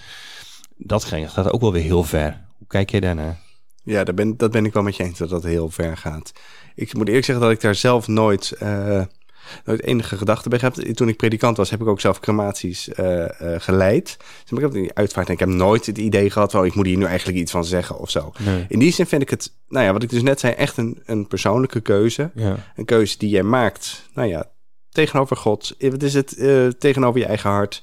Dat 0.76 1.04
gaat 1.04 1.52
ook 1.52 1.60
wel 1.60 1.72
weer 1.72 1.82
heel 1.82 2.04
ver. 2.04 2.44
Hoe 2.58 2.66
kijk 2.66 2.90
jij 2.90 3.00
daarnaar? 3.00 3.38
Ja, 3.84 4.04
dat 4.04 4.14
ben, 4.14 4.36
dat 4.36 4.50
ben 4.50 4.64
ik 4.64 4.72
wel 4.72 4.82
met 4.82 4.96
je 4.96 5.04
eens 5.04 5.18
dat 5.18 5.30
dat 5.30 5.42
heel 5.42 5.70
ver 5.70 5.96
gaat. 5.96 6.32
Ik 6.74 6.94
moet 6.94 7.06
eerlijk 7.06 7.24
zeggen 7.24 7.44
dat 7.44 7.54
ik 7.54 7.60
daar 7.60 7.74
zelf 7.74 8.06
nooit 8.08 8.56
nooit 9.64 9.82
enige 9.82 10.16
gedachte 10.16 10.48
bij 10.48 10.58
heb. 10.62 10.74
Toen 10.74 11.08
ik 11.08 11.16
predikant 11.16 11.56
was, 11.56 11.70
heb 11.70 11.80
ik 11.80 11.86
ook 11.86 12.00
zelf 12.00 12.20
crematies 12.20 12.88
uh, 12.88 13.06
uh, 13.06 13.26
geleid. 13.58 14.16
Dus 14.18 14.58
ik 14.58 14.60
heb 14.60 14.72
die 14.72 14.94
uitvaart 14.94 15.26
en 15.26 15.32
ik 15.32 15.38
heb 15.38 15.48
nooit 15.48 15.86
het 15.86 15.98
idee 15.98 16.30
gehad 16.30 16.50
van... 16.50 16.64
ik 16.64 16.74
moet 16.74 16.86
hier 16.86 16.96
nu 16.96 17.04
eigenlijk 17.04 17.38
iets 17.38 17.50
van 17.50 17.64
zeggen 17.64 17.98
of 17.98 18.10
zo. 18.10 18.32
In 18.68 18.78
die 18.78 18.92
zin 18.92 19.06
vind 19.06 19.22
ik 19.22 19.30
het, 19.30 19.52
nou 19.68 19.84
ja, 19.84 19.92
wat 19.92 20.02
ik 20.02 20.10
dus 20.10 20.22
net 20.22 20.40
zei... 20.40 20.52
echt 20.52 20.76
een, 20.76 21.02
een 21.04 21.26
persoonlijke 21.26 21.80
keuze. 21.80 22.30
Ja. 22.34 22.56
Een 22.76 22.84
keuze 22.84 23.18
die 23.18 23.30
jij 23.30 23.42
maakt, 23.42 24.08
nou 24.14 24.28
ja, 24.28 24.50
tegenover 24.90 25.36
God. 25.36 25.76
Wat 25.78 26.02
is 26.02 26.14
het? 26.14 26.34
Uh, 26.38 26.68
tegenover 26.68 27.20
je 27.20 27.26
eigen 27.26 27.50
hart. 27.50 27.82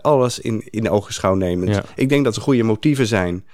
alles 0.00 0.38
in, 0.38 0.62
in 0.70 0.90
ogenschouw 0.90 1.34
nemend. 1.34 1.80
Ik 1.94 2.08
denk 2.08 2.24
dat 2.24 2.36
er 2.36 2.42
goede 2.42 2.62
motieven 2.62 3.06
zijn... 3.06 3.44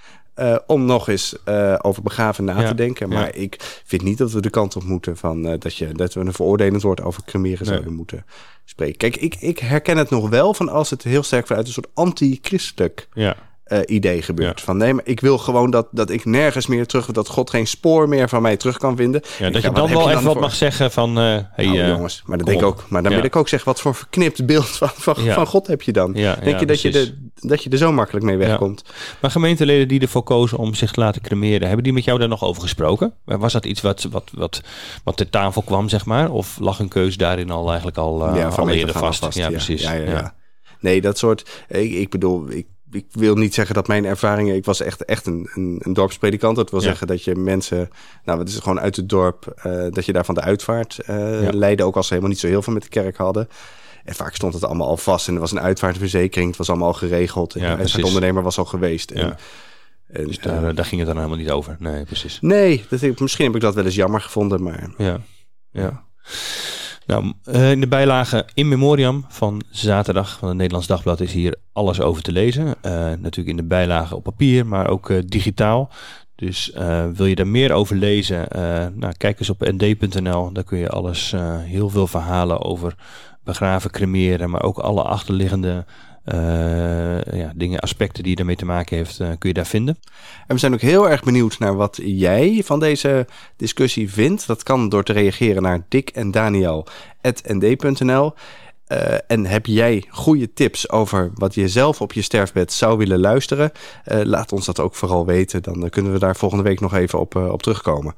Uh, 0.41 0.57
om 0.67 0.85
nog 0.85 1.09
eens 1.09 1.37
uh, 1.49 1.75
over 1.83 2.03
begraven 2.03 2.45
na 2.45 2.69
te 2.69 2.75
denken. 2.75 3.09
Maar 3.09 3.35
ik 3.35 3.81
vind 3.85 4.03
niet 4.03 4.19
dat 4.19 4.33
we 4.33 4.41
de 4.41 4.51
kant 4.51 4.77
op 4.77 4.83
moeten 4.83 5.17
van 5.17 5.47
uh, 5.47 5.53
dat, 5.59 5.77
je, 5.77 5.93
dat 5.93 6.15
we 6.15 6.21
een 6.21 6.33
veroordelend 6.33 6.83
woord 6.83 7.03
over 7.03 7.25
cremeren 7.25 7.67
nee. 7.67 7.75
zouden 7.75 7.95
moeten 7.95 8.25
spreken. 8.65 8.97
Kijk, 8.97 9.17
ik, 9.17 9.37
ik 9.41 9.59
herken 9.59 9.97
het 9.97 10.11
nog 10.11 10.29
wel 10.29 10.55
van 10.55 10.69
als 10.69 10.91
het 10.91 11.03
heel 11.03 11.23
sterk 11.23 11.47
vanuit 11.47 11.67
een 11.67 11.73
soort 11.73 11.91
anti-christelijk 11.95 13.09
ja 13.15 13.37
uh, 13.73 13.79
idee 13.87 14.23
gebeurt. 14.23 14.61
Van 14.61 14.77
nee, 14.77 14.95
maar 14.95 15.07
ik 15.07 15.21
wil 15.21 15.39
gewoon 15.39 15.71
dat, 15.71 15.87
dat 15.91 16.11
ik 16.11 16.25
nergens 16.25 16.67
meer 16.67 16.87
terug, 16.87 17.07
dat 17.07 17.29
God 17.29 17.51
geen 17.51 17.67
spoor 17.67 18.09
meer 18.09 18.29
van 18.29 18.43
mij 18.43 18.57
terug 18.57 18.79
kan 18.79 18.97
vinden. 18.97 19.23
Ja, 19.39 19.51
dat 19.51 19.63
je 19.63 19.71
dan 19.71 19.89
wel 19.89 20.11
even 20.11 20.23
wat 20.23 20.41
mag 20.41 20.55
zeggen 20.55 20.91
van. 20.91 21.19
Uh, 21.19 21.39
hey, 21.51 21.65
nou, 21.65 21.79
uh, 21.79 21.89
jongens, 21.89 22.23
maar 22.27 22.37
dan 22.37 22.47
denk 22.47 22.61
ik 22.61 22.67
ook. 22.67 22.85
Maar 22.89 23.03
dan 23.03 23.13
wil 23.13 23.25
ik 23.25 23.37
ook 23.37 23.49
zeggen, 23.49 23.69
wat 23.69 23.81
voor 23.81 23.95
verknipt 23.95 24.47
beeld 24.47 24.69
van, 24.69 24.91
van, 24.95 25.17
van 25.17 25.47
God 25.47 25.67
heb 25.67 25.83
je 25.83 25.93
dan? 25.93 26.13
denk 26.13 26.61
je 26.61 26.67
dat 26.67 26.81
je, 26.81 26.91
de, 26.91 27.31
dat 27.35 27.63
je 27.63 27.71
er 27.71 27.79
zo 27.79 27.93
makkelijk 27.93 28.25
mee 28.25 28.37
wegkomt? 28.37 28.85
Maar 29.21 29.31
gemeenteleden 29.31 29.89
die 29.89 30.01
ervoor 30.01 30.23
kozen 30.23 30.59
om 30.59 30.75
zich 30.75 30.93
te 30.93 31.01
laten 31.01 31.23
cremeren, 31.23 31.67
hebben 31.67 31.85
die 31.85 31.93
met 31.93 32.05
jou 32.05 32.19
daar 32.19 32.29
nog 32.29 32.45
over 32.45 32.63
gesproken? 32.63 33.15
Was 33.25 33.53
dat 33.53 33.65
iets 33.65 33.81
wat, 33.81 34.07
wat, 34.11 34.31
wat, 34.35 34.63
wat 35.05 35.17
ter 35.17 35.31
tafel 35.31 35.63
kwam, 35.63 35.89
zeg 35.89 36.05
maar? 36.05 36.31
Of 36.31 36.59
lag 36.59 36.79
een 36.79 36.89
keus 36.89 37.17
daarin 37.17 37.51
al 37.51 37.67
eigenlijk 37.69 37.99
al, 37.99 38.19
van 38.19 38.69
al 38.69 38.71
eerder 38.71 38.99
vast? 38.99 39.21
vast? 39.21 39.39
Ja, 39.39 39.49
precies. 39.49 39.83
Ja, 39.83 39.93
ja, 39.93 40.35
Nee, 40.81 41.01
dat 41.01 41.19
soort. 41.19 41.65
Ik, 41.69 41.93
ik 41.93 42.11
bedoel, 42.11 42.51
ik 42.51 42.67
ik 42.91 43.07
wil 43.11 43.35
niet 43.35 43.55
zeggen 43.55 43.75
dat 43.75 43.89
mijn 43.89 44.05
ervaringen. 44.05 44.55
Ik 44.55 44.65
was 44.65 44.81
echt, 44.81 45.05
echt 45.05 45.27
een, 45.27 45.51
een, 45.55 45.81
een 45.85 45.93
dorpspredikant. 45.93 46.57
Dat 46.57 46.71
wil 46.71 46.81
zeggen 46.81 47.07
dat 47.07 47.25
je 47.25 47.35
mensen. 47.35 47.91
Nou, 48.25 48.39
het 48.39 48.49
is 48.49 48.59
gewoon 48.59 48.81
uit 48.81 48.97
het 48.97 49.09
dorp. 49.09 49.63
Uh, 49.67 49.87
dat 49.91 50.05
je 50.05 50.13
daar 50.13 50.25
van 50.25 50.35
de 50.35 50.41
uitvaart 50.41 50.99
uh, 51.11 51.43
ja. 51.43 51.53
leidde. 51.53 51.85
Ook 51.85 51.97
als 51.97 52.07
ze 52.07 52.13
helemaal 52.13 52.33
niet 52.33 52.43
zo 52.43 52.47
heel 52.47 52.63
veel 52.63 52.73
met 52.73 52.83
de 52.83 52.89
kerk 52.89 53.17
hadden. 53.17 53.49
En 54.05 54.15
vaak 54.15 54.35
stond 54.35 54.55
het 54.55 54.65
allemaal 54.65 54.89
al 54.89 54.97
vast. 54.97 55.29
En 55.29 55.35
er 55.35 55.41
was 55.41 55.53
een 55.53 55.61
uitvaartverzekering. 55.61 56.49
Het 56.49 56.59
was 56.59 56.69
allemaal 56.69 56.89
al 56.89 56.95
geregeld. 56.95 57.55
En 57.55 57.63
ja, 57.63 57.77
de 57.77 58.07
ondernemer 58.07 58.43
was 58.43 58.59
al 58.59 58.65
geweest. 58.65 59.11
En, 59.11 59.37
en, 60.07 60.27
dus 60.27 60.39
daar, 60.39 60.65
uh, 60.69 60.75
daar, 60.77 60.85
ging 60.85 61.01
het 61.01 61.09
dan 61.09 61.17
helemaal 61.17 61.39
niet 61.39 61.51
over. 61.51 61.77
Nee, 61.79 62.05
precies. 62.05 62.39
Nee, 62.41 62.85
dat, 62.89 63.21
misschien 63.21 63.45
heb 63.47 63.55
ik 63.55 63.61
dat 63.61 63.75
wel 63.75 63.85
eens 63.85 63.95
jammer 63.95 64.21
gevonden. 64.21 64.63
Maar 64.63 64.91
ja. 64.99 65.21
ja. 65.71 66.05
Nou, 67.07 67.33
eh, 67.45 67.71
in 67.71 67.81
de 67.81 67.89
bijlage 67.89 68.47
in 68.55 68.69
memoriam 68.69 69.25
van 69.29 69.63
zaterdag 69.71 70.39
van 70.39 70.49
het 70.49 70.57
Nederlands 70.57 70.87
Dagblad 70.87 71.21
is 71.21 71.33
hier 71.33 71.57
alles 71.73 72.01
over 72.01 72.23
te 72.23 72.33
lezen. 72.33 72.67
Uh, 72.67 72.73
natuurlijk 72.93 73.49
in 73.49 73.57
de 73.57 73.63
bijlage 73.63 74.17
op 74.17 74.23
papier, 74.23 74.67
maar 74.67 74.89
ook 74.89 75.09
uh, 75.09 75.19
digitaal. 75.27 75.91
Dus 76.35 76.73
wil 77.15 77.27
je 77.27 77.35
daar 77.35 77.47
meer 77.47 77.73
over 77.73 77.97
lezen, 77.97 78.47
nou, 78.95 79.13
kijk 79.17 79.39
eens 79.39 79.51
op 79.51 79.61
nd.nl. 79.61 80.53
Daar 80.53 80.65
kun 80.65 80.79
je 80.79 80.89
alles, 80.89 81.35
heel 81.63 81.89
veel 81.89 82.07
verhalen 82.07 82.61
over 82.61 82.95
begraven, 83.45 83.91
cremeren, 83.91 84.51
maar 84.51 84.63
ook 84.63 84.79
alle 84.79 85.03
achterliggende 85.03 85.85
ja, 87.33 87.53
dingen, 87.55 87.81
aspecten 87.81 88.23
die 88.23 88.37
ermee 88.37 88.57
te 88.57 88.65
maken 88.65 88.97
heeft, 88.97 89.21
uh, 89.21 89.29
kun 89.39 89.49
je 89.49 89.55
daar 89.55 89.67
vinden. 89.67 89.99
En 90.47 90.55
we 90.55 90.61
zijn 90.61 90.75
ook 90.75 90.81
heel 90.81 91.11
erg 91.11 91.23
benieuwd 91.23 91.59
naar 91.59 91.77
wat 91.77 91.99
jij 92.03 92.63
van 92.65 92.81
deze 92.81 93.27
discussie 93.57 94.11
vindt. 94.11 94.47
Dat 94.47 94.63
kan 94.63 94.89
door 94.89 95.05
te 95.05 95.13
reageren 95.13 95.63
naar 95.63 95.85
Dick 95.89 96.11
en 96.11 96.31
Daniel@nd.nl. 96.31 98.35
Uh, 98.89 99.15
en 99.27 99.47
heb 99.47 99.67
jij 99.67 100.05
goede 100.09 100.53
tips 100.53 100.91
over 100.91 101.31
wat 101.35 101.55
je 101.55 101.69
zelf 101.69 102.01
op 102.01 102.13
je 102.13 102.23
sterfbed 102.23 102.73
zou 102.73 102.99
willen 102.99 103.21
luisteren? 103.21 103.73
laat 104.05 104.53
ons 104.53 104.67
dat 104.67 104.81
ook 104.81 104.95
vooral 104.95 105.27
weten. 105.27 105.63
Dan 105.63 105.89
kunnen 105.89 106.13
we 106.13 106.19
daar 106.19 106.37
volgende 106.37 106.65
week 106.65 106.81
nog 106.81 106.95
even 106.95 107.21
op, 107.21 107.35
op 107.35 107.63
terugkomen. 107.63 108.15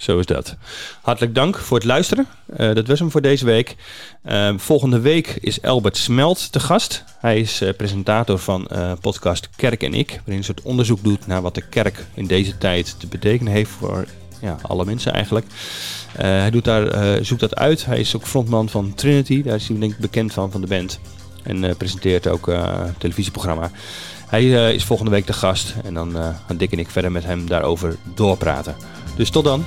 Zo 0.00 0.18
is 0.18 0.26
dat. 0.26 0.56
Hartelijk 1.02 1.34
dank 1.34 1.56
voor 1.56 1.76
het 1.76 1.86
luisteren. 1.86 2.26
Uh, 2.58 2.74
dat 2.74 2.86
was 2.86 2.98
hem 2.98 3.10
voor 3.10 3.20
deze 3.20 3.44
week. 3.44 3.76
Uh, 4.24 4.52
volgende 4.56 5.00
week 5.00 5.38
is 5.40 5.62
Albert 5.62 5.96
Smelt 5.96 6.52
te 6.52 6.60
gast. 6.60 7.04
Hij 7.18 7.40
is 7.40 7.62
uh, 7.62 7.70
presentator 7.76 8.38
van 8.38 8.68
podcast 9.00 9.48
Kerk 9.56 9.82
en 9.82 9.94
Ik. 9.94 10.08
Waarin 10.08 10.36
een 10.36 10.44
soort 10.44 10.62
onderzoek 10.62 11.04
doet 11.04 11.26
naar 11.26 11.42
wat 11.42 11.54
de 11.54 11.68
kerk 11.68 12.04
in 12.14 12.26
deze 12.26 12.58
tijd 12.58 13.00
te 13.00 13.06
betekenen 13.06 13.52
heeft 13.52 13.70
voor 13.70 14.06
ja, 14.40 14.58
alle 14.62 14.84
mensen 14.84 15.12
eigenlijk. 15.12 15.46
hij 16.12 16.50
doet 16.50 16.64
daar, 16.64 17.24
zoekt 17.24 17.40
dat 17.40 17.56
uit. 17.56 17.84
Hij 17.86 18.00
is 18.00 18.16
ook 18.16 18.26
frontman 18.26 18.68
van 18.68 18.94
Trinity. 18.94 19.42
Daar 19.42 19.54
is 19.54 19.68
hij 19.68 19.78
denk 19.78 19.92
ik 19.92 19.98
bekend 19.98 20.32
van, 20.32 20.50
van 20.50 20.60
de 20.60 20.66
band. 20.66 21.00
En 21.42 21.76
presenteert 21.76 22.26
ook 22.26 22.46
een 22.46 22.96
televisieprogramma. 22.98 23.70
Hij 24.26 24.74
is 24.74 24.84
volgende 24.84 25.10
week 25.10 25.26
de 25.26 25.32
gast. 25.32 25.74
En 25.84 25.94
dan 25.94 26.12
gaan 26.46 26.56
Dick 26.56 26.72
en 26.72 26.78
ik 26.78 26.90
verder 26.90 27.12
met 27.12 27.24
hem 27.24 27.46
daarover 27.46 27.96
doorpraten. 28.14 28.74
Dus 29.20 29.30
tot 29.30 29.44
dan. 29.44 29.64